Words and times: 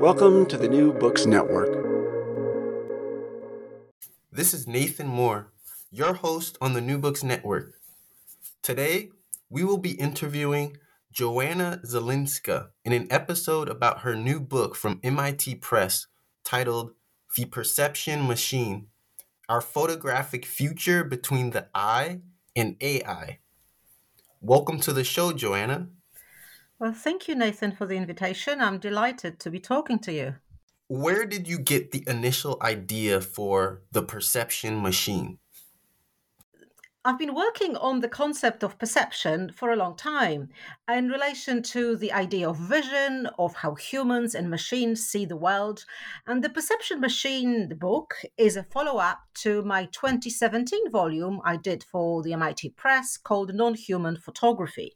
Welcome 0.00 0.46
to 0.46 0.56
the 0.56 0.66
New 0.66 0.94
Books 0.94 1.26
Network. 1.26 1.76
This 4.32 4.54
is 4.54 4.66
Nathan 4.66 5.06
Moore, 5.06 5.52
your 5.90 6.14
host 6.14 6.56
on 6.58 6.72
the 6.72 6.80
New 6.80 6.96
Books 6.96 7.22
Network. 7.22 7.74
Today, 8.62 9.10
we 9.50 9.62
will 9.62 9.76
be 9.76 9.90
interviewing 9.90 10.78
Joanna 11.12 11.82
Zylinska 11.84 12.68
in 12.82 12.94
an 12.94 13.08
episode 13.10 13.68
about 13.68 14.00
her 14.00 14.16
new 14.16 14.40
book 14.40 14.74
from 14.74 15.00
MIT 15.02 15.56
Press 15.56 16.06
titled 16.44 16.92
The 17.36 17.44
Perception 17.44 18.26
Machine 18.26 18.86
Our 19.50 19.60
Photographic 19.60 20.46
Future 20.46 21.04
Between 21.04 21.50
the 21.50 21.68
Eye 21.74 22.22
and 22.56 22.76
AI. 22.80 23.40
Welcome 24.40 24.80
to 24.80 24.94
the 24.94 25.04
show, 25.04 25.34
Joanna. 25.34 25.88
Well, 26.80 26.94
thank 26.94 27.28
you, 27.28 27.34
Nathan, 27.34 27.72
for 27.72 27.84
the 27.84 27.96
invitation. 27.96 28.62
I'm 28.62 28.78
delighted 28.78 29.38
to 29.40 29.50
be 29.50 29.60
talking 29.60 29.98
to 29.98 30.12
you. 30.12 30.36
Where 30.88 31.26
did 31.26 31.46
you 31.46 31.58
get 31.58 31.90
the 31.90 32.02
initial 32.06 32.56
idea 32.62 33.20
for 33.20 33.82
the 33.92 34.02
perception 34.02 34.80
machine? 34.80 35.39
I've 37.02 37.18
been 37.18 37.34
working 37.34 37.78
on 37.78 38.00
the 38.00 38.10
concept 38.10 38.62
of 38.62 38.78
perception 38.78 39.52
for 39.52 39.70
a 39.70 39.76
long 39.76 39.96
time 39.96 40.50
in 40.86 41.08
relation 41.08 41.62
to 41.62 41.96
the 41.96 42.12
idea 42.12 42.46
of 42.46 42.58
vision, 42.58 43.26
of 43.38 43.54
how 43.54 43.74
humans 43.74 44.34
and 44.34 44.50
machines 44.50 45.06
see 45.06 45.24
the 45.24 45.36
world. 45.36 45.86
And 46.26 46.44
the 46.44 46.50
Perception 46.50 47.00
Machine, 47.00 47.70
the 47.70 47.74
book, 47.74 48.16
is 48.36 48.54
a 48.54 48.64
follow 48.64 48.98
up 48.98 49.20
to 49.36 49.62
my 49.62 49.86
2017 49.86 50.90
volume 50.90 51.40
I 51.42 51.56
did 51.56 51.84
for 51.84 52.22
the 52.22 52.34
MIT 52.34 52.74
Press 52.76 53.16
called 53.16 53.54
Non 53.54 53.72
Human 53.72 54.18
Photography. 54.18 54.92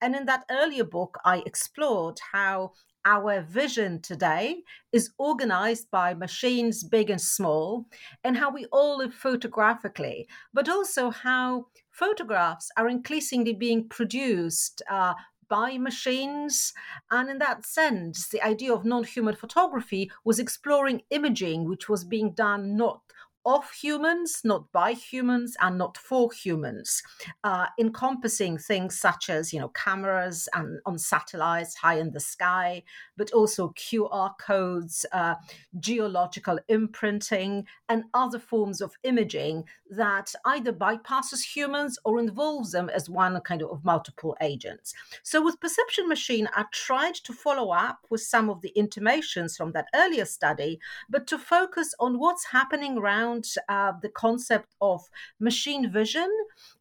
And 0.00 0.14
in 0.14 0.26
that 0.26 0.44
earlier 0.48 0.84
book, 0.84 1.18
I 1.24 1.42
explored 1.44 2.20
how 2.30 2.70
our 3.08 3.40
vision 3.40 4.02
today 4.02 4.62
is 4.92 5.12
organized 5.16 5.90
by 5.90 6.12
machines 6.12 6.84
big 6.84 7.08
and 7.08 7.20
small, 7.20 7.86
and 8.22 8.36
how 8.36 8.50
we 8.50 8.66
all 8.66 8.98
live 8.98 9.14
photographically, 9.14 10.28
but 10.52 10.68
also 10.68 11.08
how 11.10 11.68
photographs 11.90 12.70
are 12.76 12.86
increasingly 12.86 13.54
being 13.54 13.88
produced 13.88 14.82
uh, 14.90 15.14
by 15.48 15.78
machines. 15.78 16.74
And 17.10 17.30
in 17.30 17.38
that 17.38 17.64
sense, 17.64 18.28
the 18.28 18.42
idea 18.42 18.74
of 18.74 18.84
non 18.84 19.04
human 19.04 19.36
photography 19.36 20.10
was 20.22 20.38
exploring 20.38 21.00
imaging, 21.08 21.66
which 21.66 21.88
was 21.88 22.04
being 22.04 22.32
done 22.32 22.76
not 22.76 23.00
of 23.48 23.70
humans, 23.72 24.42
not 24.44 24.70
by 24.72 24.92
humans, 24.92 25.56
and 25.60 25.78
not 25.78 25.96
for 25.96 26.30
humans, 26.30 27.02
uh, 27.44 27.66
encompassing 27.78 28.58
things 28.58 29.00
such 29.00 29.30
as 29.30 29.52
you 29.54 29.58
know 29.58 29.70
cameras 29.70 30.48
and 30.54 30.80
on 30.84 30.98
satellites 30.98 31.74
high 31.74 31.98
in 31.98 32.12
the 32.12 32.20
sky, 32.20 32.82
but 33.16 33.32
also 33.32 33.70
QR 33.70 34.34
codes, 34.38 35.06
uh, 35.12 35.34
geological 35.80 36.58
imprinting, 36.68 37.66
and 37.88 38.04
other 38.12 38.38
forms 38.38 38.82
of 38.82 38.92
imaging 39.02 39.64
that 39.90 40.34
either 40.44 40.72
bypasses 40.72 41.42
humans 41.56 41.98
or 42.04 42.20
involves 42.20 42.72
them 42.72 42.90
as 42.90 43.08
one 43.08 43.40
kind 43.40 43.62
of 43.62 43.82
multiple 43.82 44.36
agents. 44.42 44.92
So 45.22 45.42
with 45.42 45.58
Perception 45.60 46.06
Machine, 46.06 46.48
I 46.54 46.66
tried 46.72 47.14
to 47.14 47.32
follow 47.32 47.70
up 47.70 48.00
with 48.10 48.20
some 48.20 48.50
of 48.50 48.60
the 48.60 48.72
intimations 48.76 49.56
from 49.56 49.72
that 49.72 49.86
earlier 49.94 50.26
study, 50.26 50.78
but 51.08 51.26
to 51.28 51.38
focus 51.38 51.94
on 51.98 52.18
what's 52.18 52.44
happening 52.44 52.98
around 52.98 53.37
around 53.38 53.94
uh, 53.94 53.98
the 54.02 54.08
concept 54.08 54.74
of 54.80 55.02
machine 55.40 55.90
vision 55.90 56.28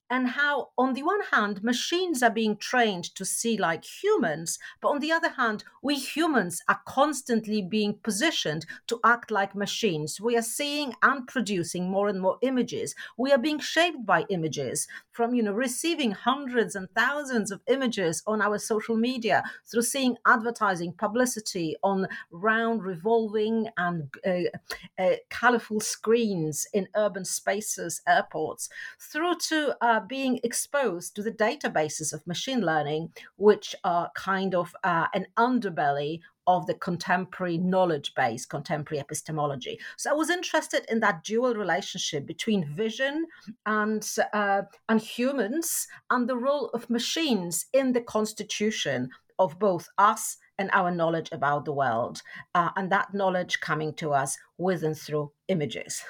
and 0.09 0.29
how, 0.29 0.69
on 0.78 0.94
the 0.94 1.03
one 1.03 1.22
hand, 1.31 1.63
machines 1.63 2.23
are 2.23 2.29
being 2.29 2.57
trained 2.57 3.03
to 3.16 3.25
see 3.25 3.57
like 3.57 3.84
humans, 3.84 4.57
but 4.81 4.90
on 4.90 5.00
the 5.00 5.12
other 5.12 5.29
hand, 5.29 5.63
we 5.81 5.95
humans 5.95 6.62
are 6.68 6.81
constantly 6.85 7.62
being 7.62 8.00
positioned 8.03 8.66
to 8.88 9.00
act 9.03 9.31
like 9.31 9.56
machines. 9.56 10.22
We 10.22 10.38
are 10.38 10.41
seeing 10.41 10.94
and 11.01 11.28
producing 11.28 11.90
more 11.90 12.07
and 12.07 12.22
more 12.22 12.38
images. 12.41 12.96
We 13.17 13.31
are 13.31 13.38
being 13.38 13.59
shaped 13.59 14.06
by 14.06 14.25
images 14.29 14.88
from, 15.12 15.34
you 15.34 15.44
know, 15.44 15.53
receiving 15.53 16.12
hundreds 16.12 16.75
and 16.75 16.90
thousands 16.91 17.51
of 17.51 17.62
images 17.67 18.23
on 18.25 18.41
our 18.41 18.57
social 18.59 18.96
media 18.96 19.44
through 19.66 19.81
seeing 19.81 20.17
advertising, 20.25 20.94
publicity 20.94 21.75
on 21.84 22.07
round, 22.31 22.84
revolving, 22.84 23.67
and 23.78 24.13
uh, 24.25 24.57
uh, 25.00 25.16
colorful 25.29 25.79
screens 25.79 26.67
in 26.73 26.88
urban 26.96 27.25
spaces, 27.25 28.01
airports, 28.07 28.69
through 29.00 29.35
to 29.35 29.75
uh, 29.81 29.97
being 30.02 30.40
exposed 30.44 31.16
to 31.16 31.24
the 31.24 31.31
databases 31.31 32.13
of 32.13 32.25
machine 32.28 32.62
learning, 32.62 33.12
which 33.38 33.75
are 33.84 34.12
kind 34.16 34.56
of 34.56 34.75
uh, 34.84 35.08
an 35.13 35.28
underbelly 35.38 36.19
of 36.47 36.66
the 36.66 36.74
contemporary 36.74 37.58
knowledge 37.58 38.16
base, 38.16 38.46
contemporary 38.46 39.00
epistemology. 39.02 39.78
So 39.97 40.09
I 40.09 40.13
was 40.13 40.30
interested 40.30 40.85
in 40.90 41.02
that 41.02 41.24
dual 41.24 41.53
relationship 41.53 42.25
between 42.25 42.74
vision 42.74 43.25
and 43.66 44.08
uh, 44.34 44.62
and 44.88 45.02
humans, 45.02 45.88
and 46.09 46.28
the 46.28 46.38
role 46.38 46.69
of 46.69 46.90
machines 46.90 47.66
in 47.74 47.94
the 47.94 48.02
constitution 48.02 49.09
of 49.40 49.59
both 49.59 49.88
us 49.97 50.38
and 50.58 50.69
our 50.74 50.90
knowledge 50.90 51.29
about 51.31 51.66
the 51.66 51.74
world, 51.74 52.22
uh, 52.56 52.69
and 52.75 52.91
that 52.91 53.14
knowledge 53.14 53.59
coming 53.59 53.94
to 53.96 54.12
us 54.12 54.38
with 54.58 54.84
and 54.84 54.97
through 54.97 55.31
images 55.50 56.02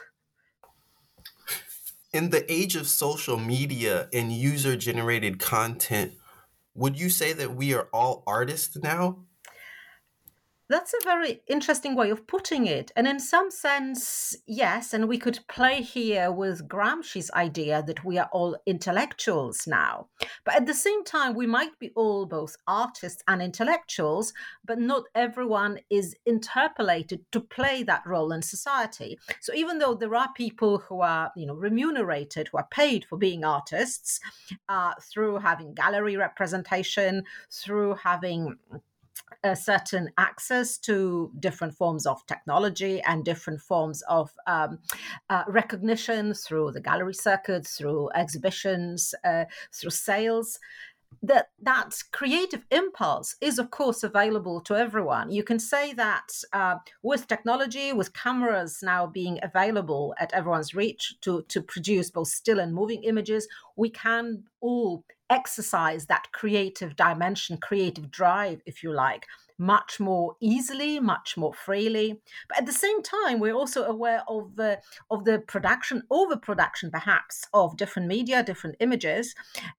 in 2.18 2.32
the 2.32 2.52
age 2.52 2.76
of 2.76 2.88
social 2.88 3.38
media 3.38 4.10
and 4.12 4.32
user 4.32 4.76
generated 4.76 5.38
content, 5.38 6.14
would 6.74 7.00
you 7.00 7.12
say 7.12 7.32
that 7.32 7.54
we 7.54 7.76
are 7.76 7.88
all 7.94 8.24
artists 8.26 8.76
now? 8.76 9.20
That's 10.70 10.94
a 10.94 11.04
very 11.06 11.42
interesting 11.48 11.96
way 11.96 12.10
of 12.10 12.28
putting 12.28 12.68
it. 12.68 12.92
And 12.98 13.08
in 13.08 13.22
some 13.22 13.50
sense, 13.52 14.36
yes. 14.46 14.94
And 14.94 15.08
we 15.08 15.18
could 15.18 15.40
play 15.48 15.82
here 15.82 16.30
with 16.30 16.68
Gramsci's 16.68 17.32
idea 17.32 17.82
that 17.88 18.04
we 18.04 18.18
are 18.18 18.30
all 18.34 18.58
intellectuals 18.66 19.66
now. 19.66 20.08
But 20.44 20.56
at 20.56 20.66
the 20.66 20.74
same 20.74 21.06
time, 21.06 21.36
we 21.36 21.48
might 21.48 21.80
be 21.80 21.92
all 21.96 22.26
both 22.26 22.58
artists 22.68 23.24
and 23.30 23.42
intellectuals, 23.42 24.34
but 24.66 24.78
not 24.78 25.04
everyone 25.16 25.80
is 25.90 26.16
interpolated 26.26 27.24
to 27.32 27.40
play 27.40 27.84
that 27.84 28.06
role 28.06 28.34
in 28.34 28.42
society. 28.42 29.18
So 29.40 29.54
even 29.54 29.80
though 29.80 29.96
there 29.96 30.16
are 30.16 30.34
people 30.36 30.80
who 30.80 31.00
are, 31.00 31.31
you 31.38 31.46
know, 31.46 31.56
remunerated, 31.56 32.50
who 32.50 32.58
are 32.58 32.68
paid 32.72 33.06
for 33.06 33.18
being 33.18 33.46
artists 33.46 34.20
uh, 34.68 34.94
through 35.02 35.40
having 35.40 35.74
gallery 35.74 36.18
representation, 36.18 37.24
through 37.50 37.96
having 37.96 38.58
a 39.44 39.56
certain 39.56 40.10
access 40.18 40.78
to 40.80 41.31
different 41.40 41.74
forms 41.74 42.06
of 42.06 42.25
technology 42.25 43.02
and 43.02 43.24
different 43.24 43.62
forms 43.62 44.02
of 44.04 44.31
um, 44.48 44.80
uh, 45.30 45.44
recognition 45.48 46.34
through 46.34 46.72
the 46.72 46.81
gallery 46.81 47.14
circuit, 47.14 47.66
through 47.66 48.10
exhibitions, 48.16 49.14
uh, 49.24 49.46
through 49.74 49.92
sales. 49.92 50.60
That 51.24 51.48
that 51.62 51.96
creative 52.12 52.66
impulse 52.69 53.38
is 53.40 53.58
of 53.60 53.72
course 53.72 54.04
available 54.04 54.60
to 54.62 54.75
everyone. 54.75 55.31
You 55.31 55.42
can 55.42 55.58
say 55.58 55.94
that 55.94 56.28
uh, 56.52 56.75
with 57.02 57.28
technology 57.28 57.94
with 57.94 58.13
cameras 58.13 58.80
now 58.84 59.08
being 59.08 59.40
available 59.42 60.13
at 60.20 60.34
everyone's 60.34 60.75
reach 60.75 61.16
to 61.22 61.44
to 61.48 61.62
produce 61.62 62.12
both 62.12 62.28
still 62.28 62.60
and 62.60 62.74
moving 62.74 63.04
images 63.04 63.48
we 63.78 63.90
can 63.90 64.44
all 64.60 65.06
exercise 65.29 66.06
that 66.06 66.31
creative 66.31 66.95
dimension 66.95 67.57
creative 67.57 68.12
drive 68.12 68.62
if 68.65 68.83
you 68.83 68.91
like 68.91 69.25
much 69.57 70.00
more 70.00 70.35
easily, 70.39 71.00
much 71.00 71.35
more 71.35 71.53
freely. 71.53 72.21
But 72.47 72.59
at 72.59 72.65
the 72.65 72.71
same 72.71 73.01
time, 73.01 73.39
we're 73.39 73.56
also 73.56 73.85
aware 73.85 74.24
of 74.27 74.56
the 74.56 74.79
of 75.09 75.25
the 75.25 75.39
production, 75.39 76.03
overproduction 76.12 76.91
perhaps, 76.91 77.45
of 77.53 77.77
different 77.77 78.07
media, 78.07 78.44
different 78.44 78.75
images, 78.79 79.35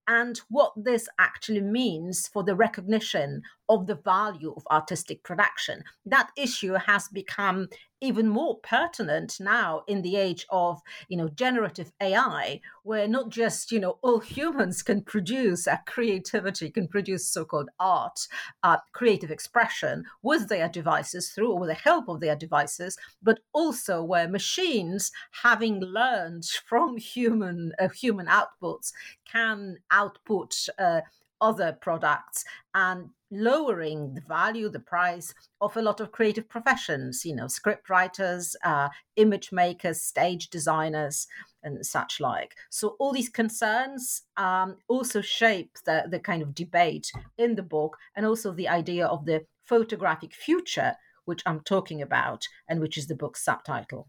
and 0.06 0.40
what 0.48 0.72
this 0.76 1.08
actually 1.18 1.60
means 1.60 2.28
for 2.28 2.42
the 2.42 2.56
recognition 2.56 3.42
of 3.68 3.86
the 3.86 3.94
value 3.94 4.52
of 4.56 4.66
artistic 4.70 5.22
production. 5.22 5.84
That 6.06 6.30
issue 6.36 6.74
has 6.74 7.08
become 7.08 7.68
even 8.00 8.28
more 8.28 8.58
pertinent 8.60 9.38
now 9.40 9.82
in 9.88 10.02
the 10.02 10.16
age 10.16 10.46
of 10.50 10.80
you 11.08 11.16
know 11.16 11.28
generative 11.28 11.90
ai 12.00 12.60
where 12.84 13.08
not 13.08 13.28
just 13.28 13.72
you 13.72 13.80
know 13.80 13.98
all 14.02 14.20
humans 14.20 14.82
can 14.82 15.02
produce 15.02 15.66
a 15.66 15.80
creativity 15.86 16.70
can 16.70 16.86
produce 16.86 17.28
so-called 17.28 17.68
art 17.80 18.20
uh, 18.62 18.76
creative 18.92 19.30
expression 19.30 20.04
with 20.22 20.48
their 20.48 20.68
devices 20.68 21.30
through 21.30 21.52
or 21.52 21.58
with 21.58 21.68
the 21.68 21.74
help 21.74 22.08
of 22.08 22.20
their 22.20 22.36
devices 22.36 22.96
but 23.22 23.40
also 23.52 24.02
where 24.02 24.28
machines 24.28 25.10
having 25.42 25.80
learned 25.80 26.44
from 26.44 26.96
human 26.96 27.72
uh, 27.80 27.88
human 27.88 28.26
outputs 28.26 28.92
can 29.30 29.76
output 29.90 30.68
uh, 30.78 31.00
other 31.40 31.76
products 31.80 32.44
and 32.74 33.10
lowering 33.30 34.14
the 34.14 34.22
value, 34.22 34.68
the 34.68 34.80
price 34.80 35.34
of 35.60 35.76
a 35.76 35.82
lot 35.82 36.00
of 36.00 36.12
creative 36.12 36.48
professions, 36.48 37.24
you 37.24 37.34
know, 37.34 37.46
script 37.46 37.90
writers, 37.90 38.56
uh, 38.64 38.88
image 39.16 39.52
makers, 39.52 40.00
stage 40.00 40.48
designers, 40.48 41.26
and 41.62 41.84
such 41.84 42.20
like. 42.20 42.54
So 42.70 42.96
all 42.98 43.12
these 43.12 43.28
concerns 43.28 44.22
um, 44.36 44.76
also 44.88 45.20
shape 45.20 45.76
the, 45.84 46.04
the 46.08 46.20
kind 46.20 46.42
of 46.42 46.54
debate 46.54 47.12
in 47.36 47.54
the 47.54 47.62
book 47.62 47.98
and 48.16 48.24
also 48.24 48.52
the 48.52 48.68
idea 48.68 49.06
of 49.06 49.26
the 49.26 49.44
photographic 49.66 50.32
future, 50.32 50.94
which 51.26 51.42
I'm 51.44 51.60
talking 51.60 52.00
about, 52.00 52.46
and 52.68 52.80
which 52.80 52.96
is 52.96 53.06
the 53.06 53.14
book's 53.14 53.44
subtitle. 53.44 54.08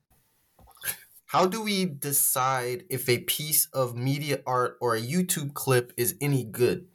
How 1.26 1.46
do 1.46 1.62
we 1.62 1.86
decide 1.86 2.86
if 2.90 3.08
a 3.08 3.20
piece 3.20 3.68
of 3.68 3.96
media 3.96 4.42
art 4.48 4.78
or 4.82 4.96
a 4.96 5.02
YouTube 5.02 5.54
clip 5.54 5.94
is 5.96 6.16
any 6.20 6.44
good? 6.44 6.88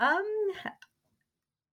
Um, 0.00 0.24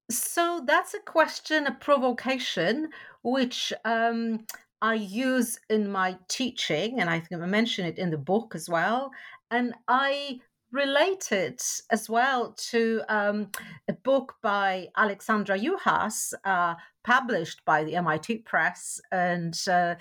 so 0.10 0.64
that's 0.66 0.94
a 0.94 1.00
question, 1.00 1.68
a 1.68 1.72
provocation, 1.72 2.90
which 3.24 3.74
um, 3.84 4.46
I 4.82 4.96
use 4.96 5.60
in 5.70 5.92
my 5.92 6.18
teaching, 6.28 7.00
and 7.00 7.10
I 7.10 7.20
think 7.20 7.42
I 7.42 7.46
mention 7.46 7.86
it 7.86 7.98
in 7.98 8.12
the 8.12 8.18
book 8.18 8.54
as 8.56 8.70
well. 8.70 9.12
And 9.52 9.74
I 9.88 10.40
relate 10.72 11.32
it 11.32 11.82
as 11.92 12.10
well 12.10 12.54
to 12.70 13.02
um, 13.10 13.50
a 13.88 13.94
book 13.94 14.36
by 14.42 14.90
Alexandra 14.98 15.58
Juhasz, 15.58 16.34
uh, 16.44 16.76
published 17.06 17.64
by 17.66 17.84
the 17.84 17.96
MIT 17.96 18.40
Press 18.40 19.00
and 19.12 19.56
uh, 19.68 19.94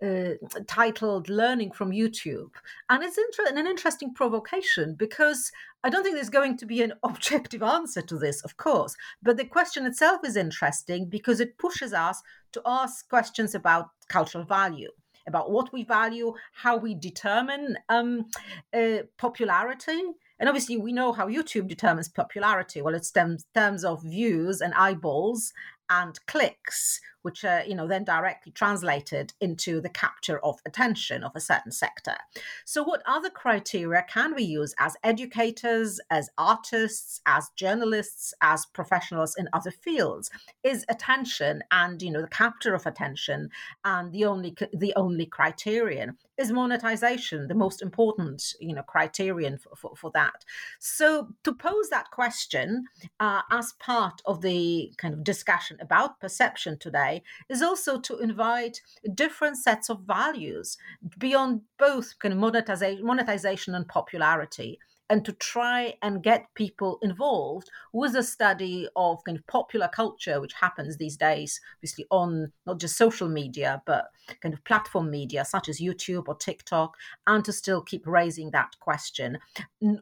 uh, 0.00 0.34
titled 0.68 1.28
Learning 1.28 1.72
from 1.72 1.90
YouTube. 1.90 2.52
And 2.88 3.02
it's 3.02 3.18
inter- 3.18 3.58
an 3.58 3.66
interesting 3.66 4.14
provocation 4.14 4.94
because 4.94 5.50
I 5.82 5.90
don't 5.90 6.04
think 6.04 6.14
there's 6.14 6.30
going 6.30 6.56
to 6.58 6.66
be 6.66 6.80
an 6.82 6.92
objective 7.02 7.64
answer 7.64 8.00
to 8.02 8.16
this, 8.16 8.42
of 8.42 8.56
course, 8.56 8.96
but 9.22 9.36
the 9.36 9.44
question 9.44 9.84
itself 9.86 10.20
is 10.24 10.36
interesting 10.36 11.06
because 11.06 11.40
it 11.40 11.58
pushes 11.58 11.92
us 11.92 12.22
to 12.52 12.62
ask 12.64 13.08
questions 13.08 13.54
about 13.54 13.90
cultural 14.08 14.44
value 14.44 14.90
about 15.28 15.52
what 15.52 15.72
we 15.72 15.84
value, 15.84 16.34
how 16.52 16.76
we 16.76 16.96
determine 16.96 17.78
um, 17.88 18.26
uh, 18.74 18.96
popularity, 19.18 20.02
and 20.42 20.48
obviously, 20.48 20.76
we 20.76 20.92
know 20.92 21.12
how 21.12 21.28
YouTube 21.28 21.68
determines 21.68 22.08
popularity. 22.08 22.82
Well, 22.82 22.96
it's 22.96 23.12
terms 23.12 23.84
of 23.84 24.02
views 24.02 24.60
and 24.60 24.74
eyeballs 24.74 25.52
and 25.90 26.18
clicks, 26.26 27.00
which 27.22 27.44
are 27.44 27.62
you 27.64 27.74
know 27.74 27.86
then 27.86 28.04
directly 28.04 28.52
translated 28.52 29.32
into 29.40 29.80
the 29.80 29.88
capture 29.88 30.38
of 30.40 30.60
attention 30.66 31.22
of 31.22 31.32
a 31.34 31.40
certain 31.40 31.72
sector. 31.72 32.16
So, 32.64 32.82
what 32.82 33.02
other 33.06 33.30
criteria 33.30 34.04
can 34.08 34.34
we 34.34 34.42
use 34.42 34.74
as 34.78 34.96
educators, 35.04 36.00
as 36.10 36.30
artists, 36.38 37.20
as 37.26 37.50
journalists, 37.56 38.34
as 38.40 38.66
professionals 38.66 39.34
in 39.38 39.48
other 39.52 39.70
fields? 39.70 40.30
Is 40.62 40.84
attention 40.88 41.62
and 41.70 42.00
you 42.02 42.10
know 42.10 42.22
the 42.22 42.28
capture 42.28 42.74
of 42.74 42.86
attention 42.86 43.50
and 43.84 44.12
the 44.12 44.24
only 44.24 44.56
the 44.72 44.92
only 44.96 45.26
criterion? 45.26 46.16
Is 46.42 46.50
monetization 46.50 47.46
the 47.46 47.54
most 47.54 47.82
important 47.82 48.54
you 48.58 48.74
know 48.74 48.82
criterion 48.82 49.58
for, 49.58 49.76
for, 49.76 49.92
for 49.94 50.10
that? 50.12 50.44
So, 50.80 51.28
to 51.44 51.54
pose 51.54 51.88
that 51.90 52.10
question 52.10 52.86
uh, 53.20 53.42
as 53.52 53.74
part 53.74 54.20
of 54.26 54.42
the 54.42 54.92
kind 54.96 55.14
of 55.14 55.22
discussion 55.22 55.76
about 55.80 56.18
perception 56.18 56.78
today 56.80 57.22
is 57.48 57.62
also 57.62 58.00
to 58.00 58.18
invite 58.18 58.80
different 59.14 59.56
sets 59.56 59.88
of 59.88 60.00
values 60.00 60.76
beyond 61.16 61.60
both 61.78 62.18
kind 62.18 62.34
of 62.34 62.40
monetization, 62.40 63.06
monetization 63.06 63.76
and 63.76 63.86
popularity 63.86 64.80
and 65.10 65.24
to 65.24 65.32
try 65.32 65.94
and 66.02 66.22
get 66.22 66.46
people 66.54 66.98
involved 67.02 67.68
with 67.92 68.14
a 68.14 68.22
study 68.22 68.88
of 68.96 69.22
kind 69.24 69.36
of 69.36 69.46
popular 69.46 69.88
culture, 69.88 70.40
which 70.40 70.54
happens 70.54 70.96
these 70.96 71.16
days, 71.16 71.60
obviously 71.78 72.06
on 72.10 72.52
not 72.66 72.80
just 72.80 72.96
social 72.96 73.28
media, 73.28 73.82
but 73.84 74.06
kind 74.40 74.54
of 74.54 74.64
platform 74.64 75.10
media 75.10 75.44
such 75.44 75.68
as 75.68 75.80
YouTube 75.80 76.28
or 76.28 76.36
TikTok, 76.36 76.96
and 77.26 77.44
to 77.44 77.52
still 77.52 77.82
keep 77.82 78.06
raising 78.06 78.50
that 78.52 78.78
question 78.80 79.38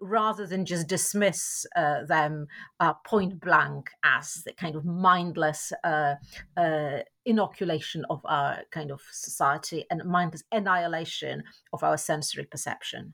rather 0.01 0.47
than 0.47 0.65
just 0.65 0.87
dismiss 0.87 1.67
uh, 1.77 2.05
them 2.05 2.47
uh, 2.79 2.95
point 3.05 3.41
blank 3.41 3.91
as 4.05 4.43
the 4.45 4.53
kind 4.53 4.77
of 4.77 4.85
mindless 4.85 5.73
uh, 5.85 6.15
uh 6.57 6.99
inoculation 7.27 8.05
of 8.09 8.21
our 8.25 8.61
kind 8.71 8.91
of 8.91 9.01
society 9.13 9.85
and 9.91 10.03
mindless 10.05 10.43
annihilation 10.53 11.43
of 11.73 11.83
our 11.83 11.99
sensory 11.99 12.45
perception 12.45 13.13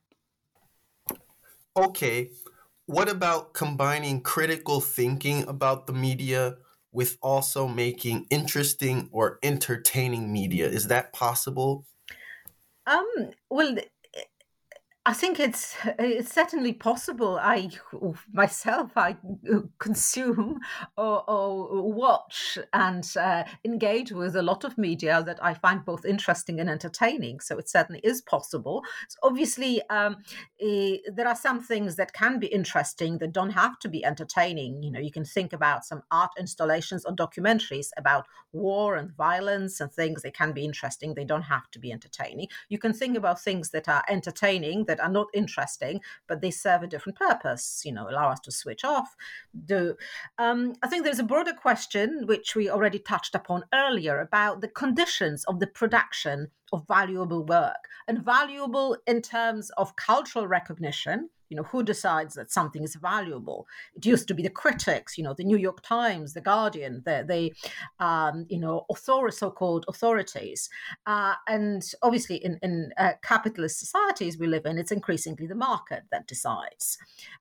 okay, 1.76 2.30
what 2.86 3.08
about 3.08 3.54
combining 3.54 4.20
critical 4.22 4.80
thinking 4.80 5.46
about 5.48 5.86
the 5.86 5.92
media 5.92 6.56
with 6.92 7.18
also 7.20 7.68
making 7.68 8.26
interesting 8.30 9.08
or 9.12 9.38
entertaining 9.42 10.32
media? 10.32 10.68
Is 10.68 10.88
that 10.88 11.12
possible? 11.12 11.86
Um, 12.86 13.32
well, 13.50 13.76
I 15.08 15.12
think 15.12 15.38
it's 15.38 15.76
it's 16.00 16.34
certainly 16.34 16.72
possible. 16.72 17.38
I 17.40 17.70
myself 18.32 18.90
I 18.96 19.16
consume 19.78 20.58
or, 20.96 21.30
or 21.30 21.92
watch 21.92 22.58
and 22.72 23.08
uh, 23.16 23.44
engage 23.64 24.10
with 24.10 24.34
a 24.34 24.42
lot 24.42 24.64
of 24.64 24.76
media 24.76 25.22
that 25.22 25.38
I 25.40 25.54
find 25.54 25.84
both 25.84 26.04
interesting 26.04 26.58
and 26.58 26.68
entertaining. 26.68 27.38
So 27.38 27.56
it 27.56 27.68
certainly 27.68 28.00
is 28.02 28.20
possible. 28.20 28.82
So 29.08 29.18
obviously, 29.22 29.80
um, 29.90 30.16
eh, 30.60 30.96
there 31.14 31.28
are 31.28 31.36
some 31.36 31.62
things 31.62 31.94
that 31.94 32.12
can 32.12 32.40
be 32.40 32.48
interesting 32.48 33.18
that 33.18 33.32
don't 33.32 33.50
have 33.50 33.78
to 33.80 33.88
be 33.88 34.04
entertaining. 34.04 34.82
You 34.82 34.90
know, 34.90 35.00
you 35.00 35.12
can 35.12 35.24
think 35.24 35.52
about 35.52 35.84
some 35.84 36.02
art 36.10 36.32
installations 36.36 37.04
or 37.04 37.14
documentaries 37.14 37.90
about 37.96 38.26
war 38.52 38.96
and 38.96 39.12
violence 39.12 39.80
and 39.80 39.92
things. 39.92 40.22
They 40.22 40.32
can 40.32 40.50
be 40.50 40.64
interesting. 40.64 41.14
They 41.14 41.24
don't 41.24 41.42
have 41.42 41.70
to 41.70 41.78
be 41.78 41.92
entertaining. 41.92 42.48
You 42.68 42.78
can 42.78 42.92
think 42.92 43.16
about 43.16 43.40
things 43.40 43.70
that 43.70 43.88
are 43.88 44.02
entertaining 44.08 44.86
that 44.86 44.95
are 45.00 45.10
not 45.10 45.28
interesting, 45.34 46.00
but 46.26 46.40
they 46.40 46.50
serve 46.50 46.82
a 46.82 46.86
different 46.86 47.18
purpose, 47.18 47.82
you 47.84 47.92
know, 47.92 48.08
allow 48.08 48.30
us 48.30 48.40
to 48.40 48.52
switch 48.52 48.84
off. 48.84 49.16
Do 49.64 49.96
um, 50.38 50.74
I 50.82 50.88
think 50.88 51.04
there's 51.04 51.18
a 51.18 51.24
broader 51.24 51.52
question, 51.52 52.26
which 52.26 52.54
we 52.54 52.68
already 52.70 52.98
touched 52.98 53.34
upon 53.34 53.64
earlier, 53.72 54.20
about 54.20 54.60
the 54.60 54.68
conditions 54.68 55.44
of 55.44 55.60
the 55.60 55.66
production 55.66 56.48
of 56.72 56.86
valuable 56.88 57.44
work 57.44 57.88
and 58.08 58.24
valuable 58.24 58.96
in 59.06 59.22
terms 59.22 59.70
of 59.70 59.96
cultural 59.96 60.46
recognition 60.46 61.30
you 61.48 61.56
know 61.56 61.64
who 61.64 61.82
decides 61.82 62.34
that 62.34 62.52
something 62.52 62.82
is 62.82 62.94
valuable? 62.96 63.66
It 63.94 64.06
used 64.06 64.28
to 64.28 64.34
be 64.34 64.42
the 64.42 64.50
critics 64.50 65.16
you 65.16 65.24
know 65.24 65.34
the 65.34 65.44
new 65.44 65.56
york 65.56 65.82
times 65.82 66.34
the 66.34 66.40
guardian 66.40 67.02
the, 67.04 67.24
the 67.28 68.04
um, 68.04 68.46
you 68.48 68.58
know 68.58 68.84
author- 68.88 69.30
so-called 69.30 69.84
authorities. 69.88 70.68
Uh, 71.06 71.34
and 71.48 71.82
obviously 72.02 72.36
in, 72.36 72.58
in 72.62 72.92
uh, 72.98 73.12
capitalist 73.22 73.78
societies 73.78 74.38
we 74.38 74.46
live 74.46 74.66
in 74.66 74.78
it's 74.78 74.92
increasingly 74.92 75.46
the 75.46 75.54
market 75.54 76.02
that 76.10 76.26
decides. 76.26 76.98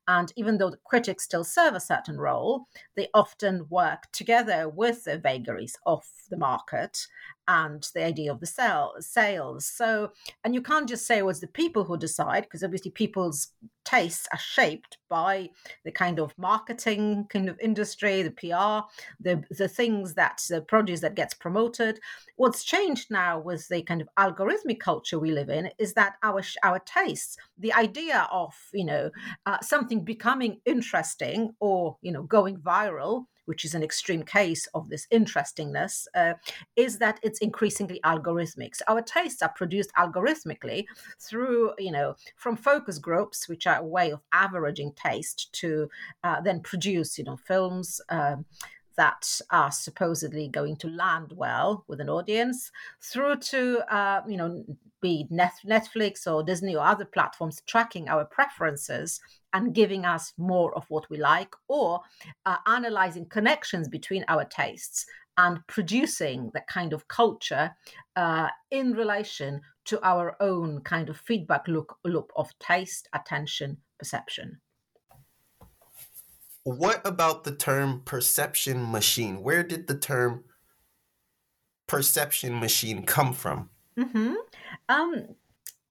And 0.08 0.32
even 0.36 0.58
though 0.58 0.70
the 0.70 0.78
critics 0.86 1.24
still 1.24 1.44
serve 1.44 1.76
a 1.76 1.80
certain 1.80 2.18
role 2.18 2.68
they 2.96 3.08
often 3.14 3.66
work 3.70 4.12
together 4.12 4.70
with 4.70 5.04
the 5.04 5.18
vagaries 5.18 5.78
of 5.86 6.06
the 6.30 6.38
market 6.38 7.08
and 7.48 7.88
the 7.94 8.04
idea 8.04 8.32
of 8.32 8.40
the 8.40 8.46
sale, 8.46 8.94
sales. 9.00 9.66
So, 9.66 10.12
and 10.44 10.54
you 10.54 10.62
can't 10.62 10.90
just 10.90 11.06
say 11.06 11.20
it 11.20 11.26
was 11.26 11.40
the 11.40 11.48
people 11.48 11.84
who 11.84 11.98
decide, 11.98 12.44
because 12.44 12.64
obviously 12.64 12.92
people's 12.92 13.50
tastes 13.86 14.28
are 14.34 14.40
shaped 14.40 14.98
by 15.10 15.50
the 15.84 15.92
kind 15.92 16.20
of 16.20 16.34
marketing 16.38 17.26
kind 17.30 17.48
of 17.48 17.60
industry, 17.60 18.24
the 18.24 18.32
PR, 18.32 18.88
the 19.20 19.44
the 19.52 19.68
things 19.68 20.16
that 20.16 20.42
the 20.50 20.62
produce 20.62 21.02
that 21.02 21.16
gets 21.16 21.34
promoted. 21.34 22.00
What's 22.36 22.64
changed 22.64 23.12
now 23.12 23.40
with 23.40 23.68
the 23.70 23.84
kind 23.84 24.02
of 24.02 24.10
algorithmic 24.18 24.80
culture 24.80 25.20
we 25.20 25.32
live 25.32 25.50
in 25.50 25.70
is 25.78 25.94
that 25.94 26.16
our 26.24 26.42
our 26.64 26.80
tastes, 26.80 27.38
the 27.58 27.74
idea 27.74 28.28
of 28.32 28.54
you 28.74 28.86
know 28.86 29.12
uh, 29.46 29.60
something 29.62 30.04
becoming 30.04 30.60
interesting 30.66 31.54
or 31.60 31.98
you 32.02 32.12
know 32.12 32.24
going 32.24 32.58
viral 32.58 33.26
which 33.46 33.66
is 33.66 33.74
an 33.74 33.84
extreme 33.84 34.24
case 34.24 34.68
of 34.74 34.90
this 34.90 35.08
interestingness, 35.12 36.08
uh, 36.16 36.34
is 36.76 36.98
that 36.98 37.20
it's 37.24 37.40
increasingly 37.40 38.00
algorithmic. 38.04 38.76
So 38.76 38.86
our 38.88 39.02
tastes 39.02 39.42
are 39.42 39.54
produced 39.56 39.92
algorithmically 39.98 40.86
through, 41.20 41.74
you 41.78 41.92
know, 41.92 42.16
from 42.36 42.56
focus 42.58 42.98
groups, 43.00 43.48
which 43.48 43.68
are 43.68 43.80
a 43.80 43.86
way 43.86 44.12
of 44.12 44.22
averaging 44.32 44.94
taste 44.94 45.52
to 45.54 45.90
uh, 46.24 46.42
then 46.42 46.60
produce, 46.62 47.18
you 47.18 47.24
know, 47.24 47.38
films. 47.38 48.02
Um, 48.10 48.46
that 48.98 49.40
are 49.52 49.72
supposedly 49.72 50.48
going 50.48 50.76
to 50.78 50.88
land 50.88 51.32
well 51.36 51.84
with 51.88 52.00
an 52.00 52.10
audience 52.10 52.72
through 53.02 53.38
to 53.38 53.80
uh, 53.94 54.22
you 54.28 54.38
know 54.38 54.64
be 55.02 55.28
netflix 55.32 56.26
or 56.26 56.44
disney 56.44 56.76
or 56.76 56.84
other 56.84 57.06
platforms 57.06 57.62
tracking 57.68 58.08
our 58.10 58.26
preferences 58.26 59.20
and 59.54 59.76
giving 59.76 60.06
us 60.06 60.34
more 60.38 60.76
of 60.76 60.86
what 60.90 61.10
we 61.10 61.18
like 61.18 61.54
or 61.68 62.02
uh, 62.46 62.58
analyzing 62.68 63.26
connections 63.26 63.88
between 63.88 64.26
our 64.28 64.44
tastes 64.46 65.06
and 65.38 65.60
producing 65.68 66.50
that 66.54 66.68
kind 66.68 66.94
of 66.94 67.08
culture 67.08 67.72
uh, 68.16 68.48
in 68.72 68.94
relation 68.94 69.62
to 69.86 70.04
our 70.06 70.36
own 70.40 70.82
kind 70.82 71.10
of 71.10 71.18
feedback 71.18 71.68
loop, 71.68 71.92
loop 72.04 72.32
of 72.36 72.50
taste 72.60 73.08
attention 73.14 73.78
perception 74.00 74.60
what 76.66 77.06
about 77.06 77.44
the 77.44 77.56
term 77.56 78.02
perception 78.06 78.92
machine? 78.92 79.44
Where 79.44 79.62
did 79.64 79.86
the 79.86 79.96
term 79.96 80.44
perception 81.86 82.60
machine 82.60 83.06
come 83.06 83.34
from? 83.34 83.70
Mm-hmm. 83.98 84.34
Um, 84.90 85.36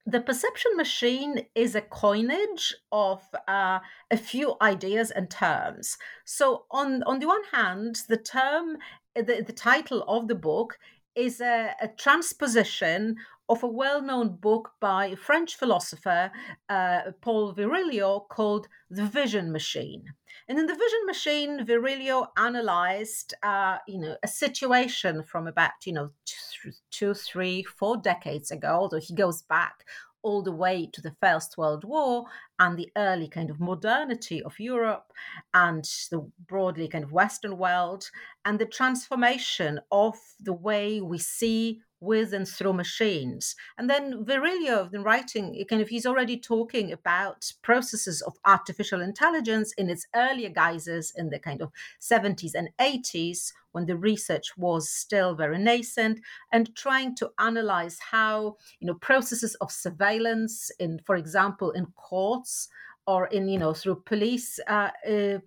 the 0.05 0.21
perception 0.21 0.77
machine 0.77 1.47
is 1.55 1.77
a 1.77 1.81
coinage 1.81 2.75
of 2.91 3.23
uh, 3.47 3.79
a 4.11 4.17
few 4.17 4.57
ideas 4.61 5.13
and 5.13 5.31
terms. 5.31 5.97
So, 6.25 6.65
on 6.73 7.05
on 7.05 7.21
the 7.21 7.29
one 7.29 7.45
hand, 7.53 8.03
the 8.09 8.17
term, 8.17 8.79
the, 9.15 9.45
the 9.47 9.53
title 9.53 10.03
of 10.09 10.27
the 10.27 10.35
book 10.35 10.77
is 11.15 11.41
a, 11.41 11.73
a 11.81 11.87
transposition 11.87 13.17
of 13.49 13.63
a 13.63 13.69
well-known 13.69 14.37
book 14.37 14.73
by 14.81 15.07
a 15.07 15.17
French 15.17 15.57
philosopher 15.57 16.31
uh, 16.69 17.01
Paul 17.21 17.55
Virilio 17.55 18.27
called 18.29 18.69
The 18.91 19.05
Vision 19.05 19.53
Machine. 19.53 20.15
And 20.49 20.59
in 20.59 20.67
the 20.67 20.75
Vision 20.75 21.07
Machine, 21.07 21.67
Virilio 21.67 22.27
analyzed, 22.37 23.35
uh, 23.43 23.79
you 23.87 23.99
know, 23.99 24.17
a 24.23 24.29
situation 24.29 25.23
from 25.23 25.47
about, 25.47 25.73
you 25.85 25.93
know, 25.93 26.11
two, 26.91 27.15
three, 27.15 27.63
four 27.63 27.97
decades 27.97 28.51
ago. 28.51 28.69
Although 28.69 29.01
he 29.01 29.15
goes 29.15 29.43
back 29.43 29.85
all 30.23 30.43
the 30.43 30.53
way 30.53 30.89
to 30.93 31.03
the 31.03 31.15
First 31.21 31.57
World 31.59 31.85
War 31.85 32.25
and 32.59 32.79
the 32.79 32.91
early 32.97 33.29
kind 33.29 33.51
of 33.51 33.61
modernity 33.61 34.43
of 34.43 34.59
Europe 34.59 35.13
and 35.53 35.85
the 36.11 36.27
broadly 36.49 36.89
kind 36.89 37.05
of 37.05 37.13
Western 37.13 37.59
world 37.59 38.11
and 38.45 38.59
the 38.59 38.67
transformation 38.67 39.81
of 39.93 40.17
the 40.41 40.55
way 40.55 41.01
we 41.03 41.19
see 41.19 41.83
with 42.05 42.33
and 42.33 42.47
through 42.47 42.75
machines. 42.75 43.57
And 43.79 43.89
then 43.89 44.25
Virilio, 44.25 44.93
in 44.93 45.03
writing, 45.03 45.65
kind 45.69 45.83
of 45.83 45.89
he's 45.89 46.07
already 46.07 46.39
talking 46.39 46.93
about 46.93 47.53
processes 47.63 48.23
of 48.23 48.37
artificial 48.45 49.01
intelligence 49.01 49.73
in 49.79 49.91
its 49.91 50.07
earlier 50.15 50.51
guises 50.51 51.13
in 51.17 51.31
the 51.31 51.39
kind 51.39 51.63
of 51.63 51.73
70s 52.01 52.55
and 52.55 52.69
80s 52.79 53.53
when 53.73 53.87
the 53.87 53.97
research 53.97 54.57
was 54.57 54.89
still 54.89 55.35
very 55.35 55.59
nascent 55.59 56.21
and 56.53 56.75
trying 56.77 57.15
to 57.17 57.31
analyze 57.41 57.99
how 57.99 58.57
you 58.79 58.87
know 58.87 58.95
processes 58.95 59.57
of 59.57 59.73
surveillance 59.73 60.71
in 60.79 61.01
for 61.05 61.17
example 61.17 61.73
in 61.73 61.87
courts 61.97 62.69
or 63.07 63.27
in 63.27 63.49
you 63.49 63.59
know 63.59 63.75
through 63.75 64.03
police 64.07 64.61
uh, 64.69 64.91
uh, 65.09 65.39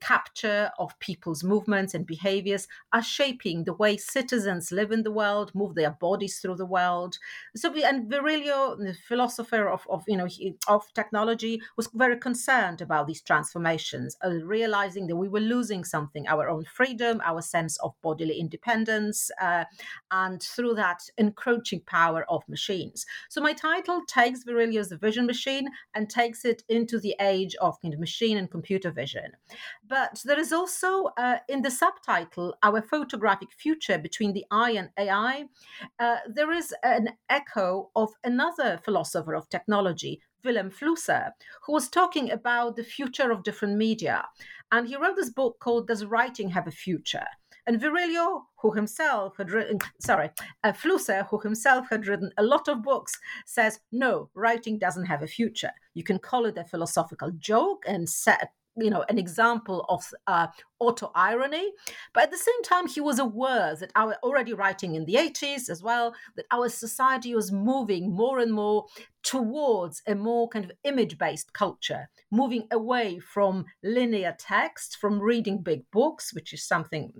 capture 0.00 0.70
of 0.78 0.98
people's 0.98 1.44
movements 1.44 1.94
and 1.94 2.06
behaviors 2.06 2.68
are 2.92 3.02
shaping 3.02 3.64
the 3.64 3.74
way 3.74 3.96
citizens 3.96 4.72
live 4.72 4.92
in 4.92 5.02
the 5.02 5.10
world, 5.10 5.52
move 5.54 5.74
their 5.74 5.90
bodies 5.90 6.38
through 6.38 6.56
the 6.56 6.66
world. 6.66 7.18
So, 7.56 7.72
and 7.74 8.10
Virilio, 8.10 8.76
the 8.78 8.94
philosopher 9.08 9.68
of, 9.68 9.86
of 9.88 10.04
you 10.06 10.16
know 10.16 10.28
of 10.68 10.84
technology, 10.94 11.60
was 11.76 11.88
very 11.94 12.18
concerned 12.18 12.80
about 12.80 13.06
these 13.06 13.22
transformations, 13.22 14.16
uh, 14.24 14.30
realizing 14.44 15.06
that 15.06 15.16
we 15.16 15.28
were 15.28 15.40
losing 15.40 15.84
something: 15.84 16.26
our 16.28 16.48
own 16.48 16.64
freedom, 16.64 17.20
our 17.24 17.42
sense 17.42 17.76
of 17.78 17.94
bodily 18.02 18.38
independence, 18.38 19.30
uh, 19.40 19.64
and 20.10 20.42
through 20.42 20.74
that 20.74 21.02
encroaching 21.18 21.80
power 21.86 22.24
of 22.28 22.42
machines. 22.48 23.06
So, 23.28 23.40
my 23.40 23.52
title 23.52 24.02
takes 24.06 24.44
Virilio's 24.44 24.92
Vision 24.92 25.26
Machine 25.26 25.68
and 25.94 26.08
takes 26.08 26.44
it 26.44 26.62
into 26.68 26.98
the 26.98 27.14
age 27.20 27.54
of 27.60 27.80
kind 27.80 27.94
of 27.94 28.00
machine 28.00 28.36
and 28.36 28.50
computer 28.50 28.90
vision. 28.90 29.32
But 29.86 30.22
there 30.24 30.38
is 30.38 30.52
also 30.52 31.06
uh, 31.16 31.38
in 31.48 31.62
the 31.62 31.70
subtitle, 31.70 32.54
Our 32.62 32.82
Photographic 32.82 33.52
Future 33.52 33.98
Between 33.98 34.32
the 34.32 34.44
Eye 34.50 34.72
and 34.72 34.90
AI, 34.98 35.44
uh, 35.98 36.16
there 36.28 36.52
is 36.52 36.74
an 36.82 37.10
echo 37.28 37.90
of 37.96 38.10
another 38.24 38.80
philosopher 38.84 39.34
of 39.34 39.48
technology, 39.48 40.20
Vilém 40.44 40.72
Flusser, 40.72 41.32
who 41.64 41.72
was 41.72 41.88
talking 41.88 42.30
about 42.30 42.76
the 42.76 42.84
future 42.84 43.30
of 43.30 43.42
different 43.42 43.76
media. 43.76 44.26
And 44.72 44.88
he 44.88 44.96
wrote 44.96 45.16
this 45.16 45.30
book 45.30 45.58
called 45.60 45.88
Does 45.88 46.04
Writing 46.04 46.50
Have 46.50 46.66
a 46.66 46.72
Future? 46.72 47.26
And 47.66 47.80
Virilio, 47.80 48.46
who 48.56 48.72
himself 48.72 49.36
had 49.36 49.50
written, 49.50 49.78
sorry, 50.00 50.30
uh, 50.64 50.72
Flusser, 50.72 51.26
who 51.28 51.38
himself 51.40 51.88
had 51.90 52.06
written 52.06 52.32
a 52.36 52.42
lot 52.42 52.68
of 52.68 52.82
books, 52.82 53.18
says, 53.46 53.80
no, 53.92 54.30
writing 54.34 54.78
doesn't 54.78 55.04
have 55.04 55.22
a 55.22 55.26
future. 55.26 55.72
You 55.94 56.02
can 56.02 56.18
call 56.18 56.46
it 56.46 56.58
a 56.58 56.64
philosophical 56.64 57.30
joke 57.38 57.84
and 57.86 58.08
set 58.08 58.52
you 58.80 58.90
know 58.90 59.04
an 59.08 59.18
example 59.18 59.84
of 59.88 60.12
uh, 60.26 60.46
auto 60.78 61.10
irony 61.14 61.72
but 62.14 62.24
at 62.24 62.30
the 62.30 62.38
same 62.38 62.62
time 62.62 62.86
he 62.86 63.00
was 63.00 63.18
aware 63.18 63.76
that 63.76 63.92
our 63.96 64.16
already 64.22 64.52
writing 64.52 64.94
in 64.94 65.04
the 65.04 65.14
80s 65.14 65.68
as 65.68 65.82
well 65.82 66.14
that 66.36 66.46
our 66.50 66.68
society 66.68 67.34
was 67.34 67.52
moving 67.52 68.14
more 68.14 68.38
and 68.38 68.52
more 68.52 68.86
towards 69.22 70.02
a 70.06 70.14
more 70.14 70.48
kind 70.48 70.64
of 70.64 70.72
image 70.84 71.18
based 71.18 71.52
culture 71.52 72.08
moving 72.30 72.66
away 72.70 73.18
from 73.18 73.64
linear 73.82 74.34
text 74.38 74.96
from 74.96 75.20
reading 75.20 75.62
big 75.62 75.82
books 75.90 76.32
which 76.34 76.52
is 76.52 76.66
something 76.66 77.12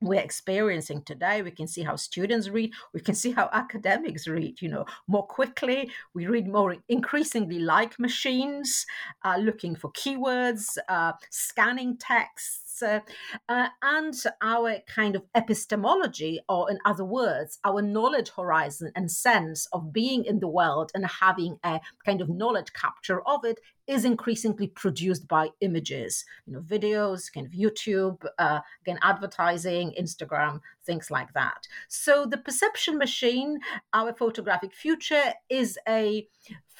we're 0.00 0.20
experiencing 0.20 1.02
today 1.02 1.40
we 1.42 1.50
can 1.50 1.66
see 1.66 1.82
how 1.82 1.96
students 1.96 2.48
read 2.48 2.72
we 2.92 3.00
can 3.00 3.14
see 3.14 3.32
how 3.32 3.48
academics 3.52 4.28
read 4.28 4.60
you 4.60 4.68
know 4.68 4.84
more 5.08 5.26
quickly. 5.26 5.90
We 6.14 6.26
read 6.26 6.48
more 6.48 6.76
increasingly 6.88 7.58
like 7.58 7.98
machines 7.98 8.86
uh, 9.24 9.36
looking 9.38 9.76
for 9.76 9.92
keywords 9.92 10.78
uh, 10.88 11.12
scanning 11.30 11.96
texts 11.98 12.65
uh, 12.82 13.00
uh, 13.48 13.68
and 13.82 14.14
our 14.42 14.78
kind 14.86 15.16
of 15.16 15.22
epistemology, 15.34 16.40
or 16.48 16.70
in 16.70 16.78
other 16.84 17.04
words, 17.04 17.58
our 17.64 17.82
knowledge 17.82 18.30
horizon 18.36 18.92
and 18.94 19.10
sense 19.10 19.66
of 19.72 19.92
being 19.92 20.24
in 20.24 20.40
the 20.40 20.48
world 20.48 20.90
and 20.94 21.06
having 21.06 21.58
a 21.64 21.80
kind 22.04 22.20
of 22.20 22.28
knowledge 22.28 22.72
capture 22.72 23.20
of 23.22 23.44
it 23.44 23.58
is 23.86 24.04
increasingly 24.04 24.66
produced 24.66 25.28
by 25.28 25.48
images, 25.60 26.24
you 26.46 26.52
know, 26.52 26.60
videos, 26.60 27.32
kind 27.32 27.46
of 27.46 27.52
YouTube, 27.52 28.24
uh, 28.38 28.60
again, 28.82 28.98
advertising, 29.02 29.94
Instagram, 30.00 30.60
things 30.86 31.10
like 31.10 31.32
that. 31.34 31.66
So 31.88 32.24
the 32.24 32.38
perception 32.38 32.96
machine, 32.96 33.58
our 33.92 34.14
photographic 34.14 34.72
future, 34.72 35.34
is 35.50 35.78
a 35.88 36.26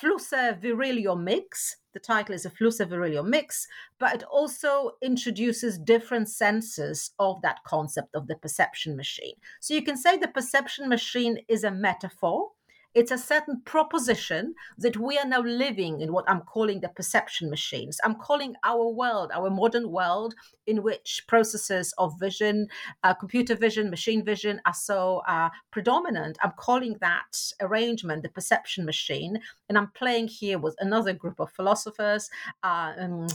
Flusser 0.00 0.60
Virilio 0.60 1.20
mix. 1.20 1.76
The 1.92 2.00
title 2.00 2.34
is 2.34 2.44
a 2.44 2.50
Flusser 2.50 2.86
Virilio 2.86 3.26
mix, 3.26 3.66
but 3.98 4.14
it 4.14 4.22
also 4.24 4.92
introduces 5.02 5.78
different 5.78 6.28
senses 6.28 7.10
of 7.18 7.40
that 7.42 7.64
concept 7.64 8.14
of 8.14 8.26
the 8.26 8.36
perception 8.36 8.96
machine. 8.96 9.34
So 9.60 9.74
you 9.74 9.82
can 9.82 9.96
say 9.96 10.16
the 10.16 10.28
perception 10.28 10.88
machine 10.88 11.38
is 11.48 11.64
a 11.64 11.70
metaphor 11.70 12.50
it's 12.96 13.10
a 13.10 13.18
certain 13.18 13.60
proposition 13.66 14.54
that 14.78 14.96
we 14.96 15.18
are 15.18 15.26
now 15.26 15.42
living 15.42 16.00
in 16.00 16.14
what 16.14 16.24
I'm 16.26 16.40
calling 16.40 16.80
the 16.80 16.88
perception 16.88 17.50
machines. 17.50 18.00
I'm 18.02 18.14
calling 18.14 18.54
our 18.64 18.88
world, 18.88 19.30
our 19.34 19.50
modern 19.50 19.90
world, 19.90 20.34
in 20.66 20.82
which 20.82 21.22
processes 21.28 21.92
of 21.98 22.18
vision, 22.18 22.68
uh, 23.04 23.12
computer 23.12 23.54
vision, 23.54 23.90
machine 23.90 24.24
vision 24.24 24.62
are 24.64 24.72
so 24.72 25.22
uh, 25.28 25.50
predominant. 25.70 26.38
I'm 26.42 26.54
calling 26.56 26.96
that 27.02 27.36
arrangement 27.60 28.22
the 28.22 28.30
perception 28.30 28.86
machine. 28.86 29.40
And 29.68 29.76
I'm 29.76 29.90
playing 29.92 30.28
here 30.28 30.58
with 30.58 30.74
another 30.80 31.12
group 31.12 31.38
of 31.38 31.52
philosophers, 31.52 32.30
uh, 32.62 32.94
um, 32.98 33.26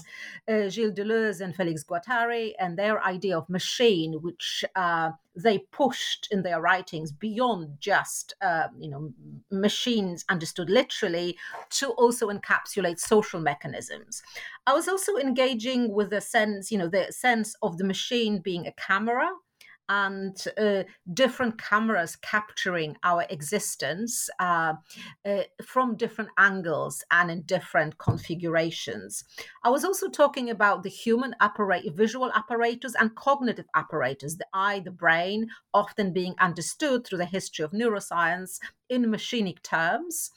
uh, 0.47 0.69
Gilles 0.69 0.91
Deleuze 0.91 1.39
and 1.39 1.55
Felix 1.55 1.83
Guattari, 1.83 2.53
and 2.57 2.79
their 2.79 3.03
idea 3.03 3.37
of 3.37 3.47
machine, 3.47 4.13
which 4.23 4.65
uh, 4.75 5.11
they 5.35 5.59
pushed 5.59 6.27
in 6.31 6.43
their 6.43 6.61
writings 6.61 7.11
beyond 7.11 7.77
just 7.79 8.33
uh, 8.41 8.67
you 8.77 8.89
know 8.89 9.13
machines 9.51 10.25
understood 10.29 10.69
literally 10.69 11.37
to 11.69 11.89
also 11.91 12.29
encapsulate 12.29 12.99
social 12.99 13.39
mechanisms 13.39 14.21
i 14.67 14.73
was 14.73 14.87
also 14.87 15.17
engaging 15.17 15.93
with 15.93 16.09
the 16.09 16.21
sense 16.21 16.71
you 16.71 16.77
know 16.77 16.87
the 16.87 17.07
sense 17.11 17.55
of 17.61 17.77
the 17.77 17.83
machine 17.83 18.39
being 18.39 18.65
a 18.67 18.73
camera 18.73 19.29
and 19.91 20.45
uh, 20.57 20.83
different 21.13 21.57
cameras 21.61 22.15
capturing 22.15 22.95
our 23.03 23.25
existence 23.29 24.29
uh, 24.39 24.73
uh, 25.25 25.41
from 25.61 25.97
different 25.97 26.29
angles 26.37 27.03
and 27.11 27.29
in 27.29 27.41
different 27.41 27.97
configurations. 27.97 29.25
I 29.65 29.69
was 29.69 29.83
also 29.83 30.07
talking 30.07 30.49
about 30.49 30.83
the 30.83 30.89
human 30.89 31.35
visual 31.93 32.31
apparatus 32.33 32.95
and 32.95 33.13
cognitive 33.15 33.67
apparatus, 33.75 34.37
the 34.37 34.47
eye, 34.53 34.79
the 34.79 34.91
brain, 34.91 35.49
often 35.73 36.13
being 36.13 36.35
understood 36.39 37.05
through 37.05 37.17
the 37.17 37.25
history 37.25 37.65
of 37.65 37.71
neuroscience 37.71 38.59
in 38.91 39.05
machinic 39.05 39.63
terms. 39.63 40.31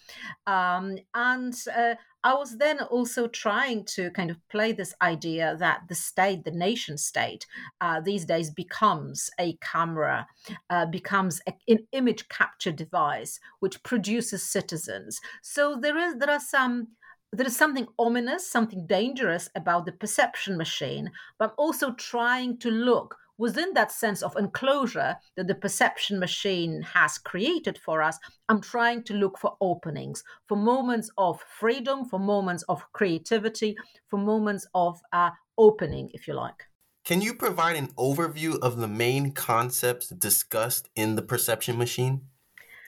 Um, 0.46 0.96
and 1.12 1.54
uh, 1.76 1.96
I 2.22 2.34
was 2.34 2.56
then 2.56 2.78
also 2.80 3.26
trying 3.26 3.84
to 3.96 4.10
kind 4.12 4.30
of 4.30 4.38
play 4.48 4.72
this 4.72 4.94
idea 5.02 5.56
that 5.58 5.82
the 5.88 5.94
state, 5.94 6.44
the 6.44 6.52
nation 6.52 6.96
state, 6.96 7.46
uh, 7.80 8.00
these 8.00 8.24
days 8.24 8.50
becomes 8.50 9.28
a 9.38 9.58
camera, 9.60 10.26
uh, 10.70 10.86
becomes 10.86 11.42
a, 11.48 11.52
an 11.68 11.80
image 11.92 12.28
capture 12.28 12.72
device 12.72 13.40
which 13.58 13.82
produces 13.82 14.42
citizens. 14.42 15.20
So 15.42 15.76
there 15.78 15.98
is 15.98 16.14
there 16.16 16.30
are 16.30 16.40
some 16.40 16.88
there 17.32 17.46
is 17.48 17.56
something 17.56 17.88
ominous, 17.98 18.48
something 18.48 18.86
dangerous 18.86 19.50
about 19.56 19.86
the 19.86 19.92
perception 19.92 20.56
machine, 20.56 21.10
but 21.36 21.50
I'm 21.50 21.54
also 21.58 21.92
trying 21.94 22.58
to 22.58 22.70
look 22.70 23.16
within 23.38 23.74
that 23.74 23.90
sense 23.90 24.22
of 24.22 24.36
enclosure 24.36 25.16
that 25.36 25.46
the 25.46 25.54
perception 25.54 26.18
machine 26.18 26.82
has 26.82 27.18
created 27.18 27.78
for 27.78 28.02
us, 28.02 28.18
I'm 28.48 28.60
trying 28.60 29.02
to 29.04 29.14
look 29.14 29.38
for 29.38 29.56
openings, 29.60 30.22
for 30.46 30.56
moments 30.56 31.10
of 31.18 31.40
freedom, 31.58 32.04
for 32.04 32.18
moments 32.18 32.62
of 32.64 32.84
creativity, 32.92 33.76
for 34.08 34.18
moments 34.18 34.66
of 34.74 35.00
uh, 35.12 35.30
opening, 35.58 36.10
if 36.14 36.28
you 36.28 36.34
like. 36.34 36.64
Can 37.04 37.20
you 37.20 37.34
provide 37.34 37.76
an 37.76 37.88
overview 37.98 38.58
of 38.60 38.78
the 38.78 38.88
main 38.88 39.32
concepts 39.32 40.08
discussed 40.08 40.88
in 40.96 41.16
the 41.16 41.22
perception 41.22 41.76
machine 41.76 42.22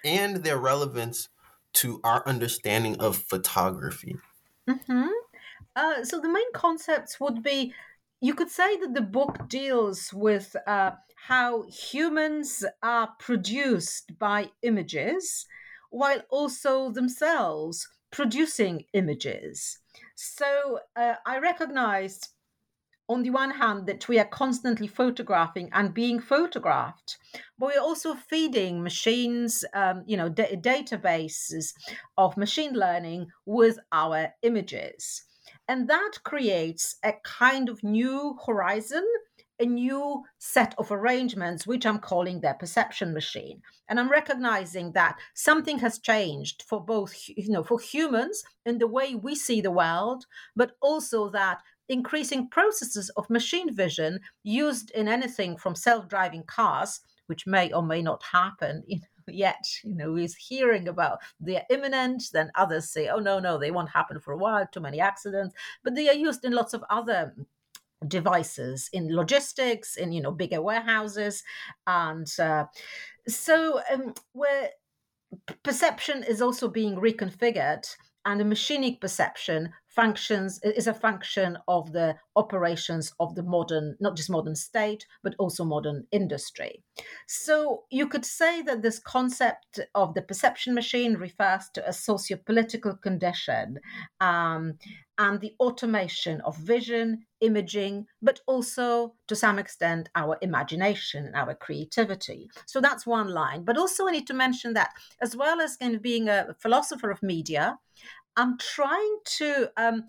and 0.04 0.36
their 0.36 0.56
relevance 0.56 1.28
to 1.74 2.00
our 2.02 2.26
understanding 2.26 2.96
of 2.98 3.16
photography? 3.16 4.16
Mm-hmm. 4.68 5.08
Uh, 5.74 6.02
so 6.02 6.18
the 6.18 6.30
main 6.30 6.50
concepts 6.54 7.20
would 7.20 7.42
be 7.42 7.74
you 8.20 8.34
could 8.34 8.50
say 8.50 8.76
that 8.78 8.94
the 8.94 9.00
book 9.02 9.48
deals 9.48 10.12
with 10.12 10.56
uh, 10.66 10.92
how 11.26 11.64
humans 11.68 12.64
are 12.82 13.10
produced 13.18 14.18
by 14.18 14.50
images 14.62 15.46
while 15.90 16.22
also 16.30 16.90
themselves 16.90 17.86
producing 18.10 18.84
images. 18.92 19.78
So 20.14 20.80
uh, 20.94 21.14
I 21.26 21.38
recognized, 21.38 22.28
on 23.08 23.22
the 23.22 23.30
one 23.30 23.50
hand, 23.50 23.86
that 23.86 24.08
we 24.08 24.18
are 24.18 24.24
constantly 24.24 24.86
photographing 24.86 25.68
and 25.72 25.92
being 25.92 26.20
photographed, 26.20 27.18
but 27.58 27.74
we're 27.74 27.80
also 27.80 28.14
feeding 28.14 28.82
machines, 28.82 29.64
um, 29.74 30.02
you 30.06 30.16
know, 30.16 30.28
da- 30.28 30.56
databases 30.56 31.74
of 32.16 32.36
machine 32.36 32.72
learning 32.72 33.26
with 33.44 33.78
our 33.92 34.32
images. 34.42 35.25
And 35.68 35.88
that 35.88 36.12
creates 36.22 36.96
a 37.04 37.14
kind 37.24 37.68
of 37.68 37.82
new 37.82 38.38
horizon, 38.46 39.04
a 39.58 39.66
new 39.66 40.22
set 40.38 40.74
of 40.78 40.92
arrangements, 40.92 41.66
which 41.66 41.86
I'm 41.86 41.98
calling 41.98 42.40
their 42.40 42.54
perception 42.54 43.12
machine. 43.12 43.62
And 43.88 43.98
I'm 43.98 44.10
recognizing 44.10 44.92
that 44.92 45.16
something 45.34 45.78
has 45.78 45.98
changed 45.98 46.62
for 46.68 46.84
both, 46.84 47.14
you 47.28 47.48
know, 47.48 47.64
for 47.64 47.80
humans 47.80 48.44
in 48.64 48.78
the 48.78 48.86
way 48.86 49.14
we 49.14 49.34
see 49.34 49.60
the 49.60 49.70
world, 49.70 50.26
but 50.54 50.72
also 50.80 51.30
that 51.30 51.62
increasing 51.88 52.48
processes 52.48 53.10
of 53.16 53.30
machine 53.30 53.74
vision 53.74 54.20
used 54.42 54.90
in 54.90 55.08
anything 55.08 55.56
from 55.56 55.74
self-driving 55.74 56.44
cars 56.44 57.00
which 57.26 57.46
may 57.46 57.72
or 57.72 57.82
may 57.82 58.02
not 58.02 58.22
happen 58.32 58.82
you 58.86 58.96
know, 58.96 59.15
yet. 59.28 59.64
You 59.84 59.94
know, 59.94 60.14
he's 60.14 60.34
hearing 60.34 60.88
about 60.88 61.18
they're 61.40 61.66
imminent. 61.70 62.24
Then 62.32 62.50
others 62.54 62.90
say, 62.90 63.08
oh, 63.08 63.18
no, 63.18 63.38
no, 63.38 63.58
they 63.58 63.70
won't 63.70 63.90
happen 63.90 64.20
for 64.20 64.32
a 64.32 64.38
while, 64.38 64.66
too 64.66 64.80
many 64.80 65.00
accidents. 65.00 65.54
But 65.82 65.94
they 65.94 66.08
are 66.08 66.14
used 66.14 66.44
in 66.44 66.52
lots 66.52 66.74
of 66.74 66.84
other 66.90 67.34
devices 68.06 68.90
in 68.92 69.14
logistics 69.14 69.96
in 69.96 70.12
you 70.12 70.20
know 70.20 70.30
bigger 70.30 70.60
warehouses 70.60 71.42
and 71.86 72.28
uh, 72.38 72.64
so 73.26 73.80
um, 73.90 74.12
where 74.32 74.68
perception 75.62 76.22
is 76.22 76.42
also 76.42 76.68
being 76.68 76.96
reconfigured 76.96 77.88
and 78.26 78.40
the 78.40 78.44
machinic 78.44 79.00
perception 79.00 79.72
functions 79.96 80.60
is 80.62 80.86
a 80.86 80.94
function 80.94 81.56
of 81.66 81.92
the 81.92 82.14
operations 82.36 83.14
of 83.18 83.34
the 83.34 83.42
modern 83.42 83.96
not 83.98 84.14
just 84.14 84.30
modern 84.30 84.54
state 84.54 85.06
but 85.22 85.34
also 85.38 85.64
modern 85.64 86.06
industry. 86.12 86.84
So 87.26 87.84
you 87.90 88.06
could 88.06 88.26
say 88.26 88.62
that 88.62 88.82
this 88.82 88.98
concept 88.98 89.80
of 89.94 90.14
the 90.14 90.22
perception 90.22 90.74
machine 90.74 91.14
refers 91.14 91.70
to 91.74 91.88
a 91.88 91.92
socio-political 91.92 92.96
condition 92.96 93.80
um, 94.20 94.74
and 95.18 95.40
the 95.40 95.54
automation 95.58 96.42
of 96.42 96.58
vision 96.58 97.24
imaging 97.40 98.06
but 98.20 98.40
also 98.46 99.14
to 99.28 99.34
some 99.34 99.58
extent 99.58 100.10
our 100.14 100.36
imagination 100.42 101.32
our 101.34 101.54
creativity. 101.54 102.50
So 102.66 102.80
that's 102.82 103.06
one 103.06 103.28
line. 103.28 103.64
But 103.64 103.78
also 103.78 104.06
i 104.06 104.10
need 104.10 104.26
to 104.26 104.34
mention 104.34 104.74
that 104.74 104.90
as 105.22 105.34
well 105.34 105.60
as 105.60 105.78
of 105.80 106.02
being 106.02 106.28
a 106.28 106.54
philosopher 106.60 107.10
of 107.10 107.22
media 107.22 107.78
I'm 108.36 108.58
trying 108.58 109.18
to 109.38 109.70
um, 109.76 110.04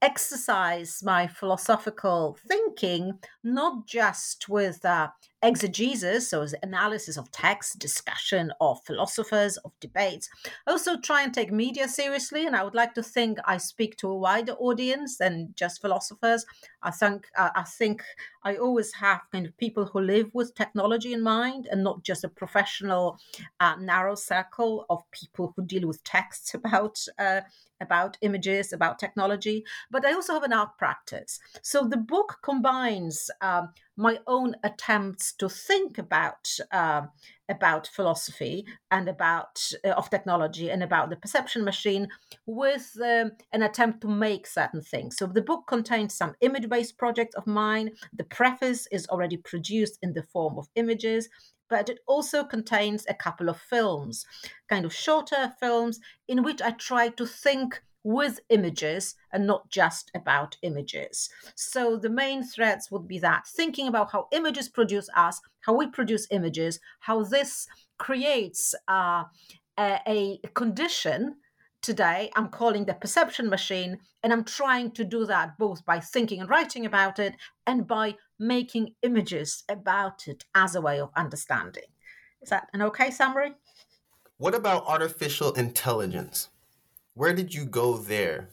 exercise 0.00 1.02
my 1.02 1.26
philosophical 1.26 2.36
thinking, 2.46 3.18
not 3.42 3.86
just 3.86 4.48
with 4.48 4.84
uh, 4.84 5.08
exegesis, 5.42 6.30
so 6.30 6.46
analysis 6.62 7.16
of 7.16 7.30
text, 7.32 7.78
discussion 7.78 8.52
of 8.60 8.80
philosophers, 8.84 9.56
of 9.58 9.72
debates. 9.80 10.28
Also 10.66 10.96
try 11.00 11.22
and 11.22 11.34
take 11.34 11.52
media 11.52 11.88
seriously, 11.88 12.46
and 12.46 12.54
I 12.54 12.62
would 12.62 12.74
like 12.74 12.94
to 12.94 13.02
think 13.02 13.38
I 13.44 13.56
speak 13.56 13.96
to 13.98 14.08
a 14.08 14.16
wider 14.16 14.52
audience 14.52 15.18
than 15.18 15.52
just 15.56 15.80
philosophers. 15.80 16.46
I 16.82 16.90
think 16.90 17.26
uh, 17.36 17.50
I 17.54 17.62
think 17.62 18.02
I 18.44 18.56
always 18.56 18.92
have 18.94 19.22
kind 19.32 19.46
of 19.46 19.56
people 19.58 19.84
who 19.84 20.00
live 20.00 20.30
with 20.32 20.54
technology 20.54 21.12
in 21.12 21.22
mind, 21.22 21.68
and 21.70 21.82
not 21.82 22.04
just 22.04 22.24
a 22.24 22.28
professional 22.28 23.18
uh, 23.58 23.76
narrow 23.80 24.14
circle 24.14 24.86
of 24.90 25.02
people 25.10 25.52
who 25.56 25.64
deal 25.64 25.88
with 25.88 26.04
texts 26.04 26.54
about 26.54 26.98
uh, 27.18 27.40
about 27.80 28.16
images, 28.22 28.72
about 28.72 28.98
technology, 28.98 29.64
but 29.90 30.04
I 30.04 30.12
also 30.12 30.32
have 30.34 30.42
an 30.42 30.52
art 30.52 30.76
practice. 30.78 31.40
So 31.62 31.84
the 31.84 31.96
book 31.96 32.38
combines 32.42 33.30
um, 33.40 33.70
my 33.96 34.18
own 34.26 34.54
attempts 34.62 35.32
to 35.34 35.48
think 35.48 35.98
about 35.98 36.48
uh, 36.70 37.02
about 37.48 37.86
philosophy 37.86 38.64
and 38.90 39.08
about 39.08 39.72
uh, 39.84 39.88
of 39.90 40.10
technology 40.10 40.70
and 40.70 40.82
about 40.82 41.10
the 41.10 41.16
perception 41.16 41.64
machine 41.64 42.06
with 42.46 42.96
um, 43.02 43.32
an 43.52 43.62
attempt 43.62 44.02
to 44.02 44.08
make 44.08 44.46
certain 44.46 44.82
things. 44.82 45.16
So 45.16 45.26
the 45.26 45.42
book 45.42 45.64
contains 45.66 46.14
some 46.14 46.34
image-based 46.40 46.98
projects 46.98 47.34
of 47.34 47.46
mine. 47.46 47.90
The 48.12 48.24
preface 48.24 48.86
is 48.92 49.06
already 49.08 49.38
produced 49.38 49.98
in 50.02 50.12
the 50.12 50.22
form 50.22 50.58
of 50.58 50.68
images 50.74 51.28
but 51.68 51.88
it 51.88 51.98
also 52.06 52.44
contains 52.44 53.04
a 53.08 53.14
couple 53.14 53.48
of 53.48 53.60
films, 53.60 54.26
kind 54.68 54.84
of 54.84 54.94
shorter 54.94 55.52
films, 55.60 56.00
in 56.26 56.42
which 56.42 56.62
I 56.62 56.70
try 56.72 57.08
to 57.08 57.26
think 57.26 57.82
with 58.04 58.40
images 58.48 59.16
and 59.32 59.46
not 59.46 59.68
just 59.68 60.10
about 60.14 60.56
images. 60.62 61.28
So 61.54 61.96
the 61.96 62.08
main 62.08 62.42
threads 62.42 62.90
would 62.90 63.06
be 63.06 63.18
that 63.18 63.46
thinking 63.46 63.86
about 63.88 64.12
how 64.12 64.28
images 64.32 64.68
produce 64.68 65.08
us, 65.14 65.40
how 65.60 65.74
we 65.74 65.88
produce 65.88 66.26
images, 66.30 66.80
how 67.00 67.22
this 67.24 67.66
creates 67.98 68.74
uh, 68.86 69.24
a, 69.78 70.40
a 70.42 70.48
condition 70.54 71.36
today 71.82 72.30
I'm 72.36 72.48
calling 72.48 72.84
the 72.84 72.94
perception 72.94 73.48
machine, 73.48 73.98
and 74.22 74.32
I'm 74.32 74.44
trying 74.44 74.92
to 74.92 75.04
do 75.04 75.24
that 75.26 75.58
both 75.58 75.84
by 75.84 76.00
thinking 76.00 76.40
and 76.40 76.50
writing 76.50 76.86
about 76.86 77.18
it 77.18 77.34
and 77.66 77.86
by 77.86 78.16
making 78.38 78.94
images 79.02 79.64
about 79.68 80.28
it 80.28 80.44
as 80.54 80.74
a 80.74 80.80
way 80.80 81.00
of 81.00 81.10
understanding. 81.16 81.84
Is 82.42 82.50
that 82.50 82.68
an 82.72 82.82
okay 82.82 83.10
summary? 83.10 83.54
What 84.36 84.54
about 84.54 84.86
artificial 84.86 85.52
intelligence? 85.54 86.48
Where 87.14 87.34
did 87.34 87.52
you 87.52 87.64
go 87.64 87.96
there? 87.96 88.50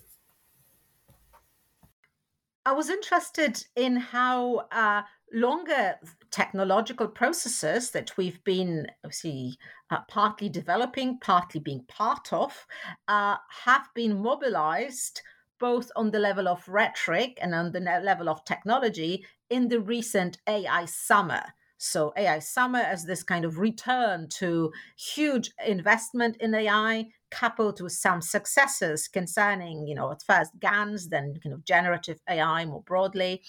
I 2.65 2.71
was 2.71 2.89
interested 2.89 3.63
in 3.75 3.95
how 3.97 4.67
uh, 4.71 5.03
longer 5.35 5.95
technological 6.31 7.07
processes 7.07 7.91
that 7.91 8.15
we've 8.17 8.43
been 8.45 8.87
obviously 9.03 9.57
uh, 9.91 9.99
partly 10.07 10.49
developing, 10.49 11.19
partly 11.19 11.59
being 11.59 11.83
part 11.87 12.31
of, 12.31 12.65
uh, 13.07 13.35
have 13.65 13.87
been 13.93 14.21
mobilized 14.21 15.21
both 15.59 15.91
on 15.95 16.11
the 16.11 16.19
level 16.19 16.47
of 16.47 16.67
rhetoric 16.67 17.37
and 17.41 17.53
on 17.53 17.71
the 17.71 17.79
level 17.79 18.29
of 18.29 18.43
technology 18.45 19.25
in 19.49 19.67
the 19.67 19.79
recent 19.79 20.37
AI 20.47 20.85
summer. 20.85 21.43
So, 21.77 22.13
AI 22.17 22.39
summer 22.39 22.79
as 22.79 23.05
this 23.05 23.21
kind 23.21 23.43
of 23.43 23.59
return 23.59 24.29
to 24.39 24.71
huge 24.97 25.51
investment 25.65 26.37
in 26.39 26.55
AI, 26.55 27.07
coupled 27.31 27.81
with 27.81 27.91
some 27.91 28.21
successes 28.21 29.09
concerning, 29.09 29.85
you 29.85 29.93
know, 29.93 30.11
at 30.11 30.23
first 30.23 30.51
GANs, 30.59 31.09
then 31.09 31.37
kind 31.43 31.53
of 31.53 31.65
generative 31.65 32.21
AI 32.29 32.65
more 32.65 32.81
broadly. 32.83 33.43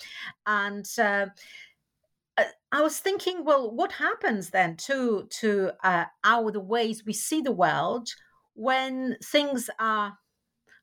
And 0.44 0.84
uh, 0.98 1.26
I 2.72 2.82
was 2.82 2.98
thinking, 2.98 3.44
well, 3.44 3.70
what 3.70 3.92
happens 3.92 4.50
then 4.50 4.76
to 4.78 5.26
to 5.40 5.72
uh, 5.82 6.06
our 6.24 6.50
the 6.50 6.60
ways 6.60 7.04
we 7.06 7.12
see 7.12 7.40
the 7.40 7.52
world 7.52 8.08
when 8.54 9.16
things 9.22 9.70
are 9.78 10.18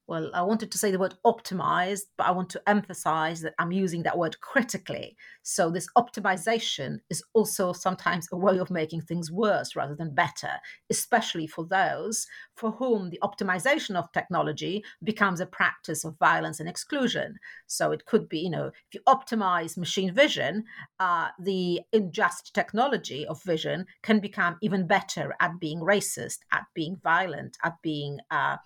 well, 0.05 0.29
I 0.33 0.41
wanted 0.41 0.69
to 0.71 0.77
say 0.77 0.91
the 0.91 0.99
word 0.99 1.15
optimized, 1.25 2.03
but 2.17 2.27
I 2.27 2.31
want 2.31 2.49
to 2.51 2.61
emphasize 2.69 3.39
that 3.41 3.53
I'm 3.57 3.71
using 3.71 4.03
that 4.03 4.17
word 4.17 4.39
critically. 4.41 5.15
So, 5.43 5.69
this 5.69 5.87
optimization 5.97 6.99
is 7.09 7.23
also 7.33 7.71
sometimes 7.71 8.27
a 8.31 8.37
way 8.37 8.59
of 8.59 8.69
making 8.69 9.01
things 9.01 9.31
worse 9.31 9.75
rather 9.77 9.95
than 9.95 10.13
better, 10.13 10.51
especially 10.89 11.47
for 11.47 11.65
those 11.65 12.27
for 12.55 12.71
whom 12.71 13.09
the 13.09 13.19
optimization 13.23 13.95
of 13.95 14.11
technology 14.11 14.83
becomes 15.03 15.39
a 15.39 15.45
practice 15.45 16.03
of 16.03 16.17
violence 16.19 16.59
and 16.59 16.67
exclusion. 16.67 17.37
So, 17.67 17.91
it 17.91 18.05
could 18.05 18.27
be, 18.27 18.39
you 18.39 18.49
know, 18.49 18.67
if 18.67 18.93
you 18.93 18.99
optimize 19.07 19.77
machine 19.77 20.13
vision, 20.13 20.65
uh, 20.99 21.29
the 21.39 21.79
unjust 21.93 22.53
technology 22.53 23.25
of 23.27 23.41
vision 23.43 23.85
can 24.01 24.19
become 24.19 24.57
even 24.61 24.85
better 24.85 25.33
at 25.39 25.59
being 25.61 25.79
racist, 25.79 26.39
at 26.51 26.65
being 26.73 26.97
violent, 27.01 27.57
at 27.63 27.81
being 27.81 28.19
uh, 28.31 28.57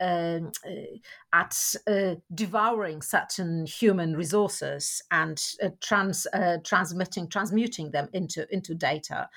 um, 0.00 0.52
at 1.32 1.74
uh, 1.86 2.14
devouring 2.34 3.02
certain 3.02 3.66
human 3.66 4.16
resources 4.16 5.02
and 5.10 5.42
uh, 5.62 5.68
trans, 5.80 6.26
uh, 6.32 6.58
transmitting, 6.64 7.28
transmuting 7.28 7.90
them 7.90 8.08
into, 8.12 8.46
into 8.52 8.74
data, 8.74 9.28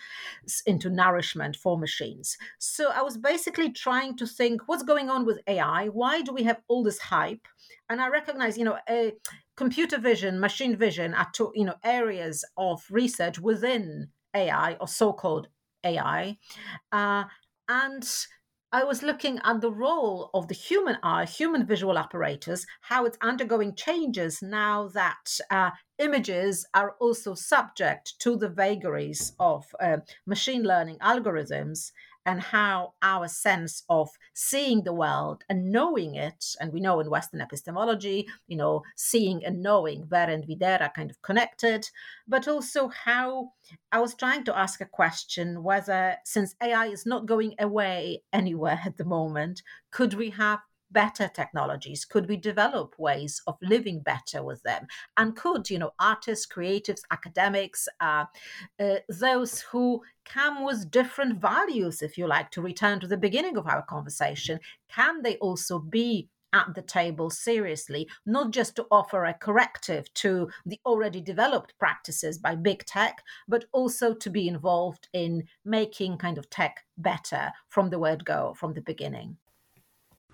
into 0.65 0.89
nourishment 0.89 1.55
for 1.55 1.77
machines. 1.77 2.37
So 2.59 2.91
I 2.91 3.01
was 3.01 3.17
basically 3.17 3.71
trying 3.71 4.17
to 4.17 4.27
think 4.27 4.67
what's 4.67 4.83
going 4.83 5.09
on 5.09 5.25
with 5.25 5.39
AI? 5.47 5.87
Why 5.87 6.21
do 6.21 6.33
we 6.33 6.43
have 6.43 6.61
all 6.67 6.83
this 6.83 6.99
hype? 6.99 7.47
And 7.89 8.01
I 8.01 8.09
recognize, 8.09 8.57
you 8.57 8.65
know, 8.65 8.77
a 8.89 9.13
computer 9.55 9.97
vision, 9.97 10.39
machine 10.39 10.75
vision 10.75 11.13
are 11.13 11.27
two, 11.33 11.51
you 11.55 11.65
know, 11.65 11.75
areas 11.83 12.43
of 12.57 12.83
research 12.89 13.39
within 13.39 14.09
AI 14.33 14.75
or 14.79 14.87
so-called 14.87 15.47
AI. 15.83 16.37
Uh, 16.91 17.25
and 17.67 18.07
I 18.75 18.83
was 18.83 19.01
looking 19.01 19.39
at 19.45 19.61
the 19.61 19.71
role 19.71 20.29
of 20.33 20.49
the 20.49 20.53
human 20.53 20.97
eye, 21.01 21.23
human 21.23 21.65
visual 21.65 21.97
apparatus, 21.97 22.65
how 22.81 23.05
it's 23.05 23.17
undergoing 23.21 23.73
changes 23.73 24.41
now 24.41 24.89
that 24.89 25.39
uh, 25.49 25.71
images 25.97 26.67
are 26.73 26.97
also 26.99 27.35
subject 27.35 28.19
to 28.19 28.35
the 28.35 28.49
vagaries 28.49 29.31
of 29.39 29.63
uh, 29.79 29.99
machine 30.25 30.63
learning 30.63 30.97
algorithms 30.97 31.93
and 32.25 32.41
how 32.41 32.93
our 33.01 33.27
sense 33.27 33.83
of 33.89 34.09
seeing 34.33 34.83
the 34.83 34.93
world 34.93 35.43
and 35.49 35.71
knowing 35.71 36.15
it, 36.15 36.55
and 36.59 36.73
we 36.73 36.79
know 36.79 36.99
in 36.99 37.09
Western 37.09 37.41
epistemology, 37.41 38.27
you 38.47 38.57
know, 38.57 38.83
seeing 38.95 39.45
and 39.45 39.61
knowing, 39.61 40.05
ver 40.05 40.25
and 40.29 40.45
we 40.47 40.55
there 40.55 40.81
are 40.81 40.91
kind 40.95 41.11
of 41.11 41.21
connected, 41.21 41.89
but 42.27 42.47
also 42.47 42.87
how 42.87 43.51
I 43.91 43.99
was 43.99 44.15
trying 44.15 44.43
to 44.45 44.57
ask 44.57 44.81
a 44.81 44.85
question 44.85 45.63
whether, 45.63 46.17
since 46.23 46.55
AI 46.61 46.87
is 46.87 47.05
not 47.05 47.25
going 47.25 47.55
away 47.59 48.23
anywhere 48.33 48.81
at 48.85 48.97
the 48.97 49.05
moment, 49.05 49.61
could 49.91 50.13
we 50.13 50.31
have 50.31 50.59
better 50.91 51.27
technologies? 51.27 52.05
Could 52.05 52.27
we 52.27 52.37
develop 52.37 52.95
ways 52.97 53.41
of 53.47 53.57
living 53.61 53.99
better 53.99 54.43
with 54.43 54.61
them? 54.63 54.87
And 55.17 55.35
could, 55.35 55.69
you 55.69 55.79
know, 55.79 55.91
artists, 55.99 56.47
creatives, 56.47 57.01
academics, 57.11 57.87
uh, 57.99 58.25
uh, 58.79 58.95
those 59.09 59.61
who 59.61 60.01
come 60.25 60.63
with 60.63 60.91
different 60.91 61.39
values, 61.39 62.01
if 62.01 62.17
you 62.17 62.27
like, 62.27 62.51
to 62.51 62.61
return 62.61 62.99
to 62.99 63.07
the 63.07 63.17
beginning 63.17 63.57
of 63.57 63.67
our 63.67 63.83
conversation, 63.83 64.59
can 64.89 65.21
they 65.21 65.37
also 65.37 65.79
be 65.79 66.29
at 66.55 66.73
the 66.73 66.81
table 66.81 67.29
seriously, 67.29 68.07
not 68.25 68.51
just 68.51 68.77
to 68.77 68.87
offer 68.89 69.25
a 69.25 69.33
corrective 69.33 70.11
to 70.13 70.49
the 70.65 70.79
already 70.85 71.19
developed 71.19 71.77
practices 71.77 72.37
by 72.37 72.55
big 72.55 72.85
tech, 72.85 73.21
but 73.47 73.65
also 73.73 74.13
to 74.13 74.29
be 74.29 74.47
involved 74.47 75.09
in 75.11 75.43
making 75.65 76.17
kind 76.17 76.37
of 76.37 76.49
tech 76.49 76.85
better 76.97 77.51
from 77.67 77.89
the 77.89 77.99
word 77.99 78.23
go, 78.23 78.53
from 78.57 78.73
the 78.73 78.81
beginning. 78.81 79.35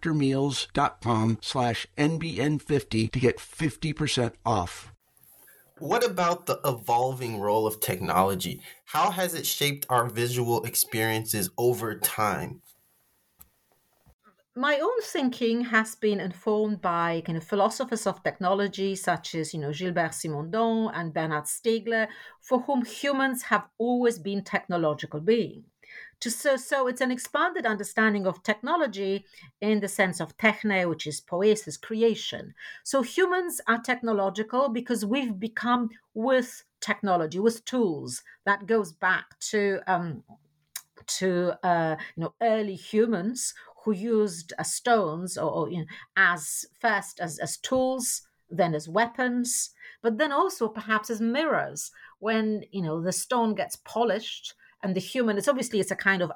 factormeals.com 0.00 1.38
slash 1.40 1.86
NBN50 1.96 3.10
to 3.12 3.20
get 3.20 3.38
50% 3.38 4.32
off. 4.44 4.92
What 5.78 6.04
about 6.04 6.46
the 6.46 6.60
evolving 6.64 7.40
role 7.40 7.66
of 7.66 7.80
technology? 7.80 8.60
How 8.86 9.10
has 9.10 9.34
it 9.34 9.46
shaped 9.46 9.86
our 9.88 10.06
visual 10.08 10.64
experiences 10.64 11.50
over 11.58 11.98
time? 11.98 12.62
my 14.56 14.78
own 14.78 15.02
thinking 15.02 15.64
has 15.64 15.96
been 15.96 16.20
informed 16.20 16.80
by 16.80 17.20
kind 17.26 17.36
of 17.36 17.42
philosophers 17.42 18.06
of 18.06 18.22
technology 18.22 18.94
such 18.94 19.34
as 19.34 19.52
you 19.52 19.58
know 19.58 19.72
Gilbert 19.72 20.12
Simondon 20.12 20.92
and 20.94 21.12
Bernard 21.12 21.44
Stiegler, 21.44 22.06
for 22.40 22.60
whom 22.60 22.84
humans 22.84 23.42
have 23.42 23.66
always 23.78 24.18
been 24.20 24.44
technological 24.44 25.18
beings 25.18 25.64
to 26.24 26.30
so, 26.30 26.56
so 26.56 26.86
it's 26.86 27.02
an 27.02 27.10
expanded 27.10 27.66
understanding 27.66 28.26
of 28.26 28.42
technology 28.42 29.26
in 29.60 29.80
the 29.80 29.88
sense 29.88 30.20
of 30.20 30.38
techne, 30.38 30.88
which 30.88 31.06
is 31.06 31.20
poiesis 31.20 31.78
creation. 31.78 32.54
So 32.82 33.02
humans 33.02 33.60
are 33.68 33.78
technological 33.78 34.70
because 34.70 35.04
we've 35.04 35.38
become 35.38 35.90
with 36.14 36.64
technology, 36.80 37.38
with 37.40 37.62
tools. 37.66 38.22
That 38.46 38.66
goes 38.66 38.90
back 38.90 39.38
to 39.50 39.80
um, 39.86 40.24
to 41.18 41.52
uh, 41.62 41.96
you 42.16 42.22
know 42.22 42.34
early 42.40 42.74
humans 42.74 43.52
who 43.84 43.92
used 43.92 44.54
uh, 44.58 44.62
stones 44.62 45.36
or, 45.36 45.50
or 45.50 45.70
you 45.70 45.80
know, 45.80 45.86
as 46.16 46.64
first 46.80 47.20
as, 47.20 47.38
as 47.38 47.58
tools 47.58 48.22
then 48.50 48.74
as 48.74 48.88
weapons 48.88 49.70
but 50.00 50.16
then 50.16 50.32
also 50.32 50.68
perhaps 50.68 51.10
as 51.10 51.20
mirrors 51.20 51.90
when 52.18 52.62
you 52.70 52.80
know 52.80 53.02
the 53.02 53.12
stone 53.12 53.54
gets 53.54 53.76
polished 53.76 54.54
and 54.84 54.94
the 54.94 55.00
human 55.00 55.38
it's 55.38 55.48
obviously 55.48 55.80
it's 55.80 55.90
a 55.90 55.96
kind 55.96 56.22
of 56.22 56.30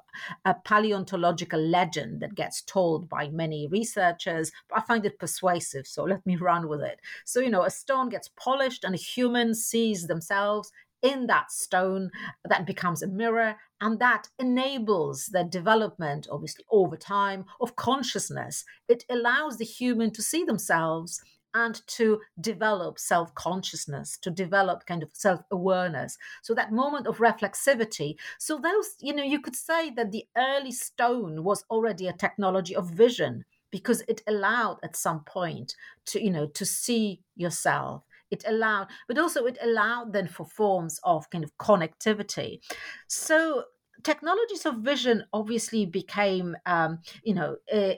a 0.45 0.55
paleontological 0.55 1.61
legend 1.61 2.21
that 2.21 2.35
gets 2.35 2.63
told 2.63 3.09
by 3.09 3.29
many 3.29 3.69
researchers 3.69 4.51
but 4.69 4.79
i 4.79 4.83
find 4.83 5.07
it 5.07 5.19
persuasive 5.19 5.87
so 5.87 6.05
let 6.05 6.25
me 6.27 6.37
run 6.49 6.69
with 6.69 6.81
it. 6.81 7.01
So 7.25 7.41
you 7.41 7.51
know 7.51 7.63
a 7.63 7.71
stone 7.71 8.09
gets 8.09 8.31
polished 8.37 8.85
and 8.85 8.95
a 8.95 8.99
human 8.99 9.55
sees 9.55 10.07
themselves 10.07 10.73
in 11.01 11.27
that 11.29 11.53
stone 11.53 12.11
that 12.45 12.67
becomes 12.67 13.03
a 13.03 13.07
mirror 13.07 13.57
and 13.81 14.01
that 14.01 14.29
enables 14.39 15.27
the 15.27 15.45
development 15.45 16.27
obviously 16.31 16.65
over 16.71 16.97
time 16.97 17.45
of 17.61 17.77
consciousness. 17.77 18.65
It 18.89 19.05
allows 19.09 19.59
the 19.59 19.65
human 19.65 20.11
to 20.13 20.23
see 20.23 20.43
themselves 20.43 21.23
and 21.55 21.81
to 21.87 22.21
develop 22.41 22.99
self 22.99 23.35
consciousness, 23.35 24.19
to 24.23 24.31
develop 24.31 24.87
kind 24.87 25.03
of 25.03 25.11
self 25.13 25.41
awareness. 25.51 26.19
So 26.43 26.55
that 26.55 26.73
moment 26.73 27.07
of 27.07 27.19
reflexivity. 27.19 28.17
So, 28.39 28.59
those, 28.59 28.95
you 29.01 29.15
know, 29.15 29.23
you 29.23 29.41
could 29.41 29.57
say 29.57 29.91
that 29.91 30.13
the 30.13 30.27
early 30.37 30.73
stone 30.73 31.45
was 31.45 31.65
already 31.71 32.09
a 32.09 32.13
technology 32.13 32.75
of 32.75 32.91
vision 32.91 33.45
because 33.71 34.03
it 34.09 34.23
allowed 34.27 34.79
at 34.83 34.97
some 34.97 35.21
point 35.25 35.75
to, 36.07 36.23
you 36.23 36.31
know, 36.31 36.47
to 36.47 36.65
see 36.65 37.21
yourself. 37.37 38.03
It 38.31 38.45
allowed, 38.47 38.89
but 39.07 39.19
also 39.19 39.47
it 39.47 39.59
allowed 39.63 40.13
then 40.13 40.29
for 40.29 40.45
forms 40.45 41.01
of 41.03 41.31
kind 41.31 41.45
of 41.45 41.57
connectivity. 41.57 42.61
So, 43.07 43.65
technologies 44.03 44.67
of 44.67 44.77
vision 44.77 45.25
obviously 45.33 45.87
became, 45.87 46.57
um, 46.67 47.01
you 47.23 47.35
know, 47.35 47.57
uh, 47.73 47.95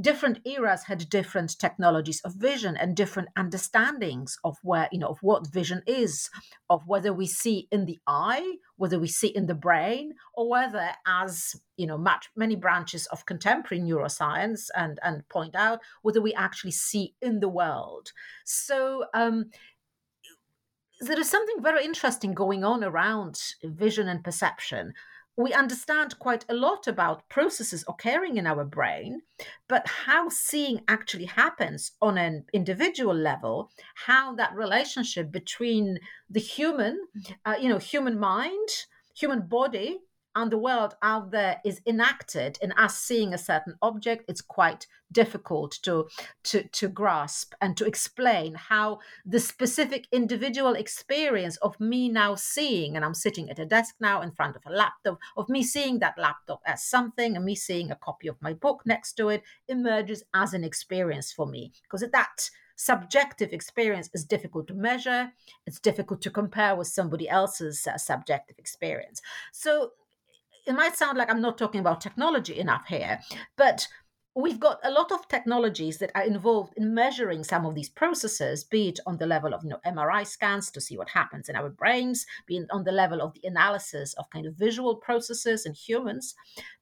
different 0.00 0.38
eras 0.46 0.84
had 0.84 1.08
different 1.08 1.58
technologies 1.58 2.20
of 2.22 2.34
vision 2.34 2.76
and 2.76 2.96
different 2.96 3.28
understandings 3.36 4.38
of 4.44 4.56
where 4.62 4.88
you 4.92 4.98
know 4.98 5.08
of 5.08 5.18
what 5.22 5.46
vision 5.46 5.82
is 5.86 6.30
of 6.70 6.86
whether 6.86 7.12
we 7.12 7.26
see 7.26 7.68
in 7.70 7.84
the 7.84 7.98
eye 8.06 8.56
whether 8.76 8.98
we 8.98 9.08
see 9.08 9.28
in 9.28 9.46
the 9.46 9.54
brain 9.54 10.12
or 10.34 10.48
whether 10.48 10.90
as 11.06 11.56
you 11.76 11.86
know 11.86 11.98
much 11.98 12.30
many 12.36 12.56
branches 12.56 13.06
of 13.06 13.26
contemporary 13.26 13.82
neuroscience 13.82 14.68
and 14.74 14.98
and 15.02 15.28
point 15.28 15.54
out 15.54 15.80
whether 16.02 16.22
we 16.22 16.32
actually 16.34 16.70
see 16.70 17.14
in 17.20 17.40
the 17.40 17.48
world. 17.48 18.12
So 18.44 19.06
um 19.14 19.50
there 21.00 21.20
is 21.20 21.28
something 21.28 21.62
very 21.62 21.84
interesting 21.84 22.32
going 22.32 22.64
on 22.64 22.82
around 22.82 23.38
vision 23.62 24.08
and 24.08 24.24
perception 24.24 24.94
we 25.36 25.52
understand 25.52 26.18
quite 26.18 26.44
a 26.48 26.54
lot 26.54 26.86
about 26.86 27.28
processes 27.28 27.84
occurring 27.88 28.38
in 28.38 28.46
our 28.46 28.64
brain, 28.64 29.20
but 29.68 29.86
how 29.86 30.28
seeing 30.28 30.80
actually 30.88 31.26
happens 31.26 31.92
on 32.00 32.16
an 32.16 32.44
individual 32.54 33.14
level, 33.14 33.70
how 34.06 34.34
that 34.36 34.54
relationship 34.54 35.30
between 35.30 35.98
the 36.30 36.40
human, 36.40 36.98
uh, 37.44 37.56
you 37.60 37.68
know, 37.68 37.78
human 37.78 38.18
mind, 38.18 38.68
human 39.14 39.46
body, 39.46 40.00
and 40.36 40.52
the 40.52 40.58
world 40.58 40.94
out 41.02 41.30
there 41.30 41.60
is 41.64 41.80
enacted 41.86 42.58
in 42.60 42.70
us 42.72 42.98
seeing 42.98 43.32
a 43.32 43.38
certain 43.38 43.74
object, 43.80 44.26
it's 44.28 44.42
quite 44.42 44.86
difficult 45.10 45.78
to, 45.82 46.06
to, 46.44 46.62
to 46.68 46.88
grasp 46.88 47.54
and 47.62 47.74
to 47.76 47.86
explain 47.86 48.54
how 48.54 48.98
the 49.24 49.40
specific 49.40 50.06
individual 50.12 50.74
experience 50.74 51.56
of 51.58 51.80
me 51.80 52.10
now 52.10 52.34
seeing, 52.34 52.96
and 52.96 53.04
I'm 53.04 53.14
sitting 53.14 53.48
at 53.48 53.58
a 53.58 53.64
desk 53.64 53.94
now 53.98 54.20
in 54.20 54.30
front 54.30 54.56
of 54.56 54.62
a 54.66 54.70
laptop, 54.70 55.18
of 55.38 55.48
me 55.48 55.62
seeing 55.62 56.00
that 56.00 56.18
laptop 56.18 56.60
as 56.66 56.84
something 56.84 57.34
and 57.34 57.44
me 57.44 57.54
seeing 57.54 57.90
a 57.90 57.96
copy 57.96 58.28
of 58.28 58.40
my 58.42 58.52
book 58.52 58.82
next 58.84 59.14
to 59.14 59.30
it 59.30 59.42
emerges 59.68 60.22
as 60.34 60.52
an 60.52 60.64
experience 60.64 61.32
for 61.32 61.46
me. 61.46 61.72
Because 61.82 62.04
that 62.12 62.50
subjective 62.76 63.54
experience 63.54 64.10
is 64.12 64.22
difficult 64.22 64.68
to 64.68 64.74
measure 64.74 65.32
it's 65.66 65.80
difficult 65.80 66.20
to 66.20 66.30
compare 66.30 66.76
with 66.76 66.86
somebody 66.86 67.26
else's 67.26 67.86
uh, 67.86 67.96
subjective 67.96 68.58
experience 68.58 69.22
so 69.50 69.92
it 70.66 70.74
might 70.74 70.96
sound 70.96 71.18
like 71.18 71.30
I'm 71.30 71.40
not 71.40 71.58
talking 71.58 71.80
about 71.80 72.00
technology 72.00 72.58
enough 72.58 72.86
here, 72.88 73.20
but 73.56 73.86
we've 74.36 74.60
got 74.60 74.78
a 74.84 74.90
lot 74.90 75.10
of 75.10 75.26
technologies 75.28 75.96
that 75.96 76.12
are 76.14 76.24
involved 76.24 76.74
in 76.76 76.92
measuring 76.92 77.42
some 77.42 77.64
of 77.64 77.74
these 77.74 77.88
processes, 77.88 78.64
be 78.64 78.88
it 78.88 79.00
on 79.06 79.16
the 79.16 79.26
level 79.26 79.54
of 79.54 79.64
you 79.64 79.70
know, 79.70 79.80
MRI 79.86 80.26
scans 80.26 80.70
to 80.70 80.80
see 80.80 80.98
what 80.98 81.08
happens 81.08 81.48
in 81.48 81.56
our 81.56 81.70
brains, 81.70 82.26
be 82.46 82.58
it 82.58 82.66
on 82.70 82.84
the 82.84 82.92
level 82.92 83.22
of 83.22 83.32
the 83.32 83.48
analysis 83.48 84.12
of 84.14 84.28
kind 84.30 84.44
of 84.44 84.54
visual 84.54 84.96
processes 84.96 85.64
in 85.64 85.72
humans. 85.72 86.34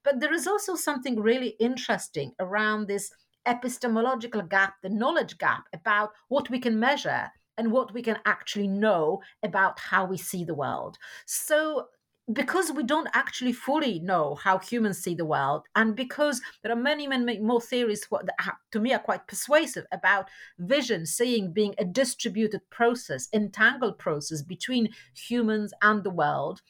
But 0.02 0.18
there 0.18 0.32
is 0.32 0.48
also 0.48 0.74
something 0.74 1.20
really 1.20 1.54
interesting 1.60 2.32
around 2.40 2.88
this 2.88 3.12
epistemological 3.46 4.42
gap, 4.42 4.74
the 4.82 4.88
knowledge 4.88 5.38
gap 5.38 5.64
about 5.72 6.10
what 6.28 6.50
we 6.50 6.58
can 6.58 6.80
measure 6.80 7.30
and 7.56 7.70
what 7.70 7.94
we 7.94 8.02
can 8.02 8.18
actually 8.24 8.66
know 8.66 9.20
about 9.44 9.78
how 9.78 10.04
we 10.04 10.16
see 10.16 10.44
the 10.44 10.54
world. 10.54 10.98
So 11.24 11.86
because 12.32 12.72
we 12.72 12.82
don't 12.82 13.08
actually 13.12 13.52
fully 13.52 13.98
know 14.00 14.34
how 14.34 14.58
humans 14.58 14.98
see 14.98 15.14
the 15.14 15.24
world, 15.24 15.66
and 15.76 15.94
because 15.94 16.40
there 16.62 16.72
are 16.72 16.76
many, 16.76 17.06
many 17.06 17.38
more 17.38 17.60
theories 17.60 18.06
that 18.10 18.56
to 18.72 18.80
me 18.80 18.92
are 18.94 18.98
quite 18.98 19.26
persuasive 19.26 19.84
about 19.92 20.28
vision 20.58 21.04
seeing 21.04 21.52
being 21.52 21.74
a 21.78 21.84
distributed 21.84 22.62
process, 22.70 23.28
entangled 23.32 23.98
process 23.98 24.42
between 24.42 24.88
humans 25.14 25.74
and 25.82 26.02
the 26.02 26.10
world, 26.10 26.62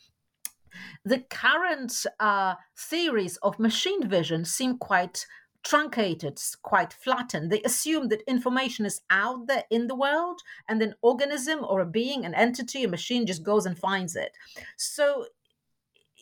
the 1.05 1.21
current 1.31 2.05
uh, 2.19 2.55
theories 2.77 3.37
of 3.39 3.61
machine 3.61 4.09
vision 4.09 4.45
seem 4.45 4.77
quite 4.79 5.25
truncated, 5.63 6.39
quite 6.63 6.93
flattened. 6.93 7.51
They 7.51 7.63
assume 7.63 8.09
that 8.09 8.23
information 8.29 8.85
is 8.85 9.01
out 9.09 9.47
there 9.47 9.65
in 9.71 9.87
the 9.87 9.95
world, 9.95 10.41
and 10.69 10.83
an 10.83 10.95
organism 11.01 11.61
or 11.63 11.81
a 11.81 11.87
being, 11.87 12.25
an 12.25 12.35
entity, 12.35 12.83
a 12.83 12.89
machine 12.89 13.25
just 13.25 13.45
goes 13.45 13.67
and 13.67 13.79
finds 13.79 14.17
it. 14.17 14.33
So 14.77 15.27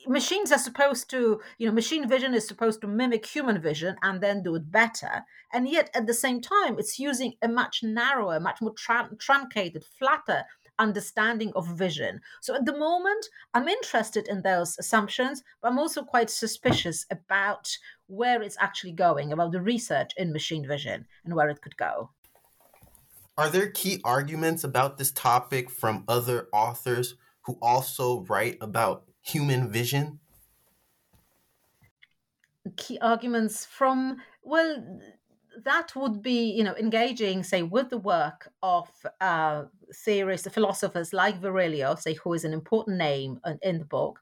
machines 0.06 0.52
are 0.52 0.58
supposed 0.58 1.08
to 1.10 1.40
you 1.58 1.66
know 1.66 1.72
machine 1.72 2.08
vision 2.08 2.34
is 2.34 2.46
supposed 2.46 2.80
to 2.80 2.86
mimic 2.86 3.26
human 3.26 3.60
vision 3.60 3.96
and 4.02 4.20
then 4.20 4.42
do 4.42 4.54
it 4.54 4.70
better. 4.70 5.24
And 5.52 5.68
yet 5.68 5.90
at 5.94 6.06
the 6.06 6.14
same 6.14 6.40
time 6.40 6.78
it's 6.78 6.98
using 6.98 7.34
a 7.42 7.48
much 7.48 7.82
narrower 7.82 8.40
much 8.40 8.60
more 8.60 8.74
truncated 9.18 9.84
flatter 9.98 10.44
understanding 10.78 11.52
of 11.54 11.68
vision. 11.68 12.20
So 12.40 12.54
at 12.54 12.66
the 12.66 12.76
moment 12.76 13.26
i'm 13.54 13.68
interested 13.68 14.26
in 14.28 14.42
those 14.42 14.76
assumptions 14.78 15.42
but 15.60 15.70
i'm 15.70 15.78
also 15.78 16.02
quite 16.02 16.30
suspicious 16.30 17.06
about 17.10 17.76
where 18.06 18.42
it's 18.42 18.56
actually 18.60 18.92
going 18.92 19.32
about 19.32 19.52
the 19.52 19.60
research 19.60 20.12
in 20.16 20.32
machine 20.32 20.66
vision 20.66 21.06
and 21.24 21.34
where 21.34 21.48
it 21.48 21.62
could 21.62 21.76
go. 21.76 22.10
Are 23.38 23.48
there 23.48 23.70
key 23.70 24.00
arguments 24.04 24.62
about 24.62 24.98
this 24.98 25.10
topic 25.10 25.70
from 25.70 26.04
other 26.06 26.48
authors 26.52 27.14
who 27.42 27.58
also 27.62 28.20
write 28.28 28.58
about 28.60 29.04
human 29.22 29.70
vision? 29.70 30.20
Key 32.76 32.98
arguments 33.00 33.64
from, 33.64 34.18
well, 34.42 35.00
that 35.64 35.94
would 35.94 36.22
be, 36.22 36.50
you 36.50 36.64
know, 36.64 36.74
engaging, 36.76 37.42
say, 37.42 37.62
with 37.62 37.90
the 37.90 37.98
work 37.98 38.50
of 38.62 38.88
uh, 39.20 39.64
theorists, 39.94 40.48
philosophers 40.48 41.12
like 41.12 41.40
Virilio, 41.40 41.98
say, 41.98 42.14
who 42.14 42.32
is 42.32 42.44
an 42.44 42.52
important 42.52 42.98
name 42.98 43.40
in 43.62 43.78
the 43.78 43.84
book. 43.84 44.20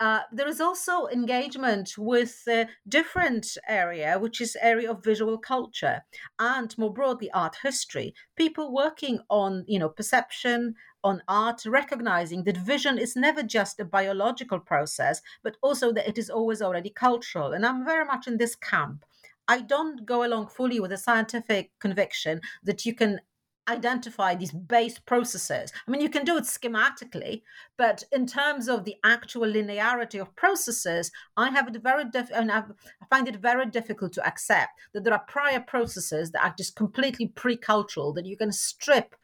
Uh, 0.00 0.20
there 0.32 0.48
is 0.48 0.60
also 0.60 1.06
engagement 1.08 1.94
with 1.96 2.42
a 2.48 2.66
different 2.88 3.56
area, 3.68 4.18
which 4.18 4.40
is 4.40 4.56
area 4.60 4.90
of 4.90 5.04
visual 5.04 5.38
culture 5.38 6.02
and 6.38 6.76
more 6.78 6.92
broadly 6.92 7.30
art 7.32 7.56
history. 7.62 8.14
People 8.36 8.72
working 8.72 9.20
on, 9.30 9.64
you 9.66 9.78
know, 9.78 9.88
perception, 9.88 10.74
on 11.04 11.22
art, 11.26 11.64
recognizing 11.66 12.44
that 12.44 12.56
vision 12.56 12.96
is 12.98 13.16
never 13.16 13.42
just 13.42 13.80
a 13.80 13.84
biological 13.84 14.60
process, 14.60 15.20
but 15.42 15.56
also 15.62 15.92
that 15.92 16.08
it 16.08 16.16
is 16.16 16.30
always 16.30 16.62
already 16.62 16.90
cultural. 16.90 17.52
And 17.52 17.66
I'm 17.66 17.84
very 17.84 18.04
much 18.04 18.26
in 18.26 18.38
this 18.38 18.54
camp. 18.54 19.04
I 19.48 19.60
don't 19.60 20.06
go 20.06 20.24
along 20.24 20.48
fully 20.48 20.80
with 20.80 20.92
a 20.92 20.98
scientific 20.98 21.70
conviction 21.80 22.40
that 22.62 22.86
you 22.86 22.94
can 22.94 23.20
identify 23.68 24.34
these 24.34 24.50
base 24.50 24.98
processes. 24.98 25.72
I 25.86 25.90
mean, 25.90 26.00
you 26.00 26.08
can 26.08 26.24
do 26.24 26.36
it 26.36 26.44
schematically, 26.44 27.42
but 27.78 28.02
in 28.10 28.26
terms 28.26 28.68
of 28.68 28.84
the 28.84 28.96
actual 29.04 29.42
linearity 29.42 30.20
of 30.20 30.34
processes, 30.34 31.12
I 31.36 31.50
have 31.50 31.68
it 31.68 31.82
very 31.82 32.04
diff- 32.10 32.32
and 32.32 32.50
I 32.50 32.64
find 33.08 33.28
it 33.28 33.36
very 33.36 33.66
difficult 33.66 34.12
to 34.14 34.26
accept 34.26 34.72
that 34.94 35.04
there 35.04 35.14
are 35.14 35.24
prior 35.28 35.60
processes 35.60 36.32
that 36.32 36.44
are 36.44 36.54
just 36.58 36.74
completely 36.74 37.28
pre-cultural 37.28 38.12
that 38.14 38.26
you 38.26 38.36
can 38.36 38.52
strip 38.52 39.14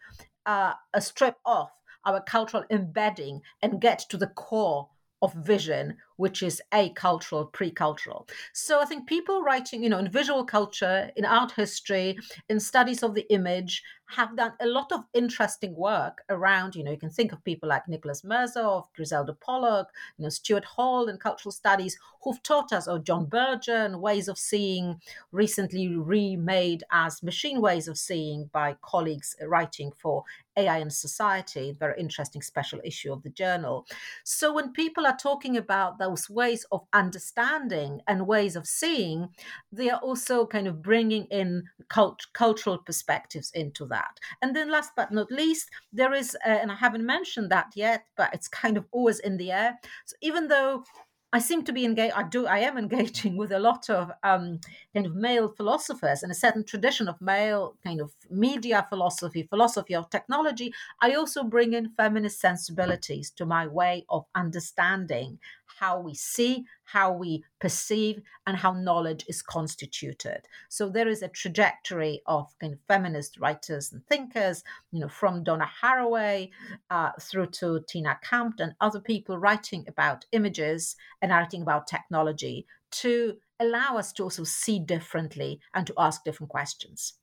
uh, 0.46 0.72
a 0.94 1.00
strip 1.00 1.37
off 1.44 1.70
our 2.07 2.22
cultural 2.22 2.64
embedding 2.70 3.42
and 3.61 3.83
get 3.83 3.98
to 4.09 4.16
the 4.16 4.28
core 4.28 4.88
of 5.20 5.35
vision, 5.35 5.96
which 6.18 6.42
is 6.42 6.61
acultural, 6.72 7.46
pre-cultural. 7.46 8.28
So 8.52 8.81
I 8.81 8.85
think 8.85 9.09
people 9.09 9.42
writing, 9.42 9.83
you 9.83 9.88
know, 9.88 9.98
in 9.98 10.11
visual 10.11 10.44
culture, 10.44 11.11
in 11.16 11.24
art 11.24 11.52
history, 11.52 12.18
in 12.48 12.61
studies 12.61 13.02
of 13.02 13.14
the 13.14 13.26
image, 13.33 13.83
have 14.11 14.35
done 14.37 14.52
a 14.61 14.66
lot 14.66 14.90
of 14.90 15.04
interesting 15.12 15.76
work 15.76 16.22
around, 16.31 16.74
you 16.74 16.83
know, 16.83 16.90
you 16.90 16.96
can 16.96 17.11
think 17.11 17.31
of 17.31 17.44
people 17.44 17.68
like 17.68 17.87
Nicholas 17.87 18.22
Mirzoeff, 18.22 18.87
Griselda 18.96 19.35
Pollock, 19.35 19.88
you 20.16 20.22
know, 20.22 20.31
Stuart 20.31 20.64
Hall 20.64 21.09
in 21.09 21.18
cultural 21.18 21.52
studies, 21.52 21.98
who've 22.22 22.42
taught 22.42 22.72
us, 22.72 22.88
or 22.88 22.98
John 22.98 23.26
Berger 23.26 23.76
and 23.76 24.00
ways 24.00 24.26
of 24.28 24.38
seeing, 24.38 24.98
recently 25.31 25.94
remade 25.94 26.85
as 26.90 27.22
machine 27.22 27.61
ways 27.61 27.87
of 27.87 27.98
seeing 27.98 28.48
by 28.50 28.76
colleagues 28.81 29.37
writing 29.46 29.92
for 29.98 30.24
AI 30.57 30.78
and 30.78 30.92
Society, 30.92 31.76
very 31.78 32.00
interesting 32.00 32.42
special 32.42 32.81
issue 32.83 33.12
of 33.12 33.22
the 33.22 33.31
journal. 33.31 33.87
So 34.24 34.52
when 34.54 34.72
people 34.72 35.07
are 35.07 35.16
talking 35.16 35.59
about 35.59 35.98
those 36.08 36.30
ways 36.30 36.64
of 36.72 36.86
understanding 36.92 38.00
and 38.06 38.26
ways 38.26 38.56
of 38.56 38.66
seeing, 38.66 39.28
they 39.72 39.90
are 39.90 40.00
also 40.00 40.46
kind 40.46 40.66
of 40.66 40.82
bringing 40.82 41.24
in 41.26 41.64
cult- 41.88 42.26
cultural 42.32 42.78
perspectives 42.78 43.50
into 43.54 43.86
that. 43.86 44.18
And 44.42 44.54
then 44.54 44.70
last 44.70 44.92
but 44.96 45.12
not 45.12 45.30
least, 45.30 45.68
there 45.92 46.14
is, 46.14 46.36
uh, 46.46 46.48
and 46.48 46.72
I 46.72 46.76
haven't 46.76 47.04
mentioned 47.04 47.50
that 47.50 47.72
yet, 47.74 48.06
but 48.16 48.32
it's 48.32 48.48
kind 48.48 48.76
of 48.76 48.86
always 48.90 49.18
in 49.18 49.36
the 49.36 49.52
air. 49.52 49.78
So 50.06 50.16
even 50.22 50.48
though 50.48 50.84
I 51.30 51.40
seem 51.40 51.62
to 51.64 51.72
be 51.72 51.84
engaged. 51.84 52.14
I 52.14 52.22
do. 52.22 52.46
I 52.46 52.60
am 52.60 52.78
engaging 52.84 53.36
with 53.36 53.52
a 53.52 53.58
lot 53.58 53.90
of 53.90 54.10
um, 54.22 54.60
kind 54.94 55.04
of 55.04 55.14
male 55.14 55.48
philosophers 55.48 56.22
and 56.22 56.32
a 56.32 56.34
certain 56.34 56.64
tradition 56.64 57.06
of 57.06 57.20
male 57.20 57.76
kind 57.84 58.00
of 58.00 58.12
media 58.30 58.86
philosophy, 58.88 59.42
philosophy 59.42 59.94
of 59.94 60.08
technology. 60.08 60.72
I 61.02 61.12
also 61.12 61.44
bring 61.44 61.74
in 61.74 61.90
feminist 61.90 62.40
sensibilities 62.40 63.30
to 63.32 63.44
my 63.44 63.66
way 63.66 64.06
of 64.08 64.24
understanding 64.34 65.38
how 65.78 66.00
we 66.00 66.14
see, 66.14 66.64
how 66.84 67.12
we 67.12 67.44
perceive, 67.60 68.22
and 68.46 68.56
how 68.56 68.72
knowledge 68.72 69.24
is 69.28 69.42
constituted. 69.42 70.42
So 70.68 70.88
there 70.88 71.08
is 71.08 71.22
a 71.22 71.28
trajectory 71.28 72.22
of 72.26 72.54
kind 72.60 72.72
of 72.72 72.80
feminist 72.88 73.38
writers 73.38 73.92
and 73.92 74.06
thinkers, 74.06 74.64
you 74.92 75.00
know, 75.00 75.08
from 75.08 75.44
Donna 75.44 75.68
Haraway 75.82 76.50
uh, 76.90 77.10
through 77.20 77.46
to 77.46 77.84
Tina 77.88 78.18
Campt 78.22 78.60
and 78.60 78.74
other 78.80 79.00
people 79.00 79.38
writing 79.38 79.84
about 79.88 80.26
images 80.32 80.96
and 81.22 81.30
writing 81.30 81.62
about 81.62 81.86
technology 81.86 82.66
to 82.90 83.36
allow 83.60 83.96
us 83.96 84.12
to 84.12 84.22
also 84.22 84.44
see 84.44 84.78
differently 84.78 85.60
and 85.74 85.86
to 85.86 85.94
ask 85.98 86.24
different 86.24 86.50
questions. 86.50 87.14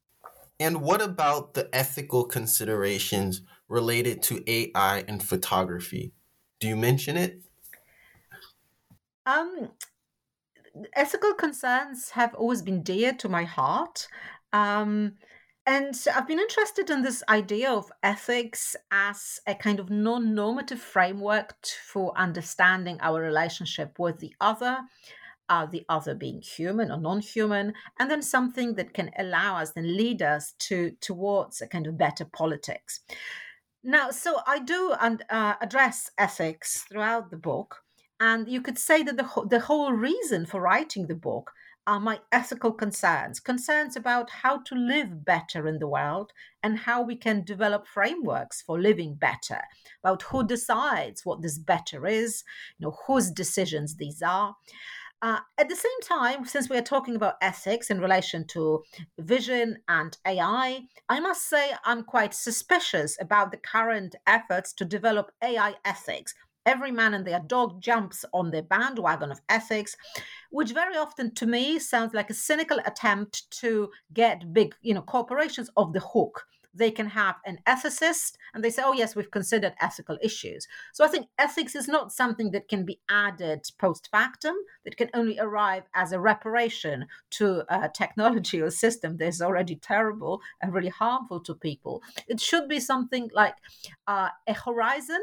And 0.59 0.81
what 0.81 1.01
about 1.01 1.53
the 1.53 1.69
ethical 1.73 2.23
considerations 2.25 3.41
related 3.67 4.21
to 4.23 4.43
AI 4.47 5.03
and 5.07 5.21
photography? 5.21 6.13
Do 6.59 6.67
you 6.67 6.75
mention 6.75 7.17
it? 7.17 7.41
Um, 9.25 9.71
ethical 10.93 11.33
concerns 11.33 12.11
have 12.11 12.35
always 12.35 12.61
been 12.61 12.83
dear 12.83 13.13
to 13.13 13.29
my 13.29 13.43
heart. 13.43 14.07
Um, 14.53 15.13
and 15.67 15.99
I've 16.15 16.27
been 16.27 16.39
interested 16.39 16.91
in 16.91 17.01
this 17.01 17.23
idea 17.27 17.71
of 17.71 17.91
ethics 18.03 18.75
as 18.91 19.39
a 19.47 19.55
kind 19.55 19.79
of 19.79 19.89
non 19.89 20.35
normative 20.35 20.79
framework 20.79 21.55
for 21.65 22.15
understanding 22.15 22.99
our 23.01 23.19
relationship 23.19 23.97
with 23.97 24.19
the 24.19 24.35
other, 24.39 24.77
uh, 25.49 25.65
the 25.65 25.83
other 25.89 26.13
being 26.13 26.41
human 26.41 26.91
or 26.91 26.97
non 26.97 27.19
human, 27.19 27.73
and 27.99 28.11
then 28.11 28.21
something 28.21 28.75
that 28.75 28.93
can 28.93 29.09
allow 29.17 29.57
us 29.57 29.71
and 29.75 29.95
lead 29.95 30.21
us 30.21 30.53
to 30.59 30.91
towards 31.01 31.61
a 31.61 31.67
kind 31.67 31.87
of 31.87 31.97
better 31.97 32.25
politics. 32.25 32.99
Now, 33.83 34.11
so 34.11 34.41
I 34.45 34.59
do 34.59 34.91
uh, 34.91 35.55
address 35.61 36.11
ethics 36.19 36.85
throughout 36.89 37.31
the 37.31 37.37
book. 37.37 37.84
And 38.19 38.47
you 38.47 38.61
could 38.61 38.77
say 38.77 39.03
that 39.03 39.17
the, 39.17 39.47
the 39.49 39.59
whole 39.59 39.91
reason 39.91 40.45
for 40.45 40.61
writing 40.61 41.07
the 41.07 41.15
book 41.15 41.51
are 41.87 41.99
my 41.99 42.19
ethical 42.31 42.71
concerns, 42.71 43.39
concerns 43.39 43.95
about 43.95 44.29
how 44.29 44.57
to 44.57 44.75
live 44.75 45.23
better 45.23 45.67
in 45.67 45.77
the 45.77 45.87
world 45.87 46.31
and 46.63 46.79
how 46.79 47.01
we 47.01 47.15
can 47.15 47.43
develop 47.43 47.85
frameworks 47.85 48.61
for 48.61 48.79
living 48.79 49.13
better, 49.13 49.61
about 50.03 50.23
who 50.23 50.45
decides 50.45 51.25
what 51.25 51.41
this 51.41 51.59
better 51.59 52.07
is, 52.07 52.43
you 52.79 52.87
know, 52.87 52.97
whose 53.05 53.29
decisions 53.29 53.95
these 53.95 54.21
are. 54.23 54.55
Uh, 55.21 55.39
at 55.57 55.69
the 55.69 55.75
same 55.75 56.01
time, 56.03 56.45
since 56.45 56.69
we 56.69 56.77
are 56.77 56.81
talking 56.81 57.15
about 57.15 57.35
ethics 57.41 57.89
in 57.89 57.99
relation 57.99 58.45
to 58.45 58.83
vision 59.17 59.77
and 59.87 60.17
AI, 60.27 60.81
I 61.07 61.19
must 61.19 61.47
say 61.49 61.71
I'm 61.85 62.03
quite 62.03 62.33
suspicious 62.33 63.17
about 63.19 63.51
the 63.51 63.57
current 63.57 64.15
efforts 64.27 64.73
to 64.73 64.85
develop 64.85 65.31
AI 65.41 65.75
ethics 65.85 66.35
every 66.65 66.91
man 66.91 67.13
and 67.13 67.25
their 67.25 67.41
dog 67.41 67.81
jumps 67.81 68.25
on 68.33 68.51
the 68.51 68.63
bandwagon 68.63 69.31
of 69.31 69.41
ethics 69.49 69.95
which 70.55 70.71
very 70.71 70.95
often 70.95 71.33
to 71.35 71.45
me 71.45 71.79
sounds 71.79 72.13
like 72.13 72.29
a 72.29 72.33
cynical 72.33 72.79
attempt 72.85 73.49
to 73.51 73.89
get 74.13 74.53
big 74.53 74.73
you 74.81 74.93
know 74.93 75.01
corporations 75.01 75.69
off 75.75 75.93
the 75.93 75.99
hook. 75.99 76.45
They 76.73 76.91
can 76.91 77.07
have 77.07 77.35
an 77.45 77.59
ethicist 77.67 78.33
and 78.53 78.63
they 78.63 78.69
say 78.69 78.83
oh 78.85 78.93
yes 78.93 79.15
we've 79.15 79.31
considered 79.31 79.73
ethical 79.81 80.17
issues. 80.21 80.67
So 80.93 81.03
i 81.03 81.07
think 81.07 81.27
ethics 81.39 81.75
is 81.75 81.87
not 81.87 82.11
something 82.11 82.51
that 82.51 82.67
can 82.67 82.85
be 82.85 82.99
added 83.09 83.61
post 83.77 84.09
factum 84.11 84.55
that 84.83 84.97
can 84.97 85.09
only 85.13 85.37
arrive 85.39 85.83
as 85.93 86.11
a 86.11 86.19
reparation 86.19 87.05
to 87.31 87.63
a 87.69 87.89
technology 87.89 88.61
or 88.61 88.69
system 88.69 89.17
that 89.17 89.27
is 89.27 89.41
already 89.41 89.75
terrible 89.75 90.41
and 90.61 90.73
really 90.73 90.89
harmful 90.89 91.39
to 91.41 91.53
people. 91.53 92.01
It 92.27 92.39
should 92.39 92.67
be 92.69 92.79
something 92.79 93.29
like 93.33 93.55
uh, 94.07 94.29
a 94.47 94.53
horizon 94.53 95.21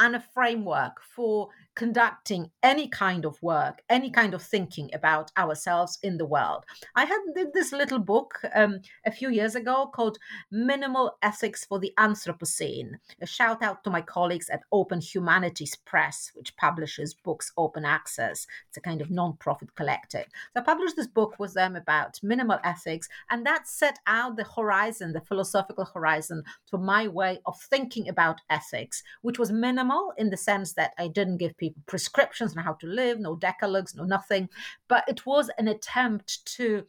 and 0.00 0.16
a 0.16 0.20
framework 0.20 1.00
for 1.02 1.48
conducting 1.74 2.50
any 2.62 2.88
kind 2.88 3.24
of 3.24 3.42
work, 3.42 3.82
any 3.88 4.10
kind 4.10 4.34
of 4.34 4.42
thinking 4.42 4.90
about 4.92 5.30
ourselves 5.38 5.98
in 6.02 6.18
the 6.18 6.26
world. 6.26 6.64
I 6.96 7.04
had 7.04 7.20
this 7.54 7.72
little 7.72 7.98
book 7.98 8.40
um, 8.54 8.80
a 9.06 9.10
few 9.10 9.30
years 9.30 9.54
ago 9.54 9.90
called 9.94 10.18
Minimal 10.50 11.16
Ethics 11.22 11.64
for 11.64 11.78
the 11.78 11.92
Anthropocene. 11.98 12.92
A 13.20 13.26
shout 13.26 13.62
out 13.62 13.82
to 13.84 13.90
my 13.90 14.00
colleagues 14.00 14.50
at 14.50 14.62
Open 14.72 15.00
Humanities 15.00 15.76
Press, 15.86 16.30
which 16.34 16.56
publishes 16.56 17.14
books 17.14 17.52
open 17.56 17.84
access. 17.84 18.46
It's 18.68 18.76
a 18.76 18.80
kind 18.80 19.00
of 19.00 19.10
non-profit 19.10 19.74
collective. 19.74 20.26
So 20.52 20.60
I 20.60 20.62
published 20.62 20.96
this 20.96 21.06
book 21.06 21.36
with 21.38 21.54
them 21.54 21.76
about 21.76 22.18
minimal 22.22 22.58
ethics, 22.64 23.08
and 23.30 23.46
that 23.46 23.68
set 23.68 23.98
out 24.06 24.36
the 24.36 24.44
horizon, 24.44 25.12
the 25.12 25.20
philosophical 25.20 25.84
horizon, 25.84 26.42
to 26.70 26.78
my 26.78 27.08
way 27.08 27.40
of 27.46 27.58
thinking 27.70 28.08
about 28.08 28.40
ethics, 28.50 29.02
which 29.22 29.38
was 29.38 29.52
minimal 29.52 30.12
in 30.18 30.30
the 30.30 30.36
sense 30.36 30.72
that 30.74 30.92
I 30.98 31.08
didn't 31.08 31.38
give 31.38 31.56
people 31.56 31.69
prescriptions 31.86 32.56
on 32.56 32.62
how 32.62 32.74
to 32.74 32.86
live, 32.86 33.18
no 33.18 33.36
decalogues, 33.36 33.94
no 33.94 34.04
nothing. 34.04 34.48
But 34.88 35.04
it 35.08 35.26
was 35.26 35.50
an 35.58 35.68
attempt 35.68 36.44
to 36.56 36.84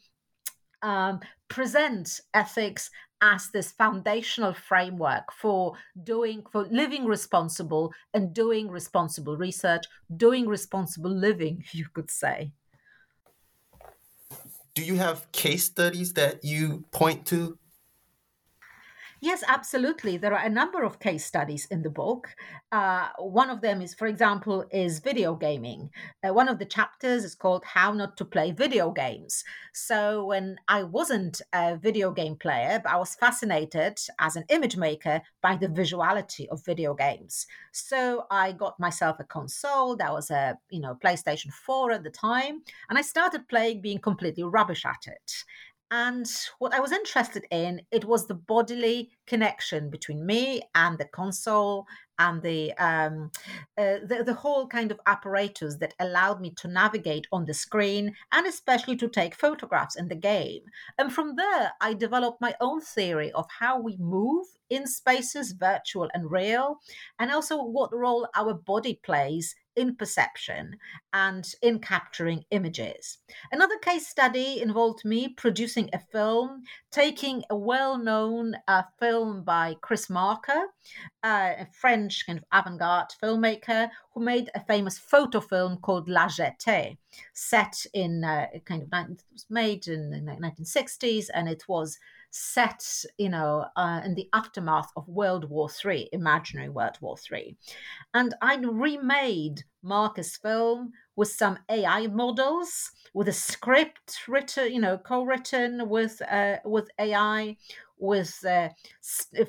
um, 0.82 1.20
present 1.48 2.22
ethics 2.34 2.89
as 3.22 3.50
this 3.52 3.72
foundational 3.72 4.54
framework 4.54 5.32
for 5.32 5.74
doing 6.04 6.44
for 6.52 6.63
living 6.72 7.06
responsible 7.06 7.94
and 8.13 8.34
doing 8.34 8.67
responsible 8.67 9.38
research 9.38 9.86
doing 10.17 10.48
responsible 10.48 11.12
living 11.12 11.63
you 11.72 11.86
could 11.94 12.10
say 12.10 12.52
do 14.74 14.84
you 14.84 14.96
have 14.96 15.32
case 15.32 15.65
studies 15.65 16.13
that 16.13 16.44
you 16.44 16.84
point 16.91 17.26
to 17.28 17.58
Yes, 19.23 19.43
absolutely. 19.47 20.17
There 20.17 20.34
are 20.34 20.43
a 20.43 20.49
number 20.49 20.84
of 20.84 20.99
case 20.99 21.23
studies 21.23 21.67
in 21.67 21.84
the 21.84 21.91
book. 21.91 22.36
Uh, 22.71 23.10
one 23.19 23.51
of 23.51 23.62
them 23.62 23.79
is, 23.79 23.93
for 23.93 24.07
example, 24.07 24.65
is 24.71 24.97
video 24.99 25.36
gaming. 25.36 25.91
Uh, 26.27 26.34
one 26.34 26.49
of 26.49 26.57
the 26.57 26.65
chapters 26.65 27.23
is 27.23 27.36
called 27.36 27.63
"How 27.63 27.93
Not 27.93 28.17
to 28.17 28.25
Play 28.25 28.51
Video 28.51 28.89
Games." 28.89 29.43
So, 29.73 30.25
when 30.25 30.57
I 30.67 30.81
wasn't 30.81 31.39
a 31.53 31.77
video 31.77 32.10
game 32.12 32.36
player, 32.36 32.79
but 32.84 32.91
I 32.91 32.97
was 32.97 33.13
fascinated 33.13 33.99
as 34.17 34.36
an 34.36 34.45
image 34.49 34.75
maker 34.75 35.21
by 35.43 35.55
the 35.55 35.67
visuality 35.67 36.47
of 36.49 36.65
video 36.65 36.95
games. 36.95 37.45
So, 37.71 38.25
I 38.31 38.53
got 38.53 38.79
myself 38.79 39.19
a 39.19 39.23
console. 39.23 39.95
That 39.97 40.12
was 40.12 40.31
a 40.31 40.57
you 40.71 40.79
know 40.79 40.95
PlayStation 40.95 41.53
Four 41.53 41.91
at 41.91 42.01
the 42.03 42.10
time, 42.10 42.63
and 42.89 42.97
I 42.97 43.03
started 43.03 43.47
playing, 43.47 43.81
being 43.81 43.99
completely 43.99 44.43
rubbish 44.43 44.84
at 44.84 45.05
it. 45.05 45.43
And 45.93 46.25
what 46.60 46.73
I 46.73 46.80
was 46.80 46.93
interested 46.93 47.45
in, 47.51 47.82
it 47.91 48.06
was 48.06 48.25
the 48.25 48.34
bodily 48.34 49.12
connection 49.27 49.89
between 49.89 50.25
me 50.25 50.62
and 50.73 50.97
the 50.97 51.04
console 51.06 51.86
and 52.17 52.41
the, 52.41 52.71
um, 52.77 53.30
uh, 53.77 53.97
the 54.06 54.23
the 54.25 54.34
whole 54.34 54.67
kind 54.67 54.91
of 54.91 55.01
apparatus 55.06 55.75
that 55.77 55.93
allowed 55.99 56.39
me 56.39 56.51
to 56.62 56.69
navigate 56.69 57.27
on 57.34 57.45
the 57.45 57.54
screen 57.54 58.15
and 58.32 58.47
especially 58.47 58.95
to 58.95 59.10
take 59.10 59.36
photographs 59.36 59.97
in 59.97 60.08
the 60.08 60.15
game. 60.15 60.62
And 60.97 61.12
from 61.12 61.36
there, 61.36 61.73
I 61.82 61.93
developed 61.93 62.39
my 62.39 62.56
own 62.62 62.80
theory 62.80 63.34
of 63.34 63.47
how 63.60 63.82
we 63.82 63.97
move 63.97 64.47
in 64.69 64.88
spaces, 64.88 65.51
virtual 65.51 66.10
and 66.13 66.32
real, 66.32 66.80
and 67.19 67.32
also 67.32 67.62
what 67.62 67.93
role 67.93 68.30
our 68.36 68.54
body 68.54 68.99
plays 69.04 69.56
in 69.75 69.95
perception 69.95 70.77
and 71.13 71.53
in 71.62 71.79
capturing 71.79 72.43
images. 72.51 73.19
Another 73.51 73.77
case 73.79 74.07
study 74.07 74.62
involved 74.62 75.05
me 75.05 75.29
producing 75.29 75.89
a 75.93 75.99
film, 75.99 76.63
taking 76.91 77.43
a 77.49 77.55
well 77.55 77.97
known 77.97 78.55
uh, 78.67 78.84
film 78.99 79.43
by 79.43 79.75
Chris 79.81 80.10
Marker, 80.10 80.67
uh, 81.23 81.53
a 81.60 81.67
French 81.79 82.25
kind 82.25 82.39
of 82.39 82.45
avant 82.51 82.79
garde 82.79 83.13
filmmaker 83.21 83.89
who 84.13 84.23
made 84.23 84.49
a 84.55 84.65
famous 84.65 84.97
photo 84.97 85.39
film 85.39 85.77
called 85.77 86.10
La 86.10 86.27
Jetée, 86.27 86.97
set 87.34 87.86
in 87.93 88.23
uh, 88.23 88.47
kind 88.65 88.84
of, 88.84 88.89
it 89.12 89.23
was 89.31 89.45
made 89.49 89.88
in 89.88 90.10
the 90.10 90.19
1960s 90.19 91.27
and 91.34 91.47
it 91.47 91.63
was 91.67 91.97
set, 92.32 93.06
you 93.17 93.30
know, 93.30 93.65
uh, 93.76 94.02
in 94.04 94.15
the 94.15 94.30
aftermath 94.34 94.89
of 94.96 95.08
World 95.08 95.50
War 95.50 95.70
Three, 95.70 96.10
imaginary 96.12 96.70
World 96.70 96.98
War 97.02 97.17
Three, 97.17 97.58
And 98.13 98.34
I 98.41 98.56
remade 98.58 99.63
Marker's 99.84 100.38
film 100.38 100.94
with 101.15 101.30
some 101.30 101.60
AI 101.70 102.08
models, 102.08 102.91
with 103.13 103.28
a 103.28 103.34
script 103.34 104.28
written, 104.28 104.74
you 104.74 104.80
know, 104.80 104.98
co-written 104.98 105.89
with 105.89 106.22
uh, 106.30 106.58
with 106.65 106.89
AI, 107.00 107.58
with 107.98 108.44
uh, 108.46 108.70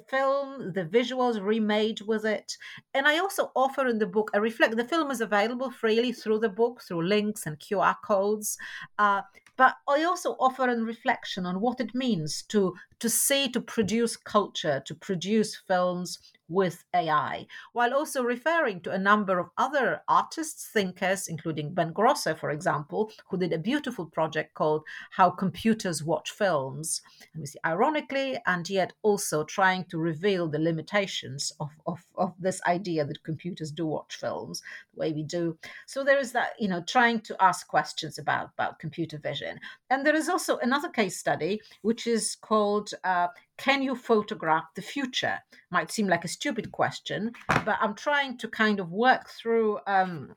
film, 0.09 0.73
the 0.73 0.85
visuals 0.85 1.43
remade 1.43 2.01
with 2.03 2.25
it. 2.25 2.57
And 2.95 3.07
I 3.07 3.19
also 3.19 3.51
offer 3.57 3.87
in 3.87 3.99
the 3.99 4.07
book 4.07 4.31
a 4.35 4.41
reflect. 4.41 4.77
The 4.77 4.85
film 4.85 5.11
is 5.11 5.21
available 5.21 5.71
freely 5.71 6.13
through 6.13 6.41
the 6.41 6.49
book, 6.49 6.83
through 6.83 7.07
links 7.07 7.47
and 7.47 7.59
QR 7.59 7.97
codes. 8.05 8.59
Uh, 8.99 9.23
but 9.63 9.77
I 9.87 10.03
also 10.03 10.35
offer 10.41 10.69
a 10.69 10.75
reflection 10.75 11.47
on 11.47 11.61
what 11.61 11.79
it 11.79 11.95
means 11.95 12.43
to 12.49 12.75
to 12.99 13.09
see, 13.09 13.49
to 13.51 13.61
produce 13.61 14.17
culture, 14.17 14.83
to 14.87 14.95
produce 14.97 15.55
films 15.69 16.19
with 16.53 16.85
AI, 16.95 17.47
while 17.73 17.95
also 17.95 18.23
referring 18.23 18.81
to 18.83 18.91
a 18.91 18.99
number 18.99 19.39
of 19.39 19.51
other 19.57 20.03
artists, 20.09 20.67
thinkers, 20.67 21.29
including 21.29 21.75
Ben 21.75 21.93
Grosser, 21.93 22.35
for 22.35 22.51
example, 22.51 23.11
who 23.29 23.39
did 23.39 23.53
a 23.53 23.59
beautiful 23.59 24.07
project 24.07 24.55
called 24.55 24.85
How 25.11 25.31
Computers 25.31 26.05
Watch 26.05 26.31
Films. 26.31 27.01
And 27.33 27.41
we 27.41 27.47
see 27.47 27.59
ironically, 27.65 28.39
and 28.47 28.69
yet 28.69 28.93
also 29.03 29.45
trying 29.45 29.85
to 29.87 29.99
reveal 29.99 30.49
the 30.49 30.59
limitations 30.59 31.53
of, 31.59 31.71
of, 31.87 32.05
of 32.17 32.35
this 32.39 32.61
idea 32.67 33.05
that 33.05 33.25
computers 33.25 33.71
do 33.71 33.87
watch 33.87 34.17
films 34.17 34.63
the 34.95 35.01
way 35.01 35.13
we 35.13 35.23
do. 35.23 35.57
So 35.87 36.05
there 36.05 36.19
is 36.19 36.33
that, 36.33 36.51
you 36.59 36.69
know, 36.69 36.83
trying 36.83 37.21
to 37.23 37.37
ask 37.43 37.67
questions 37.67 38.19
about, 38.19 38.51
about 38.59 38.79
computer 38.79 39.19
vision. 39.19 39.59
And 39.91 40.07
there 40.07 40.15
is 40.15 40.29
also 40.29 40.59
another 40.59 40.89
case 40.89 41.17
study, 41.17 41.61
which 41.83 42.07
is 42.07 42.37
called 42.37 42.93
uh, 43.05 43.29
Can 43.57 43.83
You 43.83 43.95
Photograph 43.95 44.65
the 44.75 44.83
Future? 44.83 45.39
Might 45.71 45.91
seem 45.91 46.09
like 46.09 46.25
a 46.25 46.29
stupid 46.29 46.73
question, 46.73 47.33
but 47.49 47.79
I'm 47.81 47.95
trying 47.95 48.39
to 48.39 48.49
kind 48.49 48.81
of 48.81 48.91
work 48.91 49.29
through. 49.29 49.79
Um, 49.87 50.35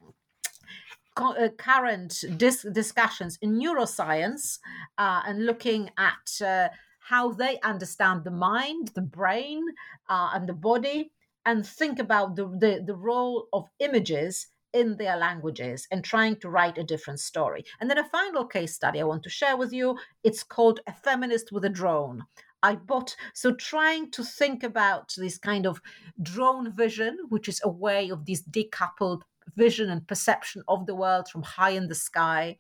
uh, 1.18 1.48
current 1.58 2.26
dis- 2.36 2.68
discussions 2.74 3.38
in 3.42 3.58
neuroscience 3.58 4.60
uh, 4.98 5.22
and 5.26 5.46
looking 5.46 5.90
at 5.98 6.46
uh, 6.46 6.68
how 7.00 7.32
they 7.32 7.60
understand 7.62 8.24
the 8.24 8.32
mind, 8.32 8.92
the 8.96 9.02
brain, 9.02 9.64
uh, 10.10 10.32
and 10.34 10.50
the 10.50 10.54
body, 10.54 11.12
and 11.46 11.66
think 11.66 12.00
about 12.00 12.36
the, 12.36 12.48
the, 12.48 12.84
the 12.86 12.96
role 12.96 13.48
of 13.54 13.70
images 13.80 14.48
in 14.74 14.98
their 14.98 15.16
languages 15.16 15.88
and 15.90 16.04
trying 16.04 16.36
to 16.36 16.50
write 16.50 16.78
a 16.78 16.84
different 16.84 17.20
story. 17.20 17.64
And 17.80 17.90
then 17.90 17.98
a 17.98 18.10
final 18.10 18.46
case 18.46 18.74
study 18.74 19.00
I 19.00 19.06
want 19.06 19.24
to 19.24 19.30
share 19.30 19.56
with 19.56 19.72
you. 19.72 19.98
It's 20.24 20.44
called 20.44 20.82
A 20.86 20.94
Feminist 20.94 21.52
with 21.52 21.64
a 21.64 21.70
Drone. 21.70 22.24
I 22.64 22.76
bought, 22.76 23.16
so 23.34 23.54
trying 23.54 24.12
to 24.12 24.24
think 24.24 24.64
about 24.64 25.14
this 25.18 25.38
kind 25.38 25.66
of 25.66 25.82
drone 26.22 26.76
vision, 26.76 27.18
which 27.30 27.48
is 27.48 27.62
a 27.64 27.70
way 27.70 28.10
of 28.10 28.26
this 28.26 28.42
decoupled 28.44 29.22
vision 29.56 29.90
and 29.90 30.08
perception 30.08 30.64
of 30.68 30.86
the 30.86 30.96
world 30.96 31.28
from 31.30 31.44
high 31.44 31.72
in 31.72 31.88
the 31.88 31.96
sky. 31.96 32.58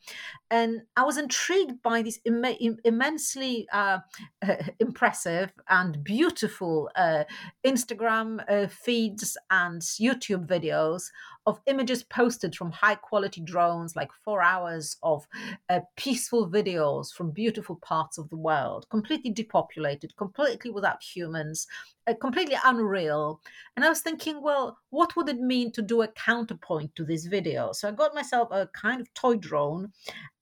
And 0.52 0.82
I 0.96 1.04
was 1.04 1.18
intrigued 1.18 1.82
by 1.82 2.02
these 2.02 2.20
Im- 2.26 2.78
immensely 2.84 3.68
uh, 3.74 4.00
uh, 4.48 4.56
impressive 4.80 5.52
and 5.70 6.04
beautiful 6.04 6.90
uh, 6.96 7.24
Instagram 7.66 8.44
uh, 8.48 8.68
feeds 8.68 9.38
and 9.50 9.82
YouTube 9.82 10.48
videos 10.48 11.10
of 11.46 11.60
images 11.68 12.04
posted 12.04 12.56
from 12.56 12.72
high 12.72 12.96
quality 12.96 13.42
drones, 13.42 13.96
like 13.96 14.10
four 14.24 14.42
hours 14.42 14.98
of 15.04 15.28
uh, 15.70 15.82
peaceful 15.96 16.50
videos 16.50 17.14
from 17.14 17.32
beautiful 17.32 17.76
parts 17.78 18.18
of 18.18 18.30
the 18.30 18.38
world, 18.38 18.88
completely 18.90 19.32
depopulated, 19.32 20.16
completely 20.18 20.72
without 20.72 21.04
humans, 21.04 21.68
uh, 22.08 22.14
completely 22.20 22.56
unreal. 22.64 23.42
And 23.76 23.86
I 23.86 23.90
was 23.90 24.02
thinking, 24.02 24.42
well, 24.42 24.78
what 24.90 25.16
would 25.16 25.30
it 25.30 25.40
mean 25.40 25.72
to 25.74 25.82
do 25.82 26.02
a 26.02 26.08
counterpoint 26.08 26.96
to 26.96 27.06
this 27.06 27.26
video? 27.26 27.72
So 27.74 27.88
I 27.88 27.92
got 27.92 28.16
myself 28.16 28.50
a 28.52 28.68
kind 28.68 29.02
of 29.02 29.14
toy 29.14 29.36
drone 29.36 29.92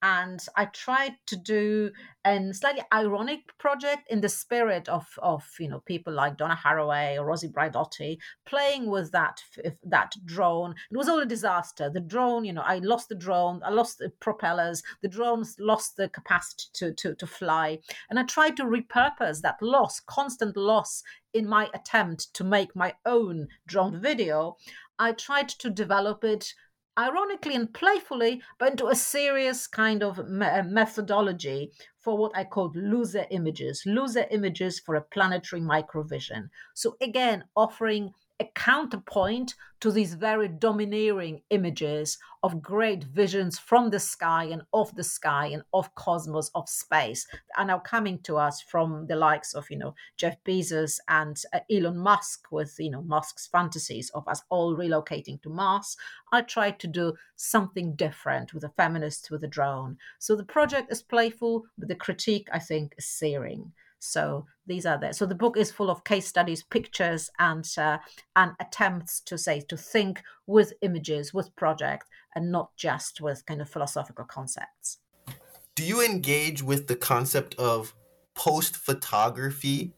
and 0.03 0.45
I 0.57 0.65
tried 0.65 1.15
to 1.27 1.37
do 1.37 1.91
a 2.25 2.51
slightly 2.51 2.83
ironic 2.93 3.57
project 3.57 4.11
in 4.11 4.19
the 4.19 4.27
spirit 4.27 4.89
of 4.89 5.07
of 5.19 5.49
you 5.59 5.69
know 5.69 5.79
people 5.79 6.11
like 6.11 6.37
Donna 6.37 6.59
Haraway 6.61 7.17
or 7.17 7.25
Rosi 7.25 7.47
Braidotti 7.47 8.17
playing 8.45 8.87
with 8.91 9.11
that 9.13 9.41
that 9.83 10.13
drone. 10.25 10.75
It 10.91 10.97
was 10.97 11.07
all 11.07 11.21
a 11.21 11.25
disaster. 11.25 11.89
The 11.89 12.01
drone, 12.01 12.43
you 12.43 12.51
know, 12.51 12.61
I 12.61 12.79
lost 12.79 13.07
the 13.07 13.15
drone, 13.15 13.61
I 13.63 13.69
lost 13.69 13.97
the 13.97 14.09
propellers, 14.19 14.83
the 15.01 15.07
drones 15.07 15.55
lost 15.57 15.95
the 15.95 16.09
capacity 16.09 16.65
to 16.73 16.93
to 16.95 17.15
to 17.15 17.25
fly, 17.25 17.79
and 18.09 18.19
I 18.19 18.23
tried 18.23 18.57
to 18.57 18.65
repurpose 18.65 19.41
that 19.41 19.61
loss, 19.61 20.01
constant 20.01 20.57
loss, 20.57 21.01
in 21.33 21.47
my 21.47 21.69
attempt 21.73 22.33
to 22.33 22.43
make 22.43 22.75
my 22.75 22.93
own 23.05 23.47
drone 23.65 24.01
video. 24.01 24.57
I 24.99 25.13
tried 25.13 25.49
to 25.49 25.69
develop 25.69 26.23
it 26.23 26.53
ironically 26.97 27.55
and 27.55 27.73
playfully, 27.73 28.41
but 28.57 28.71
into 28.71 28.87
a 28.87 28.95
serious 28.95 29.67
kind 29.67 30.03
of 30.03 30.27
me- 30.27 30.45
uh, 30.45 30.63
methodology 30.63 31.71
for 31.99 32.17
what 32.17 32.35
I 32.35 32.43
called 32.43 32.75
loser 32.75 33.25
images, 33.29 33.83
loser 33.85 34.25
images 34.31 34.79
for 34.79 34.95
a 34.95 35.01
planetary 35.01 35.61
microvision. 35.61 36.49
So, 36.73 36.97
again, 37.01 37.45
offering 37.55 38.13
a 38.39 38.45
counterpoint 38.55 39.53
to 39.79 39.91
these 39.91 40.13
very 40.15 40.47
domineering 40.47 41.41
images 41.49 42.17
of 42.41 42.61
great 42.61 43.03
visions 43.03 43.59
from 43.59 43.89
the 43.89 43.99
sky 43.99 44.45
and 44.45 44.63
of 44.73 44.95
the 44.95 45.03
sky 45.03 45.47
and 45.47 45.63
of 45.73 45.93
cosmos 45.95 46.49
of 46.55 46.67
space 46.67 47.27
are 47.57 47.65
now 47.65 47.77
coming 47.77 48.17
to 48.19 48.37
us 48.37 48.61
from 48.61 49.05
the 49.07 49.15
likes 49.15 49.53
of 49.53 49.69
you 49.69 49.77
know 49.77 49.93
Jeff 50.17 50.35
Bezos 50.43 50.99
and 51.07 51.41
uh, 51.53 51.59
Elon 51.69 51.97
Musk 51.97 52.47
with 52.51 52.75
you 52.79 52.89
know 52.89 53.01
Musk's 53.03 53.47
fantasies 53.47 54.09
of 54.11 54.27
us 54.27 54.41
all 54.49 54.75
relocating 54.75 55.41
to 55.41 55.49
Mars. 55.49 55.95
I 56.31 56.41
tried 56.41 56.79
to 56.79 56.87
do 56.87 57.13
something 57.35 57.95
different 57.95 58.53
with 58.53 58.63
a 58.63 58.69
feminist 58.69 59.29
with 59.29 59.43
a 59.43 59.47
drone. 59.47 59.97
So 60.17 60.35
the 60.35 60.45
project 60.45 60.91
is 60.91 61.03
playful 61.03 61.65
but 61.77 61.87
the 61.87 61.95
critique 61.95 62.47
I 62.51 62.59
think 62.59 62.95
is 62.97 63.05
searing 63.05 63.73
so 64.03 64.45
these 64.67 64.85
are 64.85 64.99
there. 64.99 65.13
So 65.13 65.25
the 65.25 65.35
book 65.35 65.57
is 65.57 65.71
full 65.71 65.89
of 65.89 66.03
case 66.03 66.27
studies, 66.27 66.63
pictures, 66.63 67.29
and 67.39 67.65
uh, 67.77 67.99
and 68.35 68.51
attempts 68.59 69.21
to 69.21 69.37
say 69.37 69.61
to 69.69 69.77
think 69.77 70.21
with 70.45 70.73
images, 70.81 71.33
with 71.33 71.55
project, 71.55 72.05
and 72.35 72.51
not 72.51 72.75
just 72.75 73.21
with 73.21 73.45
kind 73.45 73.61
of 73.61 73.69
philosophical 73.69 74.25
concepts. 74.25 74.99
Do 75.75 75.83
you 75.83 76.03
engage 76.03 76.61
with 76.61 76.87
the 76.87 76.95
concept 76.95 77.55
of 77.55 77.95
post 78.35 78.75
photography 78.75 79.93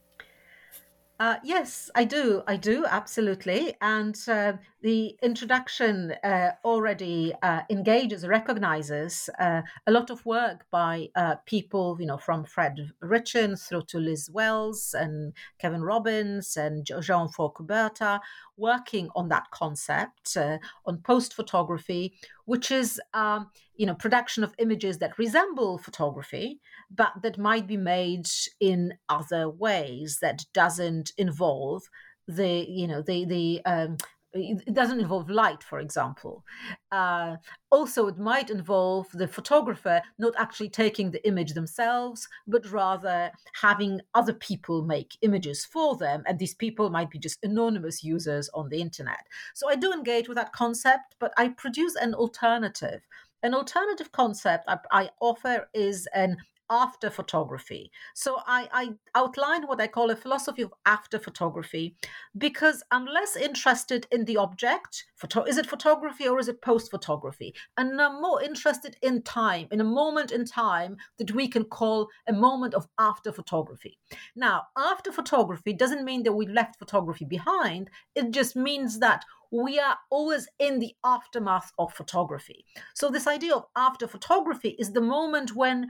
uh, 1.18 1.38
yes, 1.46 1.90
I 1.96 2.04
do. 2.04 2.44
I 2.46 2.58
do 2.58 2.86
absolutely. 2.86 3.76
And 3.80 4.18
uh, 4.28 4.54
the 4.86 5.18
introduction 5.24 6.14
uh, 6.24 6.52
already 6.64 7.34
uh, 7.42 7.62
engages, 7.72 8.28
recognizes 8.28 9.32
uh, 9.40 9.64
a 9.88 9.92
lot 9.92 10.12
of 10.12 10.24
work 10.28 10.64
by 10.70 11.08
uh, 11.16 11.34
people, 11.48 11.98
you 12.00 12.06
know, 12.06 12.20
from 12.20 12.46
Fred 12.46 12.92
Ritchin 13.02 13.60
through 13.60 13.82
to 13.88 13.98
Liz 13.98 14.30
Wells 14.32 14.94
and 14.96 15.34
Kevin 15.58 15.82
Robins 15.82 16.56
and 16.56 16.88
Jean 17.02 17.30
Foucault 17.30 18.20
working 18.58 19.10
on 19.16 19.28
that 19.30 19.50
concept 19.50 20.38
on 20.86 21.00
post 21.00 21.34
photography, 21.34 22.14
which 22.46 22.70
is, 22.70 23.02
um, 23.16 23.50
you 23.78 23.88
know, 23.88 23.96
production 23.96 24.44
of 24.44 24.54
images 24.60 25.00
that 25.00 25.18
resemble 25.18 25.80
photography, 25.80 26.60
but 26.92 27.12
that 27.24 27.40
might 27.40 27.66
be 27.66 27.78
made 27.78 28.28
in 28.60 28.94
other 29.10 29.50
ways 29.50 30.20
that 30.22 30.46
doesn't 30.54 31.12
involve 31.18 31.82
the 32.28 32.66
you 32.68 32.88
know 32.88 33.02
the 33.02 33.26
the 33.26 33.62
um, 33.66 33.98
it 34.36 34.74
doesn't 34.74 35.00
involve 35.00 35.30
light, 35.30 35.64
for 35.64 35.80
example. 35.80 36.44
Uh, 36.92 37.38
also, 37.72 38.08
it 38.08 38.18
might 38.18 38.50
involve 38.50 39.08
the 39.14 39.28
photographer 39.28 40.02
not 40.20 40.34
actually 40.38 40.70
taking 40.70 41.12
the 41.12 41.26
image 41.28 41.54
themselves, 41.54 42.28
but 42.48 42.70
rather 42.72 43.32
having 43.62 44.02
other 44.14 44.34
people 44.34 44.84
make 44.84 45.18
images 45.22 45.66
for 45.66 45.96
them. 45.98 46.24
And 46.28 46.38
these 46.38 46.54
people 46.54 46.90
might 46.90 47.10
be 47.10 47.20
just 47.20 47.40
anonymous 47.44 48.04
users 48.04 48.50
on 48.54 48.70
the 48.70 48.82
internet. 48.82 49.26
So 49.54 49.70
I 49.70 49.76
do 49.76 49.94
engage 49.94 50.28
with 50.28 50.38
that 50.38 50.54
concept, 50.54 51.16
but 51.20 51.34
I 51.38 51.50
produce 51.50 51.96
an 51.96 52.14
alternative. 52.14 53.02
An 53.44 53.54
alternative 53.54 54.12
concept 54.12 54.66
I, 54.68 54.78
I 54.92 55.10
offer 55.22 55.70
is 55.74 56.08
an 56.14 56.38
after 56.70 57.10
photography. 57.10 57.92
So 58.14 58.40
I, 58.46 58.68
I 58.72 58.90
outline 59.14 59.68
what 59.68 59.82
I 59.82 59.88
call 59.88 60.10
a 60.10 60.16
philosophy 60.16 60.62
of 60.62 60.74
after 60.86 61.20
photography 61.20 61.96
because 62.38 62.84
I'm 62.92 63.06
less 63.06 63.36
interested 63.36 64.08
in 64.12 64.26
the 64.26 64.38
object. 64.38 65.06
Photo- 65.16 65.44
is 65.44 65.58
it 65.58 65.68
photography 65.68 66.28
or 66.28 66.40
is 66.40 66.48
it 66.48 66.62
post 66.62 66.92
photography? 66.92 67.54
And 67.78 68.02
I'm 68.02 68.22
more 68.22 68.42
interested 68.42 68.98
in 69.02 69.22
time, 69.22 69.68
in 69.72 69.82
a 69.82 69.86
moment 69.86 70.32
in 70.32 70.46
time 70.46 70.98
that 71.18 71.32
we 71.32 71.48
can 71.48 71.66
call 71.66 72.10
a 72.28 72.34
moment 72.34 72.74
of 72.74 72.88
after 73.00 73.32
photography. 73.32 73.98
Now, 74.36 74.64
after 74.78 75.12
photography 75.12 75.74
doesn't 75.74 76.06
mean 76.06 76.24
that 76.24 76.34
we 76.34 76.48
left 76.48 76.80
photography 76.80 77.26
behind, 77.26 77.90
it 78.16 78.32
just 78.32 78.56
means 78.56 79.00
that 79.00 79.24
we 79.52 79.80
are 79.80 79.98
always 80.10 80.48
in 80.60 80.80
the 80.80 80.96
aftermath 81.04 81.72
of 81.78 81.94
photography. 81.94 82.66
So, 82.94 83.10
this 83.10 83.28
idea 83.28 83.56
of 83.56 83.66
after 83.76 84.08
photography 84.08 84.76
is 84.80 84.92
the 84.92 85.02
moment 85.02 85.56
when 85.56 85.88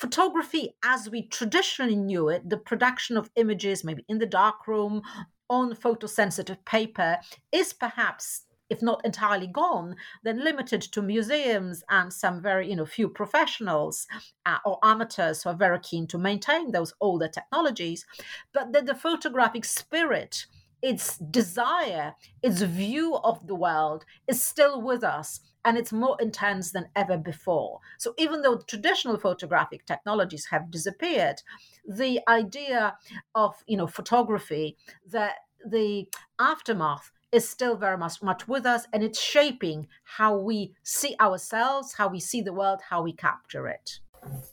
photography 0.00 0.74
as 0.82 1.10
we 1.10 1.28
traditionally 1.28 1.96
knew 1.96 2.28
it, 2.30 2.48
the 2.48 2.56
production 2.56 3.16
of 3.18 3.30
images, 3.36 3.84
maybe 3.84 4.04
in 4.08 4.18
the 4.18 4.26
darkroom, 4.26 5.02
on 5.48 5.74
photosensitive 5.74 6.64
paper, 6.64 7.18
is 7.52 7.72
perhaps 7.72 8.46
if 8.70 8.80
not 8.80 9.04
entirely 9.04 9.48
gone, 9.48 9.96
then 10.22 10.42
limited 10.42 10.80
to 10.80 11.02
museums 11.02 11.82
and 11.90 12.12
some 12.12 12.40
very, 12.40 12.70
you 12.70 12.76
know, 12.76 12.86
few 12.86 13.08
professionals 13.08 14.06
uh, 14.46 14.58
or 14.64 14.78
amateurs 14.84 15.42
who 15.42 15.50
are 15.50 15.56
very 15.56 15.80
keen 15.80 16.06
to 16.06 16.16
maintain 16.16 16.70
those 16.70 16.94
older 17.00 17.26
technologies. 17.26 18.06
But 18.54 18.72
that 18.72 18.86
the 18.86 18.94
photographic 18.94 19.64
spirit, 19.64 20.46
its 20.82 21.18
desire, 21.18 22.14
its 22.44 22.62
view 22.62 23.16
of 23.16 23.44
the 23.48 23.56
world 23.56 24.04
is 24.28 24.40
still 24.42 24.80
with 24.80 25.02
us 25.02 25.40
and 25.64 25.76
it's 25.76 25.92
more 25.92 26.16
intense 26.20 26.72
than 26.72 26.88
ever 26.96 27.16
before. 27.16 27.80
So 27.98 28.14
even 28.18 28.42
though 28.42 28.58
traditional 28.58 29.18
photographic 29.18 29.86
technologies 29.86 30.46
have 30.46 30.70
disappeared, 30.70 31.42
the 31.86 32.20
idea 32.28 32.96
of 33.34 33.62
you 33.66 33.76
know 33.76 33.86
photography, 33.86 34.76
that 35.06 35.36
the 35.64 36.08
aftermath 36.38 37.12
is 37.32 37.48
still 37.48 37.76
very 37.76 37.96
much 37.96 38.22
much 38.22 38.48
with 38.48 38.66
us 38.66 38.86
and 38.92 39.02
it's 39.02 39.20
shaping 39.20 39.86
how 40.04 40.36
we 40.36 40.74
see 40.82 41.14
ourselves, 41.20 41.94
how 41.94 42.08
we 42.08 42.20
see 42.20 42.40
the 42.40 42.52
world, 42.52 42.80
how 42.88 43.02
we 43.02 43.12
capture 43.12 43.68
it. 43.68 44.00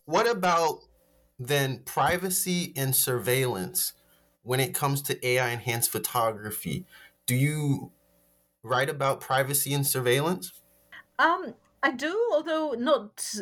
What 0.05 0.28
about 0.30 0.80
then 1.39 1.80
privacy 1.84 2.74
and 2.76 2.95
surveillance 2.95 3.93
when 4.43 4.60
it 4.60 4.74
comes 4.74 5.01
to 5.03 5.28
AI 5.28 5.49
enhanced 5.49 5.91
photography? 5.91 6.86
Do 7.26 7.36
you 7.36 7.91
write 8.64 8.89
about 8.89 9.22
privacy 9.22 9.74
and 9.74 9.86
surveillance? 9.86 10.51
Um, 11.20 11.55
I 11.84 11.91
do, 11.91 12.30
although 12.34 12.72
not 12.72 13.34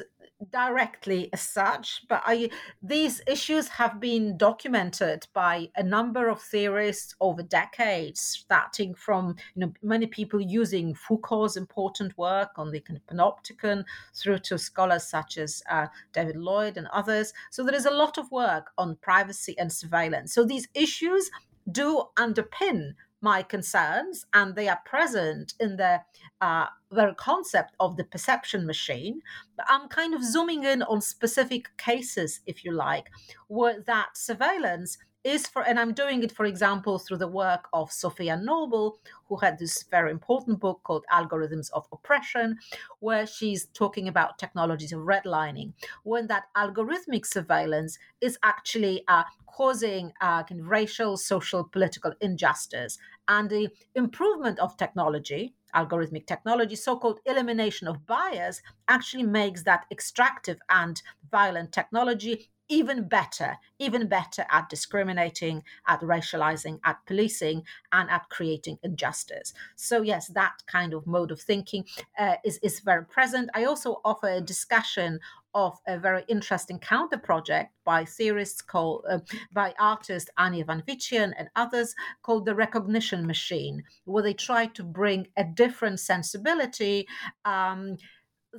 directly 0.51 1.29
as 1.31 1.41
such, 1.41 2.03
but 2.09 2.21
I, 2.25 2.49
these 2.83 3.21
issues 3.25 3.69
have 3.69 3.99
been 3.99 4.37
documented 4.37 5.27
by 5.33 5.69
a 5.75 5.83
number 5.83 6.27
of 6.27 6.41
theorists 6.41 7.15
over 7.21 7.41
decades, 7.41 8.19
starting 8.19 8.93
from 8.93 9.35
you 9.55 9.61
know 9.61 9.73
many 9.81 10.05
people 10.07 10.41
using 10.41 10.93
Foucault's 10.93 11.55
important 11.55 12.17
work 12.17 12.49
on 12.57 12.71
the 12.71 12.81
kind 12.81 12.99
of 12.99 13.07
panopticon 13.07 13.85
through 14.13 14.39
to 14.39 14.57
scholars 14.57 15.05
such 15.05 15.37
as 15.37 15.63
uh, 15.69 15.87
David 16.11 16.35
Lyon 16.35 16.77
and 16.77 16.87
others. 16.87 17.33
So 17.51 17.63
there 17.63 17.75
is 17.75 17.85
a 17.85 17.91
lot 17.91 18.17
of 18.17 18.31
work 18.31 18.71
on 18.77 18.97
privacy 19.01 19.57
and 19.57 19.71
surveillance. 19.71 20.33
So 20.33 20.43
these 20.43 20.67
issues 20.73 21.31
do 21.71 22.03
underpin 22.17 22.93
my 23.21 23.41
concerns, 23.41 24.25
and 24.33 24.55
they 24.55 24.67
are 24.67 24.79
present 24.85 25.53
in 25.59 25.77
the 25.77 26.01
uh, 26.41 26.67
very 26.91 27.15
concept 27.15 27.75
of 27.79 27.97
the 27.97 28.03
perception 28.03 28.65
machine. 28.65 29.21
But 29.57 29.65
I'm 29.69 29.87
kind 29.87 30.13
of 30.13 30.23
zooming 30.23 30.63
in 30.63 30.83
on 30.83 31.01
specific 31.01 31.75
cases, 31.77 32.41
if 32.45 32.63
you 32.63 32.71
like, 32.71 33.07
where 33.47 33.81
that 33.81 34.17
surveillance 34.17 34.97
is 35.25 35.47
for, 35.47 35.63
and 35.63 35.79
I'm 35.79 35.91
doing 35.93 36.23
it, 36.23 36.31
for 36.31 36.45
example, 36.45 36.99
through 36.99 37.17
the 37.17 37.27
work 37.27 37.67
of 37.73 37.89
Safiya 37.89 38.41
Noble, 38.41 38.99
who 39.27 39.37
had 39.37 39.57
this 39.57 39.83
very 39.89 40.11
important 40.11 40.59
book 40.59 40.81
called 40.83 41.03
Algorithms 41.11 41.71
of 41.73 41.87
Oppression, 41.91 42.59
where 42.99 43.25
she's 43.25 43.65
talking 43.73 44.07
about 44.07 44.37
technologies 44.37 44.93
of 44.93 44.99
redlining, 44.99 45.73
when 46.03 46.27
that 46.27 46.43
algorithmic 46.55 47.25
surveillance 47.25 47.97
is 48.21 48.37
actually 48.43 49.03
uh, 49.07 49.23
causing 49.47 50.13
uh, 50.21 50.43
kind 50.43 50.61
of 50.61 50.67
racial, 50.67 51.17
social, 51.17 51.63
political 51.63 52.13
injustice. 52.21 52.99
And 53.27 53.49
the 53.49 53.69
improvement 53.95 54.59
of 54.59 54.77
technology, 54.77 55.55
algorithmic 55.73 56.27
technology, 56.27 56.75
so 56.75 56.97
called 56.97 57.19
elimination 57.25 57.87
of 57.87 58.05
bias, 58.05 58.61
actually 58.87 59.23
makes 59.23 59.63
that 59.63 59.85
extractive 59.91 60.59
and 60.69 61.01
violent 61.31 61.71
technology 61.71 62.51
even 62.69 63.07
better, 63.07 63.57
even 63.79 64.07
better 64.07 64.45
at 64.51 64.69
discriminating, 64.69 65.63
at 65.87 66.01
racializing, 66.01 66.79
at 66.83 66.97
policing, 67.05 67.63
and 67.91 68.09
at 68.09 68.29
creating 68.29 68.77
injustice. 68.83 69.53
So, 69.75 70.01
yes, 70.01 70.27
that 70.29 70.63
kind 70.67 70.93
of 70.93 71.05
mode 71.07 71.31
of 71.31 71.41
thinking 71.41 71.85
uh, 72.17 72.35
is, 72.43 72.59
is 72.63 72.79
very 72.79 73.05
present. 73.05 73.49
I 73.53 73.65
also 73.65 74.01
offer 74.03 74.27
a 74.27 74.41
discussion 74.41 75.19
of 75.55 75.79
a 75.87 75.97
very 75.97 76.23
interesting 76.27 76.77
counter 76.77 77.17
project 77.17 77.73
by 77.85 78.03
theorists 78.03 78.61
called 78.61 79.05
uh, 79.09 79.19
by 79.53 79.73
artist 79.79 80.29
Annie 80.37 80.63
van 80.63 80.83
Witjen 80.85 81.31
and 81.37 81.47
others 81.55 81.95
called 82.23 82.45
the 82.45 82.53
recognition 82.53 83.25
machine, 83.25 83.83
where 84.03 84.21
they 84.21 84.33
try 84.33 84.65
to 84.67 84.83
bring 84.83 85.27
a 85.37 85.45
different 85.45 86.01
sensibility. 86.01 87.07
Um, 87.45 87.97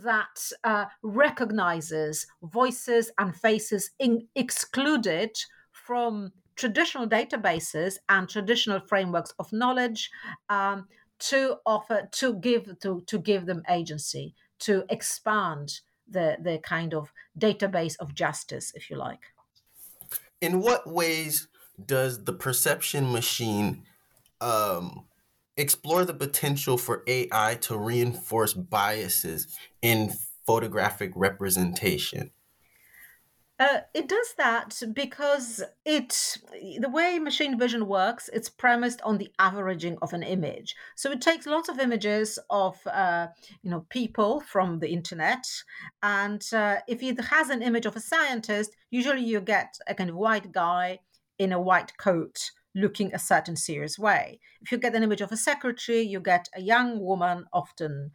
that 0.04 0.50
uh, 0.64 0.86
recognizes 1.02 2.26
voices 2.42 3.10
and 3.18 3.34
faces 3.34 3.90
in, 3.98 4.26
excluded 4.34 5.36
from 5.72 6.32
traditional 6.56 7.06
databases 7.06 7.96
and 8.08 8.28
traditional 8.28 8.80
frameworks 8.80 9.32
of 9.38 9.52
knowledge 9.52 10.10
um, 10.48 10.86
to 11.18 11.56
offer 11.64 12.08
to 12.12 12.34
give 12.34 12.78
to, 12.80 13.02
to 13.06 13.18
give 13.18 13.46
them 13.46 13.62
agency 13.70 14.34
to 14.58 14.84
expand 14.88 15.80
the 16.08 16.36
the 16.40 16.58
kind 16.58 16.94
of 16.94 17.12
database 17.38 17.96
of 17.98 18.14
justice 18.14 18.72
if 18.74 18.90
you 18.90 18.96
like. 18.96 19.20
In 20.40 20.60
what 20.60 20.86
ways 20.86 21.48
does 21.84 22.24
the 22.24 22.32
perception 22.32 23.12
machine 23.12 23.84
um, 24.40 25.04
explore 25.56 26.04
the 26.04 26.14
potential 26.14 26.76
for 26.76 27.02
AI 27.06 27.58
to 27.62 27.78
reinforce 27.78 28.52
biases 28.52 29.56
in 29.82 30.12
photographic 30.46 31.12
representation. 31.14 32.30
Uh, 33.58 33.78
it 33.94 34.06
does 34.06 34.34
that 34.36 34.82
because 34.92 35.62
it 35.86 36.36
the 36.78 36.90
way 36.90 37.18
machine 37.18 37.58
vision 37.58 37.86
works 37.86 38.28
it's 38.34 38.50
premised 38.50 39.00
on 39.00 39.16
the 39.16 39.32
averaging 39.38 39.96
of 40.02 40.12
an 40.12 40.22
image 40.22 40.76
so 40.94 41.10
it 41.10 41.22
takes 41.22 41.46
lots 41.46 41.70
of 41.70 41.78
images 41.78 42.38
of 42.50 42.78
uh, 42.86 43.28
you 43.62 43.70
know 43.70 43.86
people 43.88 44.40
from 44.40 44.78
the 44.80 44.90
internet 44.90 45.46
and 46.02 46.50
uh, 46.52 46.76
if 46.86 47.02
it 47.02 47.18
has 47.24 47.48
an 47.48 47.62
image 47.62 47.86
of 47.86 47.96
a 47.96 48.00
scientist 48.00 48.76
usually 48.90 49.24
you 49.24 49.40
get 49.40 49.78
a 49.86 49.94
kind 49.94 50.10
of 50.10 50.16
white 50.16 50.52
guy 50.52 50.98
in 51.38 51.50
a 51.50 51.60
white 51.60 51.96
coat 51.96 52.50
looking 52.76 53.12
a 53.12 53.18
certain 53.18 53.56
serious 53.56 53.98
way. 53.98 54.38
If 54.60 54.70
you 54.70 54.78
get 54.78 54.94
an 54.94 55.02
image 55.02 55.22
of 55.22 55.32
a 55.32 55.36
secretary, 55.36 56.02
you 56.02 56.20
get 56.20 56.48
a 56.54 56.60
young 56.60 57.00
woman, 57.00 57.46
often 57.52 58.12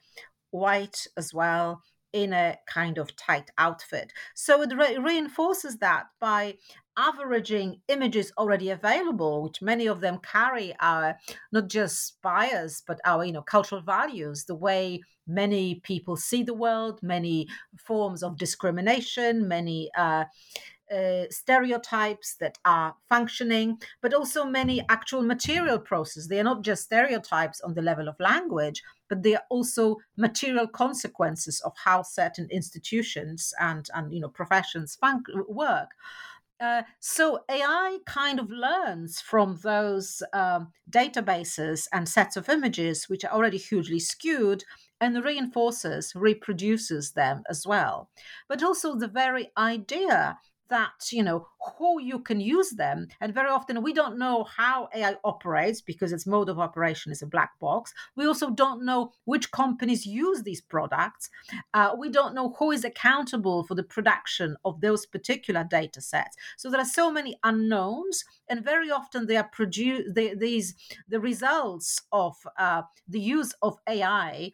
white 0.52 1.08
as 1.18 1.34
well, 1.34 1.82
in 2.14 2.34
a 2.34 2.58
kind 2.68 2.98
of 2.98 3.16
tight 3.16 3.50
outfit. 3.58 4.12
So 4.36 4.62
it 4.62 4.72
re- 4.76 4.98
reinforces 4.98 5.78
that 5.78 6.06
by 6.20 6.56
averaging 6.98 7.82
images 7.88 8.32
already 8.38 8.70
available, 8.70 9.44
which 9.44 9.62
many 9.62 9.88
of 9.88 10.02
them 10.02 10.20
carry 10.20 10.76
our 10.80 11.18
not 11.52 11.70
just 11.70 12.22
bias, 12.22 12.84
but 12.86 13.00
our 13.06 13.24
you 13.24 13.32
know 13.32 13.42
cultural 13.42 13.82
values, 13.82 14.46
the 14.46 14.56
way 14.56 15.02
many 15.26 15.76
people 15.84 16.18
see 16.18 16.44
the 16.44 16.54
world, 16.54 17.00
many 17.02 17.48
forms 17.80 18.24
of 18.24 18.38
discrimination, 18.38 19.48
many 19.48 19.90
uh, 19.98 20.26
uh, 20.92 21.24
stereotypes 21.30 22.36
that 22.36 22.58
are 22.66 22.96
functioning, 23.08 23.82
but 24.02 24.14
also 24.14 24.46
many 24.46 24.84
actual 24.90 25.22
material 25.22 25.80
processes. 25.80 26.28
They 26.28 26.40
are 26.40 26.44
not 26.44 26.64
just 26.64 26.84
stereotypes 26.84 27.62
on 27.62 27.74
the 27.74 27.82
level 27.82 28.08
of 28.08 28.20
language, 28.20 28.84
but 29.08 29.24
they 29.24 29.36
are 29.36 29.44
also 29.50 29.98
material 30.18 30.68
consequences 30.68 31.62
of 31.62 31.74
how 31.84 32.02
certain 32.02 32.48
institutions 32.52 33.54
and, 33.60 33.88
and 33.94 34.14
you 34.14 34.20
know 34.20 34.30
professions 34.30 34.96
fun- 34.96 35.24
work. 35.48 35.92
Uh, 36.62 36.84
so 37.00 37.40
AI 37.50 37.98
kind 38.06 38.40
of 38.40 38.52
learns 38.52 39.20
from 39.20 39.58
those 39.64 40.22
um, 40.32 40.72
databases 40.92 41.88
and 41.92 42.08
sets 42.08 42.38
of 42.38 42.50
images, 42.50 43.10
which 43.10 43.26
are 43.26 43.32
already 43.32 43.58
hugely 43.58 44.00
skewed, 44.00 44.64
and 45.00 45.26
reinforces, 45.26 46.14
reproduces 46.14 47.14
them 47.14 47.42
as 47.50 47.66
well. 47.66 48.10
But 48.48 48.62
also 48.62 48.96
the 48.96 49.08
very 49.08 49.52
idea 49.58 50.38
that 50.72 51.12
you 51.12 51.22
know 51.22 51.48
who 51.78 52.02
you 52.02 52.18
can 52.18 52.40
use 52.40 52.72
them. 52.72 53.08
And 53.20 53.34
very 53.34 53.50
often 53.50 53.84
we 53.84 53.94
don't 53.94 54.18
know 54.18 54.46
how 54.46 54.90
ai 54.96 55.16
operates 55.24 55.82
because 55.82 56.12
its 56.12 56.26
mode 56.26 56.50
of 56.50 56.60
operation 56.60 57.12
is 57.12 57.22
a 57.22 57.28
black 57.28 57.60
box. 57.60 57.94
We 58.16 58.26
also 58.26 58.50
don't 58.50 58.84
know 58.84 59.12
which 59.26 59.52
companies 59.52 60.06
use 60.06 60.42
these 60.42 60.62
products. 60.62 61.30
Uh, 61.74 61.94
we 61.98 62.10
don't 62.10 62.34
know 62.34 62.56
who 62.58 62.72
is 62.72 62.84
accountable 62.86 63.64
for 63.66 63.76
the 63.76 63.84
production 63.84 64.56
of 64.66 64.82
those 64.82 65.06
particular 65.06 65.64
data 65.64 66.02
sets. 66.02 66.36
So 66.58 66.72
there 66.72 66.82
are 66.82 66.86
so 67.02 67.12
many 67.12 67.38
unknowns 67.44 68.24
and 68.50 68.64
very 68.64 68.90
often 68.90 69.28
they 69.28 69.38
are 69.38 69.50
produced 69.52 70.16
these 70.16 70.74
the 71.08 71.20
results 71.20 72.02
of 72.12 72.36
uh, 72.58 72.84
the 73.08 73.20
use 73.20 73.54
of 73.62 73.78
ai 73.88 74.52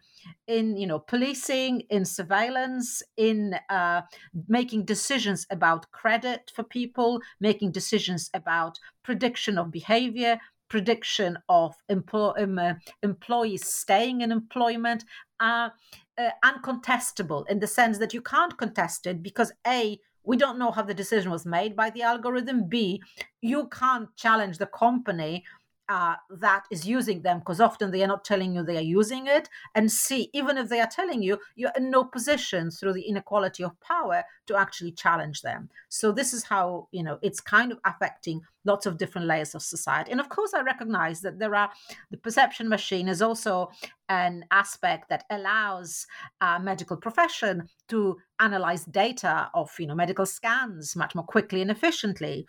in 0.48 0.78
you 0.78 0.88
know 0.88 1.00
policing 1.00 1.82
in 1.90 2.06
surveillance 2.06 3.04
in 3.18 3.56
uh, 3.70 4.02
making 4.48 4.86
decisions 4.86 5.46
about 5.50 5.92
credit 6.08 6.50
for 6.56 6.64
people 6.64 7.20
making 7.42 7.70
decisions 7.70 8.30
about 8.34 8.80
prediction 9.04 9.58
of 9.58 9.72
behavior 9.72 10.40
prediction 10.70 11.38
of 11.50 11.76
um, 11.90 12.60
uh, 12.60 12.74
employees 13.04 13.66
staying 13.66 14.22
in 14.22 14.32
employment 14.32 15.04
are 15.42 15.74
uh, 16.18 16.30
uncontestable 16.46 17.46
in 17.50 17.60
the 17.60 17.68
sense 17.68 17.98
that 17.98 18.14
you 18.14 18.22
can't 18.22 18.58
contest 18.58 19.06
it 19.06 19.22
because 19.22 19.52
a 19.66 20.00
we 20.24 20.38
don't 20.38 20.60
know 20.60 20.72
how 20.72 20.82
the 20.82 20.94
decision 20.94 21.30
was 21.32 21.46
made 21.46 21.74
by 21.76 21.90
the 21.90 22.02
algorithm. 22.02 22.70
B 22.70 23.02
you 23.42 23.68
can't 23.68 24.10
challenge 24.16 24.58
the 24.58 24.72
company 24.86 25.44
uh, 25.90 26.16
that 26.30 26.64
is 26.72 26.88
using 26.88 27.22
them 27.22 27.40
because 27.40 27.62
often 27.62 27.92
they 27.92 28.04
are 28.04 28.08
not 28.08 28.26
telling 28.26 28.54
you 28.54 28.64
they 28.64 28.78
are 28.78 28.82
using 28.82 29.28
it. 29.28 29.50
And 29.76 29.92
see 29.92 30.30
even 30.34 30.58
if 30.58 30.70
they 30.70 30.80
are 30.80 30.90
telling 30.92 31.22
you 31.22 31.40
you're 31.56 31.72
in 31.78 31.90
no 31.90 32.04
position 32.04 32.72
through 32.72 32.94
the 32.94 33.04
inequality 33.04 33.64
of 33.64 33.80
power 33.82 34.24
to 34.48 34.58
actually 34.58 34.92
challenge 34.92 35.42
them. 35.42 35.70
So 35.90 36.12
this 36.12 36.34
is 36.34 36.44
how 36.44 36.88
you 36.92 37.04
know 37.04 37.20
it's 37.22 37.40
kind 37.40 37.72
of 37.72 37.80
affecting 37.86 38.42
lots 38.66 38.86
of 38.86 38.98
different 38.98 39.28
layers 39.28 39.56
of 39.56 39.62
society. 39.62 40.12
And 40.12 40.20
of 40.20 40.30
course 40.30 40.54
i 40.54 40.62
recognize 40.62 41.22
that 41.22 41.40
there 41.40 41.56
are 41.56 41.72
the 42.12 42.18
perception 42.18 42.68
machine 42.70 43.08
is 43.08 43.22
also 43.22 43.70
an 44.10 44.46
aspect 44.52 45.10
that 45.10 45.26
allows 45.30 46.06
a 46.42 46.60
medical 46.60 46.98
profession 46.98 47.68
to 47.90 48.18
analyze 48.40 48.86
data 48.86 49.50
of 49.54 49.72
you 49.80 49.88
know 49.88 49.96
medical 49.96 50.26
scans 50.26 50.96
much 50.96 51.16
more 51.16 51.26
quickly 51.26 51.62
and 51.62 51.72
efficiently 51.72 52.46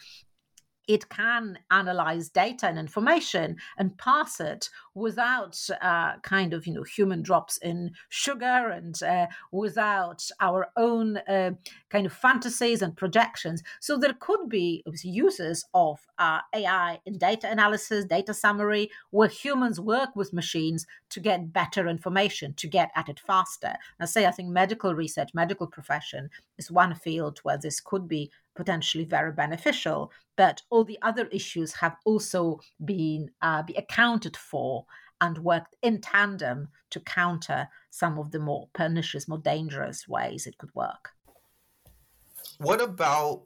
it 0.88 1.08
can 1.10 1.58
analyze 1.70 2.30
data 2.30 2.66
and 2.66 2.78
information 2.78 3.56
and 3.76 3.96
pass 3.98 4.40
it 4.40 4.68
without 4.98 5.58
uh, 5.80 6.18
kind 6.18 6.52
of 6.52 6.66
you 6.66 6.74
know 6.74 6.82
human 6.82 7.22
drops 7.22 7.58
in 7.58 7.92
sugar 8.08 8.70
and 8.70 9.02
uh, 9.02 9.26
without 9.52 10.28
our 10.40 10.68
own 10.76 11.18
uh, 11.28 11.50
kind 11.90 12.06
of 12.06 12.12
fantasies 12.12 12.82
and 12.82 12.96
projections. 12.96 13.62
So 13.80 13.96
there 13.96 14.14
could 14.18 14.48
be 14.48 14.84
uses 15.02 15.64
of 15.74 16.00
uh, 16.18 16.40
AI 16.54 16.98
in 17.06 17.18
data 17.18 17.50
analysis, 17.50 18.04
data 18.04 18.34
summary, 18.34 18.90
where 19.10 19.28
humans 19.28 19.80
work 19.80 20.10
with 20.16 20.32
machines 20.32 20.86
to 21.10 21.20
get 21.20 21.52
better 21.52 21.88
information, 21.88 22.54
to 22.54 22.66
get 22.66 22.90
at 22.96 23.08
it 23.08 23.20
faster. 23.20 23.74
I 24.00 24.04
say 24.06 24.26
I 24.26 24.30
think 24.30 24.48
medical 24.48 24.94
research, 24.94 25.30
medical 25.34 25.66
profession 25.66 26.30
is 26.58 26.70
one 26.70 26.94
field 26.94 27.38
where 27.42 27.58
this 27.58 27.80
could 27.80 28.08
be 28.08 28.30
potentially 28.58 29.04
very 29.04 29.32
beneficial. 29.32 30.10
But 30.36 30.62
all 30.70 30.84
the 30.84 30.98
other 31.02 31.26
issues 31.28 31.72
have 31.74 31.96
also 32.04 32.60
been 32.84 33.30
uh, 33.40 33.62
be 33.62 33.74
accounted 33.74 34.36
for 34.36 34.84
and 35.20 35.38
worked 35.38 35.74
in 35.82 36.00
tandem 36.00 36.68
to 36.90 37.00
counter 37.00 37.68
some 37.90 38.18
of 38.18 38.30
the 38.30 38.38
more 38.38 38.68
pernicious, 38.72 39.28
more 39.28 39.38
dangerous 39.38 40.06
ways 40.08 40.46
it 40.46 40.58
could 40.58 40.74
work. 40.74 41.10
What 42.58 42.80
about 42.80 43.42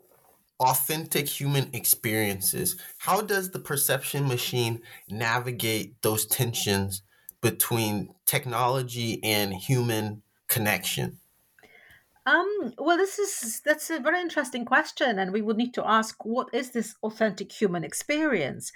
authentic 0.61 1.29
human 1.29 1.71
experiences? 1.73 2.77
How 2.99 3.21
does 3.21 3.51
the 3.51 3.59
perception 3.59 4.29
machine 4.29 4.81
navigate 5.09 6.01
those 6.03 6.27
tensions 6.27 7.03
between 7.41 8.15
technology 8.27 9.23
and 9.23 9.53
human 9.53 10.23
connection? 10.49 11.19
Um, 12.25 12.73
well, 12.79 12.97
this 12.97 13.19
is 13.19 13.61
that's 13.65 13.91
a 13.91 13.99
very 13.99 14.21
interesting 14.21 14.65
question, 14.65 15.19
and 15.19 15.33
we 15.33 15.43
would 15.43 15.57
need 15.57 15.75
to 15.75 15.85
ask 15.85 16.25
what 16.25 16.55
is 16.55 16.71
this 16.71 16.95
authentic 17.03 17.51
human 17.51 17.83
experience? 17.83 18.71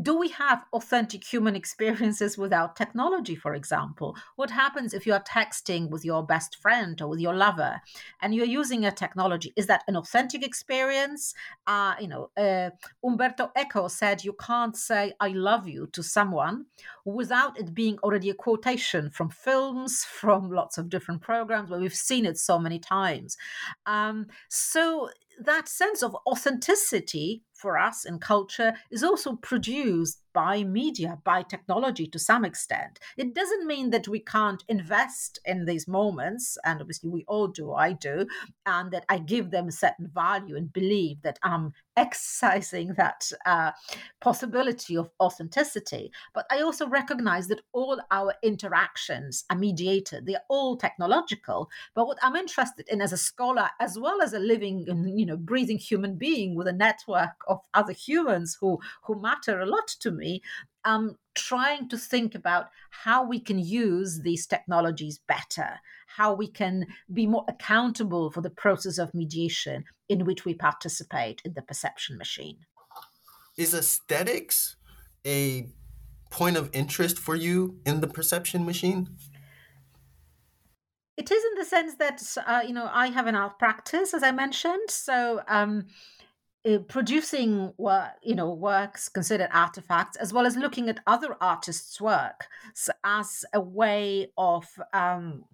Do 0.00 0.16
we 0.16 0.28
have 0.28 0.64
authentic 0.72 1.24
human 1.24 1.56
experiences 1.56 2.38
without 2.38 2.76
technology 2.76 3.34
for 3.34 3.54
example? 3.54 4.16
What 4.36 4.50
happens 4.50 4.94
if 4.94 5.06
you 5.06 5.12
are 5.12 5.22
texting 5.22 5.90
with 5.90 6.04
your 6.04 6.24
best 6.24 6.56
friend 6.56 7.00
or 7.00 7.08
with 7.08 7.20
your 7.20 7.34
lover 7.34 7.80
and 8.22 8.34
you're 8.34 8.46
using 8.46 8.84
a 8.84 8.92
technology? 8.92 9.52
Is 9.56 9.66
that 9.66 9.82
an 9.88 9.96
authentic 9.96 10.44
experience? 10.44 11.34
Uh, 11.66 11.94
you 12.00 12.08
know 12.08 12.30
uh, 12.36 12.70
umberto 13.04 13.50
eco 13.56 13.88
said 13.88 14.24
you 14.24 14.34
can't 14.34 14.76
say 14.76 15.12
i 15.20 15.28
love 15.28 15.68
you 15.68 15.86
to 15.92 16.02
someone 16.02 16.66
without 17.04 17.58
it 17.58 17.74
being 17.74 17.98
already 18.02 18.30
a 18.30 18.34
quotation 18.34 19.10
from 19.10 19.30
films 19.30 20.04
from 20.20 20.50
lots 20.50 20.78
of 20.78 20.88
different 20.88 21.20
programs 21.20 21.70
where 21.70 21.80
we've 21.80 21.94
seen 21.94 22.26
it 22.26 22.38
so 22.38 22.58
many 22.58 22.78
times. 22.78 23.36
Um, 23.86 24.26
so 24.48 25.10
that 25.40 25.68
sense 25.68 26.02
of 26.02 26.16
authenticity 26.26 27.42
for 27.54 27.78
us 27.78 28.04
in 28.04 28.18
culture 28.18 28.74
is 28.90 29.02
also 29.02 29.36
produced 29.36 30.20
by 30.38 30.62
media, 30.62 31.18
by 31.24 31.42
technology 31.42 32.06
to 32.06 32.16
some 32.16 32.44
extent. 32.44 33.00
It 33.16 33.34
doesn't 33.34 33.66
mean 33.66 33.90
that 33.90 34.06
we 34.06 34.20
can't 34.20 34.62
invest 34.68 35.40
in 35.44 35.64
these 35.64 35.88
moments, 35.88 36.56
and 36.64 36.80
obviously 36.80 37.10
we 37.10 37.24
all 37.26 37.48
do, 37.48 37.72
I 37.72 37.90
do, 37.92 38.24
and 38.64 38.92
that 38.92 39.04
I 39.08 39.18
give 39.18 39.50
them 39.50 39.66
a 39.66 39.72
certain 39.72 40.06
value 40.06 40.54
and 40.54 40.72
believe 40.72 41.22
that 41.22 41.40
I'm 41.42 41.72
exercising 41.96 42.94
that 42.96 43.32
uh, 43.44 43.72
possibility 44.20 44.96
of 44.96 45.10
authenticity. 45.18 46.12
But 46.32 46.46
I 46.52 46.60
also 46.60 46.86
recognize 46.86 47.48
that 47.48 47.62
all 47.72 48.00
our 48.12 48.32
interactions 48.44 49.44
are 49.50 49.58
mediated, 49.58 50.24
they're 50.24 50.48
all 50.48 50.76
technological. 50.76 51.68
But 51.96 52.06
what 52.06 52.18
I'm 52.22 52.36
interested 52.36 52.86
in 52.88 53.00
as 53.00 53.12
a 53.12 53.16
scholar, 53.16 53.70
as 53.80 53.98
well 53.98 54.22
as 54.22 54.34
a 54.34 54.38
living 54.38 54.84
and 54.86 55.18
you 55.18 55.26
know 55.26 55.36
breathing 55.36 55.78
human 55.78 56.14
being 56.14 56.54
with 56.54 56.68
a 56.68 56.72
network 56.86 57.38
of 57.48 57.58
other 57.74 57.92
humans 57.92 58.56
who 58.60 58.78
who 59.02 59.20
matter 59.20 59.58
a 59.58 59.66
lot 59.66 59.88
to 59.98 60.12
me 60.12 60.27
um, 60.84 61.16
trying 61.34 61.88
to 61.88 61.96
think 61.96 62.34
about 62.34 62.66
how 62.90 63.24
we 63.24 63.38
can 63.40 63.58
use 63.58 64.20
these 64.22 64.46
technologies 64.46 65.20
better, 65.28 65.80
how 66.16 66.34
we 66.34 66.48
can 66.48 66.86
be 67.12 67.26
more 67.26 67.44
accountable 67.48 68.30
for 68.30 68.40
the 68.40 68.50
process 68.64 68.98
of 68.98 69.14
mediation 69.14 69.84
in 70.08 70.24
which 70.24 70.44
we 70.44 70.54
participate 70.54 71.42
in 71.44 71.52
the 71.54 71.62
perception 71.62 72.16
machine. 72.16 72.58
Is 73.56 73.74
aesthetics 73.74 74.76
a 75.26 75.68
point 76.30 76.56
of 76.56 76.70
interest 76.72 77.18
for 77.18 77.34
you 77.34 77.80
in 77.84 78.00
the 78.00 78.06
perception 78.06 78.64
machine? 78.64 79.08
It 81.16 81.30
is 81.30 81.42
in 81.50 81.58
the 81.58 81.64
sense 81.64 81.94
that 81.96 82.22
uh, 82.46 82.62
you 82.66 82.72
know 82.72 82.88
I 82.92 83.08
have 83.08 83.26
an 83.26 83.34
art 83.34 83.58
practice, 83.58 84.14
as 84.14 84.22
I 84.22 84.30
mentioned. 84.30 84.88
So 84.88 85.42
um, 85.48 85.86
uh, 86.66 86.78
producing 86.88 87.72
work, 87.78 88.10
you 88.22 88.34
know, 88.34 88.52
works 88.52 89.08
considered 89.08 89.48
artifacts, 89.52 90.16
as 90.16 90.32
well 90.32 90.46
as 90.46 90.56
looking 90.56 90.88
at 90.88 91.00
other 91.06 91.36
artists' 91.40 92.00
work 92.00 92.46
as 93.04 93.44
a 93.54 93.60
way 93.60 94.30
of 94.36 94.66
um, 94.92 95.44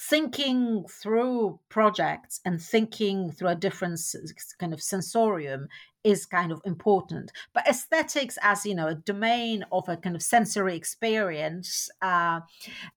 thinking 0.00 0.84
through 0.88 1.58
projects 1.68 2.40
and 2.44 2.60
thinking 2.62 3.30
through 3.32 3.48
a 3.48 3.54
different 3.54 4.00
kind 4.58 4.72
of 4.72 4.82
sensorium 4.82 5.68
is 6.04 6.26
kind 6.26 6.52
of 6.52 6.60
important. 6.64 7.32
But 7.52 7.66
aesthetics, 7.68 8.38
as 8.42 8.64
you 8.64 8.74
know, 8.74 8.88
a 8.88 8.94
domain 8.94 9.64
of 9.72 9.88
a 9.88 9.96
kind 9.96 10.16
of 10.16 10.22
sensory 10.22 10.76
experience 10.76 11.90
uh, 12.02 12.40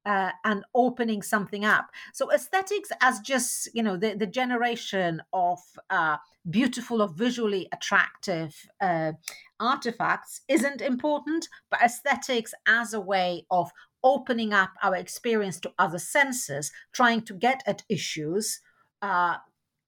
uh, 0.05 0.31
and 0.43 0.63
opening 0.75 1.21
something 1.21 1.65
up. 1.65 1.89
So 2.13 2.31
aesthetics, 2.31 2.91
as 3.01 3.19
just 3.19 3.69
you 3.73 3.83
know, 3.83 3.97
the, 3.97 4.15
the 4.15 4.27
generation 4.27 5.21
of 5.33 5.59
uh, 5.89 6.17
beautiful 6.49 7.01
or 7.01 7.09
visually 7.09 7.67
attractive 7.71 8.55
uh, 8.79 9.13
artifacts 9.59 10.41
isn't 10.47 10.81
important, 10.81 11.47
but 11.69 11.81
aesthetics 11.81 12.53
as 12.67 12.93
a 12.93 13.01
way 13.01 13.45
of 13.51 13.71
opening 14.03 14.51
up 14.53 14.71
our 14.81 14.95
experience 14.95 15.59
to 15.59 15.71
other 15.77 15.99
senses, 15.99 16.71
trying 16.91 17.21
to 17.21 17.33
get 17.33 17.61
at 17.67 17.83
issues 17.89 18.61
uh, 19.01 19.35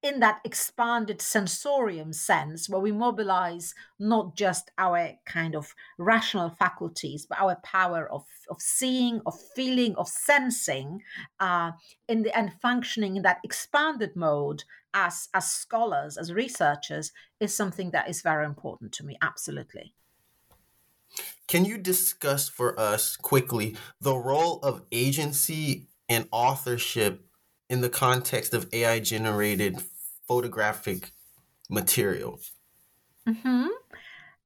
in 0.04 0.20
that 0.20 0.42
expanded 0.44 1.22
sensorium 1.22 2.12
sense, 2.12 2.68
where 2.68 2.82
we 2.82 2.92
mobilize 2.92 3.74
not 3.98 4.36
just 4.36 4.70
our 4.78 5.14
kind 5.26 5.56
of 5.56 5.74
rational 5.98 6.50
faculties, 6.50 7.26
but 7.26 7.40
our 7.40 7.56
power 7.64 8.12
of, 8.12 8.26
of 8.50 8.62
seeing, 8.62 9.22
of 9.26 9.34
feeling, 9.56 9.96
of 9.96 10.10
sensing, 10.10 11.02
uh, 11.40 11.72
in 12.10 12.24
the 12.24 12.38
and 12.38 12.52
functioning 12.62 13.16
in 13.16 13.24
that 13.24 13.40
expanded 13.46 14.14
mode 14.16 14.66
as 14.94 15.30
as 15.34 15.50
scholars, 15.50 16.18
as 16.18 16.34
researchers, 16.34 17.14
is 17.40 17.56
something 17.56 17.92
that 17.92 18.10
is 18.10 18.22
very 18.22 18.46
important 18.46 18.92
to 18.92 19.06
me. 19.06 19.18
Absolutely. 19.22 19.94
Can 21.48 21.64
you 21.64 21.78
discuss 21.78 22.50
for 22.50 22.78
us 22.80 23.16
quickly 23.16 23.78
the 24.02 24.16
role 24.16 24.60
of 24.60 24.84
agency 24.92 25.88
and 26.10 26.28
authorship 26.32 27.26
in 27.70 27.82
the 27.82 27.90
context 27.90 28.54
of 28.54 28.72
AI 28.74 29.00
generated 29.00 29.82
photographic 30.28 31.12
material? 31.70 32.40
Hmm. 33.28 33.68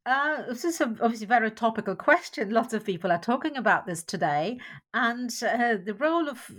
Uh, 0.05 0.43
this 0.47 0.63
is 0.63 0.79
a, 0.79 0.85
obviously 1.01 1.25
a 1.25 1.27
very 1.27 1.51
topical 1.51 1.95
question. 1.95 2.49
Lots 2.49 2.73
of 2.73 2.85
people 2.85 3.11
are 3.11 3.19
talking 3.19 3.57
about 3.57 3.85
this 3.85 4.03
today, 4.03 4.57
and 4.93 5.29
uh, 5.43 5.75
the 5.83 5.95
role 5.99 6.29
of 6.29 6.49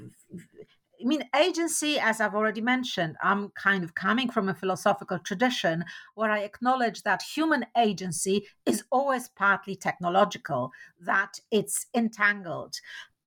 I 1.01 1.05
mean, 1.05 1.23
agency, 1.37 1.99
as 1.99 2.21
I've 2.21 2.35
already 2.35 2.61
mentioned, 2.61 3.17
I'm 3.23 3.51
kind 3.51 3.85
of 3.85 3.95
coming 3.95 4.31
from 4.31 4.49
a 4.49 4.55
philosophical 4.55 5.19
tradition 5.21 5.85
where 6.17 6.31
I 6.31 6.41
acknowledge 6.41 7.05
that 7.05 7.23
human 7.23 7.67
agency 7.77 8.49
is 8.67 8.83
always 8.91 9.29
partly 9.29 9.77
technological, 9.77 10.73
that 11.01 11.39
it's 11.53 11.87
entangled. 11.95 12.81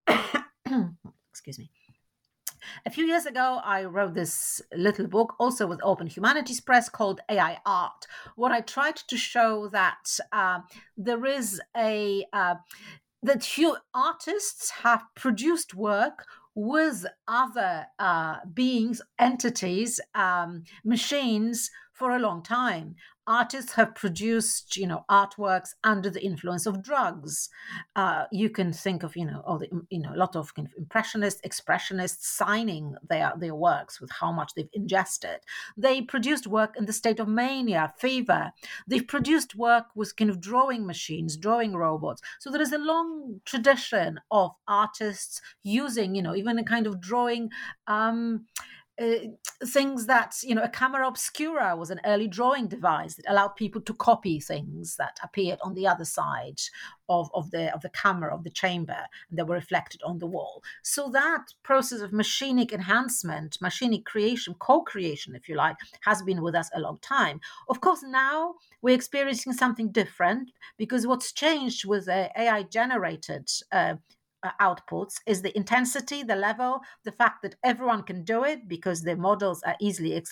Excuse 1.29 1.59
me. 1.59 1.71
A 2.85 2.89
few 2.89 3.05
years 3.05 3.25
ago, 3.25 3.61
I 3.63 3.85
wrote 3.85 4.13
this 4.13 4.61
little 4.75 5.07
book, 5.07 5.35
also 5.39 5.67
with 5.67 5.79
Open 5.83 6.07
Humanities 6.07 6.61
Press, 6.61 6.89
called 6.89 7.21
AI 7.29 7.59
Art, 7.65 8.07
where 8.35 8.51
I 8.51 8.61
tried 8.61 8.95
to 8.95 9.17
show 9.17 9.67
that 9.69 10.19
uh, 10.31 10.59
there 10.97 11.25
is 11.25 11.61
a 11.75 12.25
uh, 12.33 12.55
that 13.23 13.57
artists 13.93 14.71
have 14.83 15.03
produced 15.15 15.75
work 15.75 16.25
with 16.55 17.05
other 17.27 17.85
uh, 17.99 18.37
beings, 18.53 19.01
entities, 19.19 19.99
um, 20.15 20.63
machines 20.83 21.69
for 22.01 22.15
a 22.15 22.19
long 22.19 22.41
time. 22.41 22.95
Artists 23.27 23.73
have 23.73 23.93
produced 23.93 24.75
you 24.75 24.87
know 24.87 25.05
artworks 25.07 25.75
under 25.83 26.09
the 26.09 26.25
influence 26.25 26.65
of 26.65 26.81
drugs. 26.81 27.47
Uh, 27.95 28.25
you 28.31 28.49
can 28.49 28.73
think 28.73 29.03
of 29.03 29.15
you 29.15 29.23
know 29.23 29.43
all 29.45 29.59
the 29.59 29.69
you 29.91 29.99
know 29.99 30.11
a 30.11 30.17
lot 30.17 30.35
of 30.35 30.55
kind 30.55 30.67
of 30.67 30.73
impressionists 30.75 31.41
expressionists 31.45 32.23
signing 32.23 32.95
their 33.07 33.31
their 33.37 33.53
works 33.53 34.01
with 34.01 34.09
how 34.19 34.31
much 34.31 34.53
they've 34.55 34.73
ingested. 34.73 35.41
They 35.77 36.01
produced 36.01 36.47
work 36.47 36.73
in 36.75 36.85
the 36.85 36.99
state 37.01 37.19
of 37.19 37.27
mania 37.27 37.93
fever. 37.99 38.51
They've 38.87 39.07
produced 39.15 39.53
work 39.55 39.85
with 39.93 40.15
kind 40.15 40.31
of 40.31 40.41
drawing 40.41 40.87
machines 40.87 41.37
drawing 41.37 41.75
robots. 41.75 42.23
So 42.39 42.49
there 42.49 42.63
is 42.67 42.73
a 42.73 42.79
long 42.79 43.41
tradition 43.45 44.19
of 44.31 44.55
artists 44.67 45.39
using 45.61 46.15
you 46.15 46.23
know 46.23 46.35
even 46.35 46.57
a 46.57 46.63
kind 46.63 46.87
of 46.87 46.99
drawing 46.99 47.51
um, 47.85 48.47
uh, 49.01 49.65
things 49.65 50.05
that 50.05 50.35
you 50.43 50.53
know 50.53 50.63
a 50.63 50.69
camera 50.69 51.07
obscura 51.07 51.75
was 51.75 51.89
an 51.89 51.99
early 52.05 52.27
drawing 52.27 52.67
device 52.67 53.15
that 53.15 53.29
allowed 53.29 53.55
people 53.55 53.81
to 53.81 53.93
copy 53.93 54.39
things 54.39 54.95
that 54.97 55.17
appeared 55.23 55.59
on 55.63 55.73
the 55.73 55.87
other 55.87 56.05
side 56.05 56.59
of, 57.09 57.29
of 57.33 57.49
the 57.51 57.73
of 57.73 57.81
the 57.81 57.89
camera 57.89 58.33
of 58.33 58.43
the 58.43 58.49
chamber 58.49 58.97
and 59.29 59.39
they 59.39 59.43
were 59.43 59.55
reflected 59.55 60.01
on 60.03 60.19
the 60.19 60.27
wall. 60.27 60.61
So 60.83 61.09
that 61.09 61.53
process 61.63 62.01
of 62.01 62.11
machinic 62.11 62.71
enhancement 62.71 63.57
machinic 63.61 64.05
creation 64.05 64.55
co-creation 64.59 65.35
if 65.35 65.49
you 65.49 65.55
like 65.55 65.77
has 66.01 66.21
been 66.21 66.41
with 66.41 66.55
us 66.55 66.69
a 66.73 66.79
long 66.79 66.99
time. 67.01 67.39
Of 67.69 67.81
course 67.81 68.03
now 68.03 68.55
we're 68.81 68.95
experiencing 68.95 69.53
something 69.53 69.91
different 69.91 70.51
because 70.77 71.07
what's 71.07 71.31
changed 71.31 71.85
with 71.85 72.05
the 72.05 72.29
ai 72.39 72.63
generated 72.63 73.49
uh, 73.71 73.95
outputs 74.59 75.15
is 75.25 75.41
the 75.41 75.55
intensity, 75.55 76.23
the 76.23 76.35
level, 76.35 76.81
the 77.03 77.11
fact 77.11 77.41
that 77.43 77.55
everyone 77.63 78.03
can 78.03 78.23
do 78.23 78.43
it 78.43 78.67
because 78.67 79.01
the 79.01 79.15
models 79.15 79.61
are 79.63 79.75
easily 79.79 80.23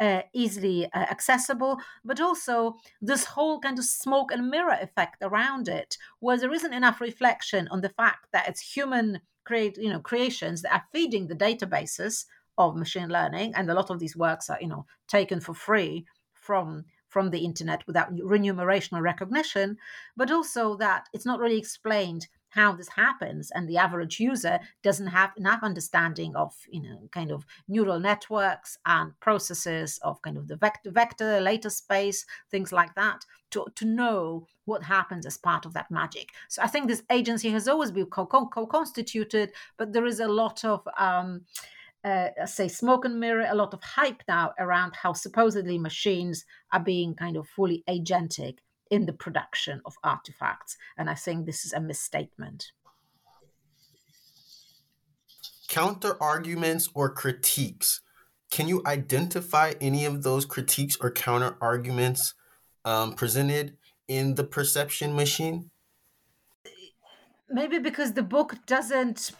uh, 0.00 0.22
easily 0.32 0.86
uh, 0.92 0.98
accessible, 0.98 1.78
but 2.04 2.20
also 2.20 2.76
this 3.00 3.24
whole 3.24 3.60
kind 3.60 3.78
of 3.78 3.84
smoke 3.84 4.32
and 4.32 4.50
mirror 4.50 4.76
effect 4.80 5.18
around 5.22 5.68
it, 5.68 5.96
where 6.20 6.38
there 6.38 6.52
isn't 6.52 6.74
enough 6.74 7.00
reflection 7.00 7.68
on 7.68 7.80
the 7.80 7.88
fact 7.88 8.26
that 8.32 8.48
it's 8.48 8.60
human 8.60 9.20
create 9.44 9.76
you 9.76 9.90
know 9.90 10.00
creations 10.00 10.62
that 10.62 10.72
are 10.72 10.84
feeding 10.92 11.26
the 11.26 11.34
databases 11.34 12.26
of 12.58 12.76
machine 12.76 13.08
learning, 13.08 13.54
and 13.54 13.70
a 13.70 13.74
lot 13.74 13.90
of 13.90 13.98
these 13.98 14.16
works 14.16 14.50
are 14.50 14.58
you 14.60 14.68
know 14.68 14.86
taken 15.08 15.40
for 15.40 15.54
free 15.54 16.04
from 16.34 16.84
from 17.08 17.30
the 17.30 17.44
internet 17.44 17.86
without 17.86 18.08
remuneration 18.22 18.96
or 18.96 19.02
recognition, 19.02 19.76
but 20.16 20.30
also 20.30 20.76
that 20.76 21.08
it's 21.12 21.26
not 21.26 21.38
really 21.38 21.58
explained 21.58 22.26
how 22.52 22.72
this 22.72 22.88
happens 22.88 23.50
and 23.54 23.68
the 23.68 23.78
average 23.78 24.20
user 24.20 24.60
doesn't 24.82 25.08
have 25.08 25.30
enough 25.36 25.60
understanding 25.62 26.34
of 26.36 26.54
you 26.70 26.82
know 26.82 27.08
kind 27.10 27.30
of 27.30 27.44
neural 27.66 27.98
networks 27.98 28.78
and 28.86 29.18
processes 29.20 29.98
of 30.02 30.20
kind 30.22 30.36
of 30.36 30.48
the 30.48 30.56
vector 30.56 30.90
vector 30.90 31.40
latent 31.40 31.72
space 31.72 32.24
things 32.50 32.72
like 32.72 32.94
that 32.94 33.24
to, 33.50 33.66
to 33.74 33.84
know 33.84 34.46
what 34.64 34.82
happens 34.82 35.26
as 35.26 35.36
part 35.36 35.66
of 35.66 35.74
that 35.74 35.90
magic. 35.90 36.28
So 36.48 36.62
i 36.62 36.66
think 36.66 36.88
this 36.88 37.02
agency 37.10 37.50
has 37.50 37.68
always 37.68 37.90
been 37.90 38.06
co-constituted 38.06 39.52
but 39.78 39.92
there 39.92 40.06
is 40.06 40.20
a 40.20 40.28
lot 40.28 40.64
of 40.64 40.86
um, 40.98 41.42
uh, 42.04 42.28
say 42.46 42.68
smoke 42.68 43.04
and 43.04 43.18
mirror 43.18 43.46
a 43.48 43.54
lot 43.54 43.72
of 43.72 43.82
hype 43.82 44.22
now 44.28 44.52
around 44.58 44.94
how 44.96 45.12
supposedly 45.12 45.78
machines 45.78 46.44
are 46.72 46.80
being 46.80 47.14
kind 47.14 47.36
of 47.36 47.48
fully 47.48 47.84
agentic 47.88 48.58
in 48.92 49.06
the 49.06 49.12
production 49.12 49.80
of 49.86 49.94
artifacts. 50.04 50.76
And 50.98 51.08
I 51.08 51.14
think 51.14 51.46
this 51.46 51.64
is 51.64 51.72
a 51.72 51.80
misstatement. 51.80 52.72
Counter 55.68 56.22
arguments 56.22 56.90
or 56.94 57.08
critiques. 57.08 58.02
Can 58.50 58.68
you 58.68 58.82
identify 58.84 59.72
any 59.80 60.04
of 60.04 60.22
those 60.22 60.44
critiques 60.44 60.98
or 61.00 61.10
counter 61.10 61.56
arguments 61.62 62.34
um, 62.84 63.14
presented 63.14 63.78
in 64.08 64.34
the 64.34 64.44
perception 64.44 65.16
machine? 65.16 65.70
maybe 67.52 67.78
because 67.78 68.12
the 68.12 68.22
book 68.22 68.56
doesn't 68.66 69.30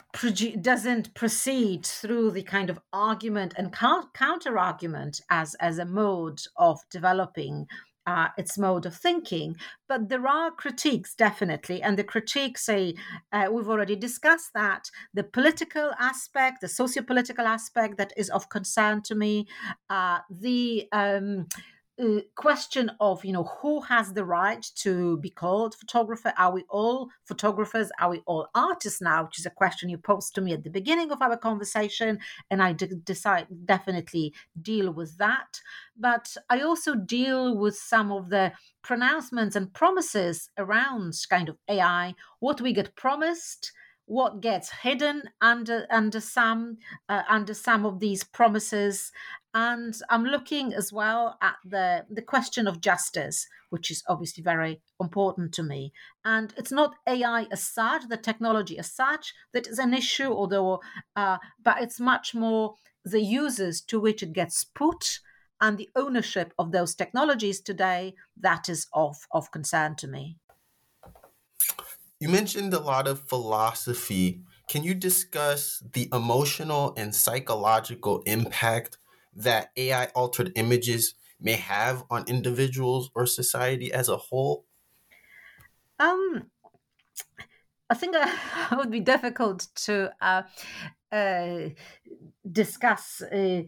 doesn't 0.61 1.15
proceed 1.15 1.87
through 1.87 2.31
the 2.31 2.43
kind 2.43 2.69
of 2.69 2.79
argument 2.93 3.55
and 3.57 3.73
counter 3.73 4.59
argument 4.59 5.21
as 5.31 5.55
as 5.61 5.79
a 5.79 5.85
mode 5.85 6.41
of 6.57 6.79
developing 6.91 7.67
uh, 8.07 8.29
its 8.37 8.59
mode 8.59 8.87
of 8.87 8.95
thinking. 8.95 9.57
But 9.89 10.09
there 10.09 10.27
are 10.27 10.51
critiques, 10.51 11.15
definitely. 11.15 11.83
And 11.83 11.99
the 11.99 12.05
critiques 12.05 12.65
say, 12.65 12.95
uh, 13.33 13.49
we've 13.51 13.69
already 13.69 13.97
discussed 13.97 14.51
that 14.55 14.91
the 15.15 15.25
political 15.25 15.93
aspect, 15.99 16.61
the 16.61 16.69
socio 16.69 17.03
political 17.03 17.47
aspect 17.47 17.99
that 17.99 18.13
is 18.17 18.31
of 18.31 18.49
concern 18.49 19.03
to 19.03 19.15
me, 19.15 19.47
uh, 19.91 20.19
the 20.31 20.89
um, 20.93 21.47
uh, 22.01 22.21
question 22.37 22.91
of 23.01 23.25
you 23.25 23.33
know 23.33 23.45
who 23.61 23.81
has 23.83 24.13
the 24.13 24.25
right 24.25 24.65
to 24.77 25.19
be 25.19 25.31
called 25.31 25.75
photographer? 25.75 26.33
Are 26.39 26.53
we 26.53 26.65
all 26.71 27.11
photographers? 27.25 27.91
Are 28.01 28.11
we 28.11 28.23
all 28.27 28.49
artists 28.55 29.01
now? 29.03 29.25
Which 29.25 29.39
is 29.39 29.47
a 29.47 29.51
question 29.51 29.91
you 29.91 29.99
posed 29.99 30.35
to 30.35 30.41
me 30.41 30.53
at 30.53 30.65
the 30.65 30.71
beginning 30.71 31.13
of 31.13 31.21
our 31.21 31.37
conversation 31.37 32.19
and 32.51 32.63
i 32.63 32.73
decide 32.73 33.47
definitely 33.67 34.33
deal 34.61 34.91
with 34.91 35.19
that. 35.19 35.61
But 35.97 36.37
i 36.49 36.61
also 36.61 36.95
deal 36.95 37.57
with 37.57 37.77
some 37.77 38.11
of 38.11 38.31
the 38.31 38.53
pronouncements 38.83 39.55
and 39.55 39.73
promises 39.73 40.51
around 40.59 41.15
kind 41.31 41.49
of 41.49 41.57
ai 41.69 42.15
what 42.41 42.61
we 42.61 42.73
get 42.73 42.97
promised 42.97 43.73
what 44.07 44.41
gets 44.41 44.71
hidden 44.83 45.23
under 45.41 45.87
under 45.91 46.21
some 46.21 46.77
uh, 47.09 47.23
under 47.29 47.55
some 47.55 47.87
of 47.87 48.01
these 48.01 48.25
promises 48.25 49.13
and 49.55 50.01
i'm 50.09 50.25
looking 50.25 50.73
as 50.73 50.93
well 50.93 51.37
at 51.43 51.57
the 51.65 52.07
the 52.09 52.23
question 52.23 52.67
of 52.67 52.81
justice 52.81 53.47
which 53.71 53.91
is 53.91 54.03
obviously 54.09 54.43
very 54.43 54.81
important 55.01 55.53
to 55.53 55.63
me 55.63 55.93
and 56.25 56.55
it's 56.57 56.73
not 56.73 56.95
ai 57.07 57.47
as 57.51 57.63
such 57.63 58.09
the 58.09 58.17
technology 58.17 58.79
as 58.79 58.91
such 58.91 59.35
that 59.53 59.67
is 59.67 59.79
an 59.79 59.93
issue 59.95 60.33
although 60.33 60.81
uh, 61.17 61.39
but 61.63 61.83
it's 61.83 62.01
much 62.01 62.35
more 62.35 62.75
the 63.05 63.21
uses 63.21 63.81
to 63.81 64.01
which 64.01 64.23
it 64.23 64.33
gets 64.33 64.65
put 64.65 65.21
and 65.61 65.79
the 65.79 65.91
ownership 65.95 66.53
of 66.59 66.73
those 66.73 66.95
technologies 66.95 67.61
today 67.61 68.15
that 68.37 68.69
is 68.69 68.87
of 68.95 69.27
of 69.33 69.51
concern 69.51 69.95
to 69.95 70.09
me 70.09 70.37
you 72.23 72.29
mentioned 72.29 72.73
a 72.73 72.79
lot 72.79 73.09
of 73.09 73.21
philosophy. 73.29 74.43
Can 74.69 74.85
you 74.85 74.95
discuss 74.95 75.83
the 75.93 76.09
emotional 76.13 76.95
and 76.97 77.13
psychological 77.13 78.23
impact 78.27 78.97
that 79.35 79.71
AI 79.77 80.07
altered 80.07 80.53
images 80.57 81.15
may 81.41 81.55
have 81.55 82.05
on 82.11 82.29
individuals 82.29 83.11
or 83.15 83.27
society 83.27 83.93
as 83.93 84.09
a 84.09 84.17
whole? 84.17 84.67
Um, 85.99 86.51
I 87.91 87.95
think 87.95 88.17
uh, 88.17 88.27
it 88.73 88.77
would 88.77 88.91
be 88.91 89.01
difficult 89.01 89.69
to 89.87 90.13
uh, 90.21 90.43
uh, 91.11 91.69
discuss 92.51 93.23
uh, 93.23 93.63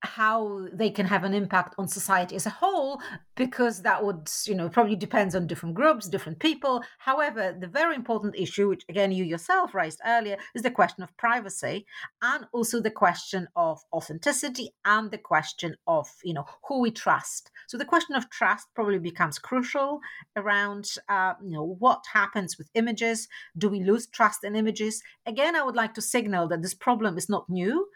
how 0.00 0.66
they 0.72 0.90
can 0.90 1.06
have 1.06 1.22
an 1.22 1.32
impact 1.32 1.74
on 1.78 1.86
society 1.86 2.34
as 2.34 2.46
a 2.46 2.50
whole 2.50 3.00
because 3.36 3.82
that 3.82 4.04
would 4.04 4.30
you 4.46 4.54
know 4.54 4.68
probably 4.68 4.96
depends 4.96 5.34
on 5.34 5.46
different 5.46 5.74
groups 5.74 6.08
different 6.08 6.38
people. 6.38 6.82
However 6.98 7.56
the 7.58 7.66
very 7.66 7.94
important 7.94 8.36
issue 8.36 8.68
which 8.68 8.84
again 8.88 9.12
you 9.12 9.24
yourself 9.24 9.74
raised 9.74 10.00
earlier 10.06 10.36
is 10.54 10.62
the 10.62 10.70
question 10.70 11.02
of 11.02 11.16
privacy 11.16 11.86
and 12.20 12.46
also 12.52 12.80
the 12.80 12.90
question 12.90 13.48
of 13.56 13.80
authenticity 13.92 14.70
and 14.84 15.10
the 15.10 15.18
question 15.18 15.76
of 15.86 16.08
you 16.24 16.34
know 16.34 16.46
who 16.68 16.80
we 16.80 16.90
trust. 16.90 17.50
So 17.68 17.78
the 17.78 17.84
question 17.84 18.14
of 18.14 18.30
trust 18.30 18.68
probably 18.74 18.98
becomes 18.98 19.38
crucial 19.38 20.00
around 20.36 20.90
uh, 21.08 21.34
you 21.42 21.52
know 21.52 21.76
what 21.78 22.04
happens 22.12 22.58
with 22.58 22.70
images. 22.74 23.28
Do 23.56 23.68
we 23.68 23.82
lose 23.82 24.06
trust 24.06 24.44
in 24.44 24.56
images? 24.56 25.02
Again 25.26 25.56
i 25.56 25.62
would 25.62 25.76
like 25.76 25.94
to 25.94 26.02
signal 26.02 26.48
that 26.48 26.62
this 26.62 26.74
problem 26.74 27.16
is 27.16 27.28
not 27.28 27.48
new 27.48 27.88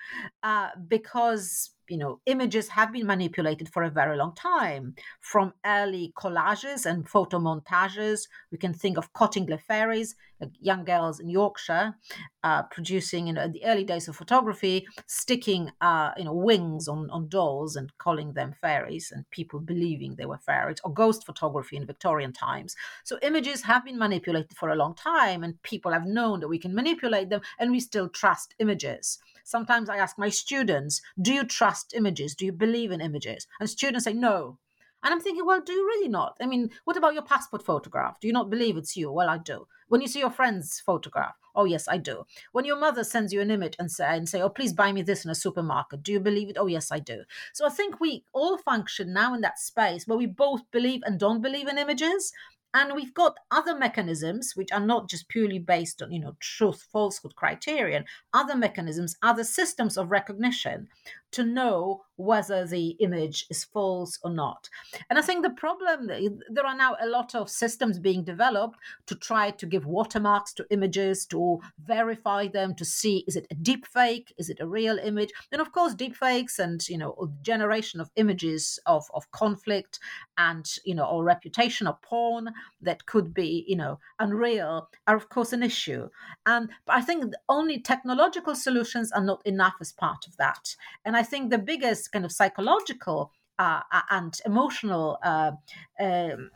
uh, 0.43 0.69
because 0.89 1.71
you 1.89 1.99
know, 1.99 2.21
images 2.27 2.69
have 2.69 2.93
been 2.93 3.07
manipulated 3.07 3.69
for 3.69 3.83
a 3.83 3.91
very 3.91 4.17
long 4.17 4.35
time. 4.35 4.95
From 5.33 5.55
early 5.65 6.13
collages 6.17 6.87
and 6.87 7.09
photo 7.09 7.41
montages, 7.41 8.29
we 8.53 8.59
can 8.59 8.73
think 8.73 8.97
of 8.97 9.13
Cottingley 9.13 9.61
fairies, 9.61 10.15
young 10.61 10.85
girls 10.85 11.19
in 11.19 11.29
Yorkshire, 11.29 11.97
uh, 12.45 12.63
producing, 12.71 13.27
you 13.27 13.33
know, 13.33 13.43
in 13.43 13.51
the 13.51 13.65
early 13.65 13.83
days 13.83 14.07
of 14.07 14.15
photography, 14.15 14.87
sticking, 15.09 15.73
uh, 15.81 16.13
you 16.17 16.23
know, 16.23 16.33
wings 16.33 16.87
on, 16.87 17.11
on 17.11 17.29
dolls 17.29 17.75
and 17.75 17.91
calling 17.99 18.35
them 18.35 18.55
fairies, 18.61 19.11
and 19.11 19.29
people 19.31 19.59
believing 19.59 20.15
they 20.15 20.27
were 20.27 20.39
fairies, 20.39 20.79
or 20.85 20.95
ghost 20.95 21.27
photography 21.27 21.77
in 21.77 21.87
Victorian 21.87 22.33
times. 22.33 22.77
So 23.03 23.19
images 23.21 23.63
have 23.63 23.85
been 23.85 23.99
manipulated 23.99 24.57
for 24.57 24.69
a 24.69 24.77
long 24.77 24.95
time, 24.95 25.43
and 25.43 25.61
people 25.63 25.91
have 25.91 26.07
known 26.07 26.39
that 26.39 26.49
we 26.49 26.61
can 26.61 26.73
manipulate 26.73 27.31
them, 27.31 27.41
and 27.59 27.73
we 27.73 27.81
still 27.81 28.09
trust 28.09 28.55
images. 28.61 29.19
Sometimes 29.43 29.91
I 29.91 29.97
ask 29.97 30.17
my 30.19 30.29
students, 30.29 31.03
Do 31.21 31.35
you 31.35 31.43
trust 31.45 31.95
images? 31.97 32.37
Do 32.37 32.45
you 32.45 32.53
believe 32.53 32.93
in 32.93 33.01
images? 33.01 33.49
And 33.59 33.69
students 33.69 34.05
say, 34.05 34.13
No. 34.13 34.59
And 35.07 35.15
I'm 35.15 35.21
thinking, 35.21 35.47
well, 35.47 35.61
do 35.61 35.73
you 35.73 35.87
really 35.87 36.09
not? 36.09 36.37
I 36.41 36.47
mean, 36.47 36.69
what 36.83 36.97
about 36.97 37.15
your 37.15 37.23
passport 37.23 37.65
photograph? 37.65 38.19
Do 38.19 38.27
you 38.27 38.33
not 38.33 38.51
believe 38.51 38.77
it's 38.77 38.97
you? 38.97 39.13
Well, 39.13 39.29
I 39.29 39.39
do. 39.39 39.69
When 39.87 40.01
you 40.01 40.09
see 40.09 40.19
your 40.19 40.33
friend's 40.33 40.81
photograph, 40.81 41.37
oh 41.55 41.65
yes, 41.65 41.87
I 41.87 41.97
do. 41.99 42.25
When 42.51 42.65
your 42.65 42.77
mother 42.77 43.05
sends 43.05 43.33
you 43.33 43.41
an 43.41 43.53
image 43.53 43.77
and 43.79 43.89
say 43.89 44.17
and 44.17 44.29
say, 44.29 44.43
oh, 44.43 44.49
please 44.49 44.73
buy 44.73 44.91
me 44.91 45.03
this 45.03 45.25
in 45.25 45.31
a 45.31 45.37
supermarket, 45.37 46.03
do 46.03 46.11
you 46.11 46.19
believe 46.19 46.49
it? 46.49 46.57
Oh 46.59 46.67
yes, 46.67 46.91
I 46.91 46.99
do. 46.99 47.23
So 47.53 47.65
I 47.65 47.69
think 47.69 48.01
we 48.01 48.25
all 48.33 48.59
function 48.59 49.13
now 49.13 49.33
in 49.33 49.43
that 49.43 49.61
space 49.61 50.09
where 50.09 50.19
we 50.19 50.27
both 50.27 50.69
believe 50.73 51.03
and 51.07 51.21
don't 51.21 51.41
believe 51.41 51.69
in 51.69 51.79
images, 51.79 52.33
and 52.75 52.95
we've 52.95 53.15
got 53.15 53.39
other 53.51 53.75
mechanisms 53.75 54.53
which 54.55 54.71
are 54.71 54.81
not 54.81 55.09
just 55.09 55.29
purely 55.29 55.59
based 55.59 56.03
on, 56.03 56.13
you 56.13 56.19
know, 56.19 56.37
truth, 56.41 56.87
falsehood 56.93 57.35
criterion, 57.35 58.05
other 58.35 58.55
mechanisms, 58.55 59.17
other 59.23 59.45
systems 59.45 59.97
of 59.97 60.11
recognition 60.11 60.89
to 61.37 61.45
know 61.45 62.03
whether 62.17 62.67
the 62.67 62.97
image 63.01 63.47
is 63.51 63.65
false 63.65 64.19
or 64.23 64.31
not. 64.31 64.69
And 65.11 65.19
I 65.19 65.23
think 65.23 65.43
the 65.43 65.51
problem 65.51 66.07
there 66.07 66.67
are 66.67 66.77
now 66.77 66.97
a 67.01 67.07
lot 67.07 67.35
of 67.35 67.51
systems 67.51 67.99
being 67.99 68.25
developed 68.25 68.79
to 69.07 69.15
try 69.15 69.51
to 69.51 69.67
give 69.67 69.85
watermarks 69.85 70.55
to 70.55 70.67
images, 70.71 71.27
to 71.27 71.61
verify 71.85 72.49
them, 72.49 72.75
to 72.77 72.85
see 72.85 73.25
is 73.27 73.37
it 73.37 73.47
a 73.51 73.55
deep 73.55 73.87
fake, 73.87 74.35
is 74.39 74.49
it 74.49 74.61
a 74.61 74.67
real 74.67 74.99
image? 74.99 75.31
And 75.53 75.61
of 75.61 75.73
course, 75.73 75.95
deep 75.95 76.17
fakes 76.17 76.59
and 76.59 76.87
you 76.89 76.99
know 76.99 77.31
generation 77.43 78.01
of 78.01 78.11
images 78.17 78.79
of, 78.87 79.05
of 79.13 79.31
conflict 79.33 79.99
and 80.39 80.67
you 80.85 80.95
know 80.95 81.05
or 81.05 81.23
reputation 81.23 81.87
or 81.87 81.99
porn 82.03 82.51
that 82.81 83.05
could 83.07 83.35
be 83.35 83.65
you 83.69 83.77
know 83.77 83.99
unreal 84.19 84.89
are 85.07 85.17
of 85.17 85.29
course 85.29 85.53
an 85.53 85.63
issue. 85.63 86.09
And 86.47 86.71
I 86.89 87.03
think 87.03 87.35
only 87.49 87.79
technological 87.79 88.55
solutions 88.55 89.13
are 89.13 89.23
not 89.23 89.43
enough 89.45 89.77
as 89.81 89.93
part 89.93 90.27
of 90.27 90.37
that. 90.39 90.75
And 91.05 91.17
I 91.17 91.23
think 91.27 91.51
the 91.51 91.59
biggest 91.59 92.13
kind 92.13 92.25
of 92.25 92.33
psychological 92.33 93.33
uh, 93.59 93.81
and 94.11 94.33
emotional 94.47 95.19
uh, 95.23 95.53
um, 96.01 96.51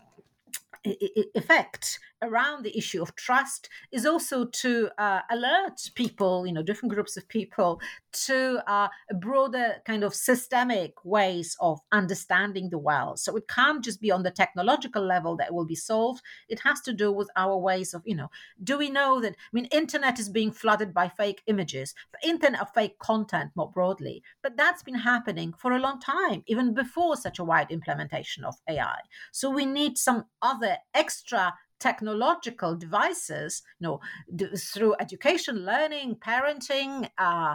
effect 0.85 1.99
around 2.23 2.63
the 2.63 2.77
issue 2.77 3.03
of 3.03 3.15
trust 3.17 3.69
is 3.93 4.07
also 4.07 4.45
to 4.45 4.91
uh, 4.99 5.21
alert 5.31 5.91
people, 5.95 6.47
you 6.47 6.53
know, 6.53 6.63
different 6.63 6.93
groups 6.93 7.17
of 7.17 7.29
people 7.29 7.81
to 8.13 8.63
uh, 8.67 8.89
broader 9.19 9.77
kind 9.87 10.05
of 10.05 10.15
systemic 10.15 10.95
ways 11.05 11.57
of 11.61 11.81
understanding 11.93 12.71
the 12.71 12.79
world. 12.79 13.19
So 13.19 13.37
it 13.37 13.49
can't 13.49 13.85
just 13.85 14.01
be 14.01 14.11
on 14.11 14.23
the 14.23 14.31
technological 14.31 15.05
level 15.05 15.37
that 15.37 15.55
will 15.55 15.65
be 15.65 15.75
solved. 15.75 16.23
It 16.49 16.61
has 16.61 16.81
to 16.83 16.93
do 16.93 17.13
with 17.13 17.31
our 17.37 17.57
ways 17.57 17.95
of, 17.95 18.03
you 18.05 18.17
know, 18.17 18.31
do 18.63 18.79
we 18.79 18.91
know 18.91 19.21
that, 19.21 19.33
I 19.33 19.51
mean, 19.53 19.67
internet 19.67 20.19
is 20.19 20.29
being 20.29 20.53
flooded 20.53 20.93
by 20.93 21.09
fake 21.09 21.43
images, 21.47 21.95
internet 22.23 22.61
of 22.61 22.73
fake 22.75 22.99
content 22.99 23.51
more 23.55 23.71
broadly, 23.71 24.23
but 24.43 24.57
that's 24.57 24.83
been 24.83 24.95
happening 24.95 25.53
for 25.53 25.73
a 25.73 25.79
long 25.79 26.01
time, 26.01 26.43
even 26.47 26.75
before 26.75 27.17
such 27.17 27.39
a 27.39 27.45
wide 27.45 27.71
implementation 27.71 28.45
of 28.45 28.57
AI. 28.69 28.99
So 29.33 29.51
we 29.51 29.67
need 29.67 29.99
some 29.99 30.27
other 30.43 30.77
extra 30.95 31.55
technological 31.81 32.77
devices, 32.77 33.63
you 33.79 33.89
know, 33.89 34.01
d- 34.35 34.55
through 34.57 34.95
education, 35.01 35.65
learning, 35.65 36.17
parenting, 36.17 37.09
uh, 37.19 37.55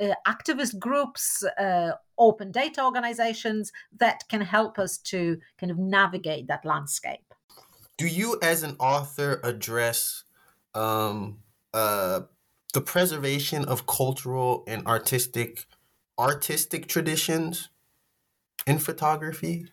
uh, 0.00 0.14
activist 0.26 0.78
groups, 0.78 1.44
uh, 1.58 1.92
open 2.18 2.50
data 2.50 2.82
organizations 2.82 3.72
that 3.98 4.24
can 4.28 4.40
help 4.40 4.78
us 4.78 4.98
to 4.98 5.38
kind 5.58 5.70
of 5.70 5.78
navigate 5.78 6.48
that 6.48 6.64
landscape. 6.64 7.34
Do 7.98 8.06
you, 8.06 8.38
as 8.42 8.62
an 8.62 8.76
author, 8.78 9.40
address 9.42 10.24
um, 10.74 11.38
uh, 11.72 12.22
the 12.74 12.80
preservation 12.80 13.64
of 13.64 13.86
cultural 13.86 14.64
and 14.66 14.86
artistic 14.86 15.66
artistic 16.18 16.88
traditions 16.88 17.68
in 18.66 18.78
photography? 18.78 19.66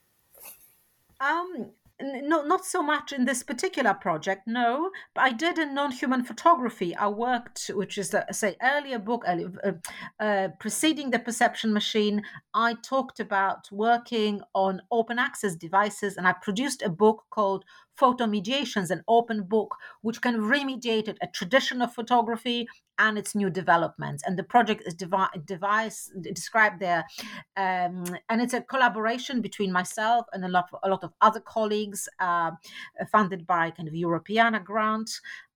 Um, 1.19 1.71
no, 2.01 2.43
not 2.43 2.65
so 2.65 2.81
much 2.81 3.13
in 3.13 3.25
this 3.25 3.43
particular 3.43 3.93
project, 3.93 4.47
no. 4.47 4.91
But 5.13 5.21
I 5.21 5.31
did 5.31 5.57
in 5.57 5.73
non-human 5.73 6.23
photography. 6.23 6.95
I 6.95 7.07
worked, 7.07 7.69
which 7.73 7.97
is 7.97 8.13
a 8.13 8.25
say 8.31 8.55
earlier 8.61 8.99
book, 8.99 9.23
uh, 9.27 9.71
uh, 10.19 10.49
preceding 10.59 11.11
the 11.11 11.19
Perception 11.19 11.71
Machine. 11.71 12.23
I 12.53 12.75
talked 12.83 13.19
about 13.19 13.71
working 13.71 14.41
on 14.53 14.81
open 14.91 15.19
access 15.19 15.55
devices, 15.55 16.17
and 16.17 16.27
I 16.27 16.33
produced 16.33 16.81
a 16.81 16.89
book 16.89 17.23
called 17.29 17.63
Photo 17.95 18.27
Mediations, 18.27 18.91
an 18.91 19.03
open 19.07 19.43
book 19.43 19.75
which 20.01 20.21
can 20.21 20.35
of 20.35 20.41
remediated 20.41 21.17
a 21.21 21.27
tradition 21.27 21.81
of 21.81 21.93
photography 21.93 22.67
and 22.99 23.17
its 23.17 23.35
new 23.35 23.49
developments. 23.49 24.23
And 24.25 24.37
the 24.37 24.43
project 24.43 24.83
is 24.85 24.93
devi- 24.93 25.39
device, 25.45 26.11
described 26.21 26.79
there, 26.79 27.05
um, 27.57 28.03
and 28.29 28.41
it's 28.41 28.53
a 28.53 28.61
collaboration 28.61 29.41
between 29.41 29.71
myself 29.71 30.25
and 30.33 30.43
a 30.45 30.47
lot, 30.47 30.65
of, 30.71 30.79
a 30.83 30.89
lot 30.89 31.03
of 31.03 31.13
other 31.21 31.39
colleagues, 31.39 32.07
uh, 32.19 32.51
funded 33.11 33.47
by 33.47 33.71
kind 33.71 33.87
of 33.87 33.93
Europeana 33.93 34.63
grant. 34.63 35.09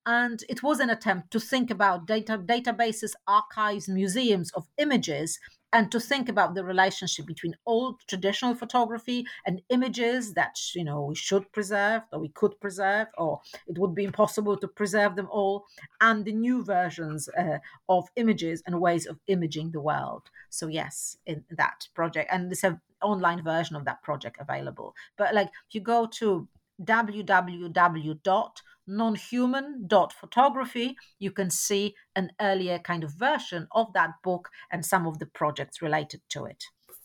And 0.06 0.42
it 0.48 0.62
was 0.62 0.80
an 0.80 0.88
attempt 0.88 1.30
to 1.32 1.40
think 1.40 1.70
about 1.70 2.06
data, 2.06 2.38
databases, 2.38 3.12
archives, 3.26 3.88
museums 3.88 4.50
of 4.52 4.66
images 4.78 5.38
and 5.72 5.92
to 5.92 6.00
think 6.00 6.28
about 6.28 6.54
the 6.54 6.64
relationship 6.64 7.26
between 7.26 7.54
old 7.66 8.00
traditional 8.06 8.54
photography 8.54 9.26
and 9.46 9.60
images 9.68 10.34
that 10.34 10.56
you 10.74 10.84
know 10.84 11.02
we 11.02 11.14
should 11.14 11.50
preserve 11.52 12.02
or 12.12 12.18
we 12.18 12.28
could 12.30 12.58
preserve 12.60 13.08
or 13.18 13.40
it 13.66 13.78
would 13.78 13.94
be 13.94 14.04
impossible 14.04 14.56
to 14.56 14.68
preserve 14.68 15.16
them 15.16 15.28
all 15.30 15.66
and 16.00 16.24
the 16.24 16.32
new 16.32 16.64
versions 16.64 17.28
uh, 17.38 17.58
of 17.88 18.08
images 18.16 18.62
and 18.66 18.80
ways 18.80 19.06
of 19.06 19.18
imaging 19.26 19.70
the 19.72 19.80
world. 19.80 20.30
So 20.50 20.68
yes 20.68 21.18
in 21.26 21.44
that 21.50 21.88
project 21.94 22.30
and 22.32 22.50
there's 22.50 22.64
an 22.64 22.80
online 23.02 23.42
version 23.42 23.76
of 23.76 23.84
that 23.84 24.02
project 24.02 24.38
available. 24.40 24.94
But 25.16 25.34
like 25.34 25.48
if 25.48 25.74
you 25.74 25.80
go 25.80 26.06
to 26.06 26.48
www 26.82 28.50
nonhuman.photography, 28.88 30.96
you 31.18 31.30
can 31.30 31.50
see 31.50 31.94
an 32.16 32.30
earlier 32.40 32.78
kind 32.78 33.04
of 33.04 33.12
version 33.12 33.68
of 33.72 33.92
that 33.92 34.12
book 34.24 34.48
and 34.72 34.86
some 34.86 35.06
of 35.06 35.18
the 35.18 35.26
projects 35.26 35.82
related 35.82 36.22
to 36.30 36.46
it. 36.46 36.64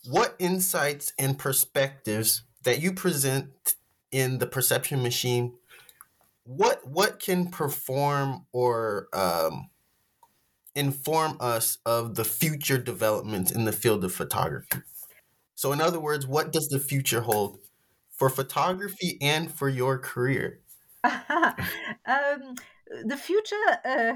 What 0.10 0.38
insights 0.40 1.12
and 1.20 1.38
perspectives 1.38 2.44
that 2.64 2.82
you 2.82 2.94
present 2.94 3.76
in 4.12 4.38
the 4.38 4.48
perception 4.48 5.04
machine 5.04 5.56
what 6.46 6.86
what 6.88 7.20
can 7.20 7.50
perform 7.50 8.46
or 8.52 9.08
um, 9.14 9.70
inform 10.76 11.38
us 11.40 11.78
of 11.86 12.16
the 12.16 12.26
future 12.26 12.78
developments 12.78 13.52
in 13.52 13.66
the 13.66 13.72
field 13.72 14.04
of 14.04 14.14
photography 14.14 14.80
so 15.56 15.72
in 15.72 15.82
other 15.82 16.00
words 16.00 16.28
what 16.28 16.52
does 16.52 16.68
the 16.68 16.80
future 16.80 17.22
hold 17.22 17.60
for 18.14 18.30
photography 18.30 19.18
and 19.22 19.52
for 19.52 19.70
your 19.70 19.98
career 19.98 20.60
um, 21.04 22.56
the 23.06 23.18
future, 23.18 23.56
uh, 23.86 24.14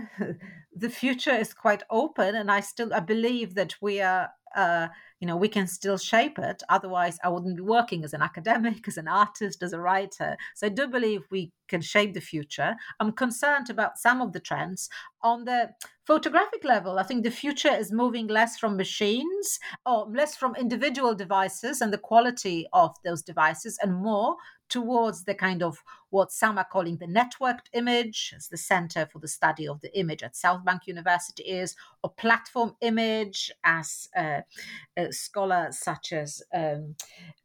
the 0.75 0.89
future 0.89 1.35
is 1.35 1.53
quite 1.53 1.83
open, 1.89 2.35
and 2.35 2.51
I 2.51 2.61
still 2.61 2.93
I 2.93 2.99
believe 2.99 3.55
that 3.55 3.75
we 3.81 4.01
are. 4.01 4.29
Uh, 4.55 4.87
you 5.19 5.27
know, 5.27 5.35
we 5.35 5.47
can 5.47 5.67
still 5.67 5.97
shape 5.97 6.37
it. 6.37 6.61
Otherwise, 6.69 7.17
I 7.23 7.29
wouldn't 7.29 7.57
be 7.57 7.63
working 7.63 8.03
as 8.03 8.13
an 8.13 8.21
academic, 8.29 8.87
as 8.87 8.97
an 8.97 9.07
artist, 9.07 9.63
as 9.63 9.73
a 9.73 9.79
writer. 9.79 10.37
So 10.55 10.67
I 10.67 10.69
do 10.69 10.87
believe 10.87 11.21
we 11.31 11.51
can 11.67 11.81
shape 11.81 12.13
the 12.13 12.21
future. 12.21 12.75
I'm 12.99 13.11
concerned 13.11 13.69
about 13.69 13.97
some 13.97 14.21
of 14.21 14.33
the 14.33 14.39
trends. 14.39 14.89
On 15.21 15.45
the 15.45 15.71
photographic 16.05 16.63
level, 16.63 16.99
I 16.99 17.03
think 17.03 17.23
the 17.23 17.31
future 17.31 17.73
is 17.73 17.91
moving 17.91 18.27
less 18.27 18.57
from 18.57 18.77
machines 18.77 19.59
or 19.85 20.07
less 20.09 20.35
from 20.37 20.55
individual 20.55 21.15
devices 21.15 21.81
and 21.81 21.91
the 21.91 21.97
quality 21.97 22.67
of 22.71 22.95
those 23.03 23.21
devices 23.21 23.77
and 23.81 23.95
more 23.95 24.37
towards 24.69 25.23
the 25.23 25.33
kind 25.33 25.63
of 25.63 25.83
what 26.09 26.31
some 26.31 26.57
are 26.57 26.67
calling 26.71 26.97
the 26.97 27.05
networked 27.05 27.67
image, 27.73 28.33
as 28.35 28.47
the 28.47 28.57
Center 28.57 29.05
for 29.11 29.19
the 29.19 29.27
Study 29.27 29.67
of 29.67 29.81
the 29.81 29.97
Image 29.97 30.23
at 30.23 30.35
South 30.35 30.63
Bank 30.63 30.87
University 30.87 31.43
is, 31.43 31.75
or 32.03 32.09
platform 32.11 32.75
image, 32.81 33.51
as 33.63 34.07
uh, 34.15 34.41
uh, 34.97 35.06
scholars 35.11 35.79
such 35.79 36.13
as 36.13 36.41
um, 36.53 36.95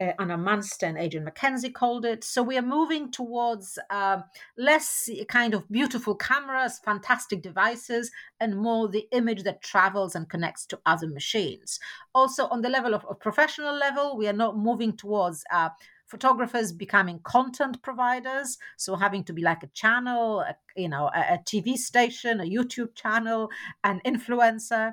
uh, 0.00 0.12
Anna 0.18 0.36
Munster 0.36 0.86
and 0.86 0.98
Adrian 0.98 1.24
Mackenzie 1.24 1.70
called 1.70 2.04
it. 2.04 2.24
So 2.24 2.42
we 2.42 2.58
are 2.58 2.62
moving 2.62 3.10
towards 3.10 3.78
um, 3.90 4.24
less 4.56 5.08
kind 5.28 5.54
of 5.54 5.68
beautiful 5.70 6.14
cameras, 6.14 6.80
fantastic 6.84 7.42
devices, 7.42 8.10
and 8.40 8.56
more 8.56 8.88
the 8.88 9.06
image 9.12 9.42
that 9.44 9.62
travels 9.62 10.14
and 10.14 10.28
connects 10.28 10.66
to 10.66 10.80
other 10.86 11.08
machines. 11.08 11.78
Also, 12.14 12.46
on 12.48 12.62
the 12.62 12.68
level 12.68 12.94
of, 12.94 13.04
of 13.06 13.20
professional 13.20 13.74
level, 13.74 14.16
we 14.16 14.28
are 14.28 14.32
not 14.32 14.56
moving 14.56 14.96
towards 14.96 15.44
uh, 15.52 15.68
photographers 16.12 16.72
becoming 16.72 17.18
content 17.24 17.80
providers. 17.80 18.58
So 18.76 18.96
having 18.96 19.24
to 19.24 19.32
be 19.32 19.40
like 19.40 19.62
a 19.62 19.68
channel 19.68 20.40
a, 20.40 20.54
you 20.76 20.90
know 20.90 21.10
a, 21.20 21.20
a 21.36 21.38
tv 21.50 21.76
station 21.76 22.40
a 22.40 22.44
youtube 22.56 22.94
channel 22.94 23.48
an 23.82 23.98
influencer. 24.04 24.92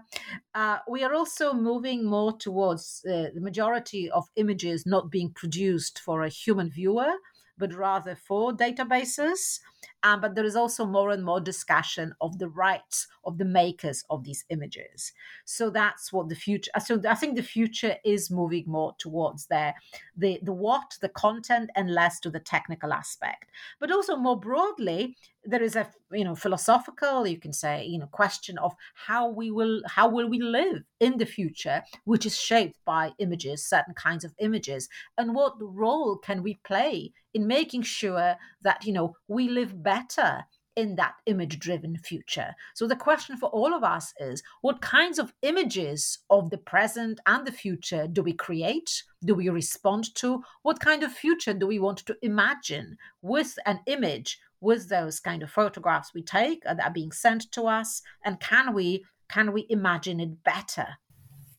Uh, 0.56 0.78
we 0.88 1.04
are 1.04 1.14
also 1.14 1.54
moving 1.54 2.06
more 2.06 2.32
towards 2.38 3.04
uh, 3.06 3.28
the 3.36 3.42
majority 3.42 4.10
of 4.12 4.24
images 4.38 4.86
not 4.86 5.12
being 5.12 5.32
produced 5.42 6.00
for 6.00 6.24
a 6.24 6.30
human 6.30 6.70
viewer 6.70 7.12
but 7.58 7.74
rather 7.74 8.16
for 8.16 8.54
databases 8.54 9.60
um, 10.04 10.22
but 10.22 10.36
there 10.36 10.46
is 10.46 10.56
also 10.56 10.86
more 10.86 11.12
and 11.12 11.24
more 11.24 11.42
discussion 11.42 12.14
of 12.22 12.40
the 12.40 12.50
rights 12.50 13.08
of 13.26 13.38
the 13.38 13.46
makers 13.46 14.04
of 14.10 14.24
these 14.24 14.46
images. 14.50 15.12
So 15.46 15.70
that's 15.70 16.14
what 16.14 16.30
the 16.30 16.36
future. 16.36 16.72
So 16.84 17.02
I 17.08 17.16
think 17.16 17.36
the 17.36 17.44
future 17.44 17.96
is 18.06 18.32
moving 18.32 18.64
more 18.68 18.96
towards 18.98 19.48
the 19.48 19.74
the 20.16 20.40
the 20.44 20.54
what, 20.54 20.98
the 21.02 21.10
content, 21.10 21.70
and 21.76 21.94
less 21.94 22.20
to 22.22 22.30
the 22.30 22.40
technical 22.40 22.94
aspect. 22.94 23.46
But 23.80 23.92
also 23.92 24.16
more 24.16 24.40
broadly, 24.40 25.18
there 25.46 25.64
is 25.64 25.76
a 25.76 25.90
you 26.12 26.24
know 26.24 26.36
philosophical 26.36 27.26
you 27.26 27.38
can 27.38 27.54
say 27.54 27.86
you 27.86 27.98
know 27.98 28.08
question 28.08 28.58
of 28.58 28.74
how 28.94 29.30
we 29.30 29.52
will 29.52 29.82
how 29.86 30.08
will 30.08 30.28
we 30.28 30.40
live 30.40 30.84
in 31.00 31.18
the 31.18 31.26
future 31.26 31.82
which 32.06 32.26
is 32.26 32.38
shaped 32.38 32.78
by 32.84 33.12
images 33.20 33.66
certain 33.66 33.94
kinds 33.94 34.26
of 34.26 34.34
images 34.40 34.90
and 35.18 35.34
what 35.34 35.54
role 35.60 36.18
can 36.18 36.44
we 36.44 36.56
play 36.66 37.12
in 37.34 37.48
making 37.48 37.84
sure 37.84 38.36
that 38.62 38.86
you 38.86 38.94
know 38.94 39.16
we 39.28 39.50
live 39.50 39.84
better 39.84 40.46
in 40.80 40.96
that 40.96 41.16
image 41.26 41.60
driven 41.60 41.98
future. 41.98 42.56
So 42.74 42.88
the 42.88 42.96
question 42.96 43.36
for 43.36 43.50
all 43.50 43.74
of 43.74 43.84
us 43.84 44.14
is 44.20 44.42
what 44.62 44.82
kinds 44.82 45.20
of 45.20 45.34
images 45.42 46.20
of 46.30 46.50
the 46.50 46.58
present 46.58 47.20
and 47.26 47.46
the 47.46 47.52
future 47.52 48.08
do 48.08 48.24
we 48.24 48.34
create? 48.34 49.04
Do 49.26 49.36
we 49.36 49.50
respond 49.50 50.16
to? 50.16 50.42
What 50.62 50.80
kind 50.80 51.04
of 51.04 51.12
future 51.12 51.54
do 51.54 51.68
we 51.68 51.80
want 51.80 52.00
to 52.06 52.16
imagine 52.22 52.98
with 53.22 53.60
an 53.66 53.82
image? 53.88 54.40
With 54.62 54.90
those 54.90 55.22
kind 55.22 55.42
of 55.42 55.50
photographs 55.50 56.14
we 56.14 56.22
take 56.22 56.64
uh, 56.66 56.74
that 56.74 56.88
are 56.88 56.94
being 56.94 57.14
sent 57.14 57.50
to 57.54 57.64
us, 57.64 58.02
and 58.26 58.42
can 58.42 58.74
we 58.74 59.06
can 59.32 59.54
we 59.54 59.66
imagine 59.70 60.20
it 60.20 60.44
better? 60.44 60.88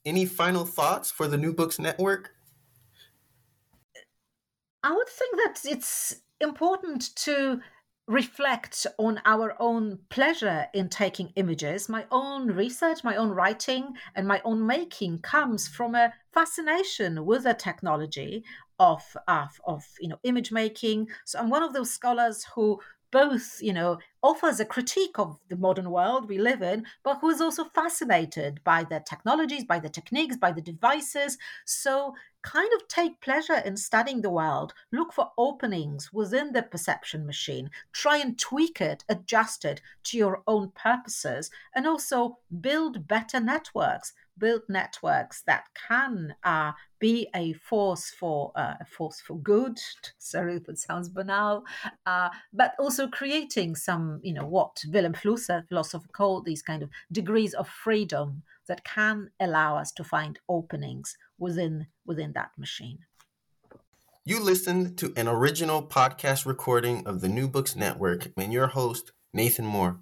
Any 0.04 0.26
final 0.26 0.66
thoughts 0.66 1.10
for 1.10 1.26
the 1.26 1.38
New 1.38 1.54
Books 1.54 1.78
Network? 1.78 2.34
I 4.82 4.92
would 4.92 5.08
think 5.08 5.36
that 5.36 5.60
it's 5.64 6.16
important 6.40 7.14
to 7.16 7.60
reflect 8.06 8.86
on 8.98 9.20
our 9.24 9.54
own 9.60 9.98
pleasure 10.08 10.66
in 10.74 10.88
taking 10.88 11.32
images. 11.36 11.88
My 11.88 12.06
own 12.10 12.48
research, 12.48 13.04
my 13.04 13.14
own 13.16 13.30
writing, 13.30 13.94
and 14.16 14.26
my 14.26 14.40
own 14.44 14.66
making 14.66 15.20
comes 15.20 15.68
from 15.68 15.94
a 15.94 16.12
fascination 16.32 17.24
with 17.24 17.44
the 17.44 17.54
technology 17.54 18.42
of, 18.80 19.02
of, 19.28 19.60
of 19.64 19.84
you 20.00 20.08
know 20.08 20.18
image 20.24 20.50
making. 20.50 21.08
So 21.24 21.38
I'm 21.38 21.50
one 21.50 21.62
of 21.62 21.72
those 21.72 21.90
scholars 21.90 22.44
who 22.54 22.80
both, 23.10 23.58
you 23.60 23.72
know, 23.72 23.98
offers 24.22 24.60
a 24.60 24.64
critique 24.64 25.18
of 25.18 25.38
the 25.48 25.56
modern 25.56 25.90
world 25.90 26.28
we 26.28 26.38
live 26.38 26.62
in, 26.62 26.84
but 27.02 27.18
who 27.20 27.30
is 27.30 27.40
also 27.40 27.64
fascinated 27.64 28.60
by 28.64 28.84
the 28.84 29.02
technologies, 29.08 29.64
by 29.64 29.78
the 29.78 29.88
techniques, 29.88 30.36
by 30.36 30.52
the 30.52 30.60
devices. 30.60 31.38
So, 31.64 32.14
kind 32.42 32.70
of 32.74 32.88
take 32.88 33.20
pleasure 33.20 33.58
in 33.64 33.76
studying 33.76 34.22
the 34.22 34.30
world, 34.30 34.72
look 34.92 35.12
for 35.12 35.30
openings 35.36 36.12
within 36.12 36.52
the 36.52 36.62
perception 36.62 37.26
machine, 37.26 37.70
try 37.92 38.16
and 38.16 38.38
tweak 38.38 38.80
it, 38.80 39.04
adjust 39.08 39.64
it 39.64 39.82
to 40.04 40.16
your 40.16 40.42
own 40.46 40.70
purposes, 40.70 41.50
and 41.74 41.86
also 41.86 42.38
build 42.60 43.06
better 43.06 43.40
networks 43.40 44.12
build 44.40 44.62
networks 44.68 45.42
that 45.42 45.64
can 45.88 46.34
uh, 46.42 46.72
be 46.98 47.28
a 47.36 47.52
force 47.52 48.10
for 48.10 48.50
uh, 48.56 48.74
a 48.80 48.84
force 48.84 49.20
for 49.20 49.38
good. 49.38 49.78
Sorry 50.18 50.56
if 50.56 50.68
it 50.68 50.78
sounds 50.78 51.08
banal, 51.08 51.64
uh, 52.06 52.30
but 52.52 52.74
also 52.80 53.06
creating 53.06 53.76
some, 53.76 54.20
you 54.22 54.34
know, 54.34 54.46
what 54.46 54.82
Vilém 54.88 55.14
Flusser, 55.14 55.68
philosopher, 55.68 56.08
called 56.12 56.44
these 56.44 56.62
kind 56.62 56.82
of 56.82 56.90
degrees 57.12 57.54
of 57.54 57.68
freedom 57.68 58.42
that 58.66 58.84
can 58.84 59.30
allow 59.38 59.76
us 59.76 59.92
to 59.92 60.04
find 60.04 60.38
openings 60.48 61.16
within 61.38 61.86
within 62.04 62.32
that 62.32 62.50
machine. 62.58 62.98
You 64.24 64.38
listened 64.40 64.98
to 64.98 65.12
an 65.16 65.28
original 65.28 65.82
podcast 65.82 66.46
recording 66.46 67.06
of 67.06 67.20
the 67.20 67.28
New 67.28 67.48
Books 67.48 67.74
Network 67.74 68.28
and 68.36 68.52
your 68.52 68.68
host, 68.68 69.12
Nathan 69.32 69.64
Moore. 69.66 69.98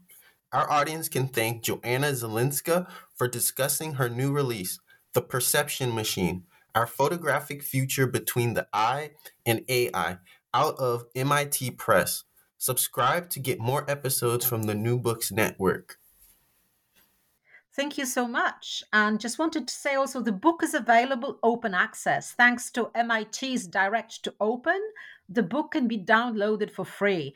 Our 0.52 0.70
audience 0.70 1.08
can 1.08 1.28
thank 1.28 1.62
Joanna 1.62 2.08
Zylinska 2.12 2.88
for 3.18 3.28
discussing 3.28 3.94
her 3.94 4.08
new 4.08 4.32
release, 4.32 4.78
The 5.12 5.20
Perception 5.20 5.92
Machine 5.94 6.44
Our 6.74 6.86
Photographic 6.86 7.64
Future 7.64 8.06
Between 8.06 8.54
the 8.54 8.68
Eye 8.72 9.10
and 9.44 9.64
AI, 9.68 10.18
out 10.54 10.78
of 10.78 11.04
MIT 11.16 11.72
Press. 11.72 12.22
Subscribe 12.56 13.28
to 13.30 13.40
get 13.40 13.58
more 13.58 13.88
episodes 13.90 14.46
from 14.46 14.62
the 14.62 14.74
New 14.74 14.98
Books 14.98 15.32
Network. 15.32 15.98
Thank 17.72 17.98
you 17.98 18.06
so 18.06 18.26
much. 18.26 18.82
And 18.92 19.20
just 19.20 19.38
wanted 19.38 19.68
to 19.68 19.74
say 19.74 19.94
also 19.94 20.20
the 20.20 20.32
book 20.32 20.62
is 20.62 20.74
available 20.74 21.38
open 21.42 21.74
access. 21.74 22.32
Thanks 22.32 22.70
to 22.72 22.90
MIT's 22.94 23.66
Direct 23.66 24.22
to 24.24 24.34
Open, 24.40 24.80
the 25.28 25.42
book 25.42 25.72
can 25.72 25.86
be 25.86 25.98
downloaded 25.98 26.70
for 26.70 26.84
free. 26.84 27.34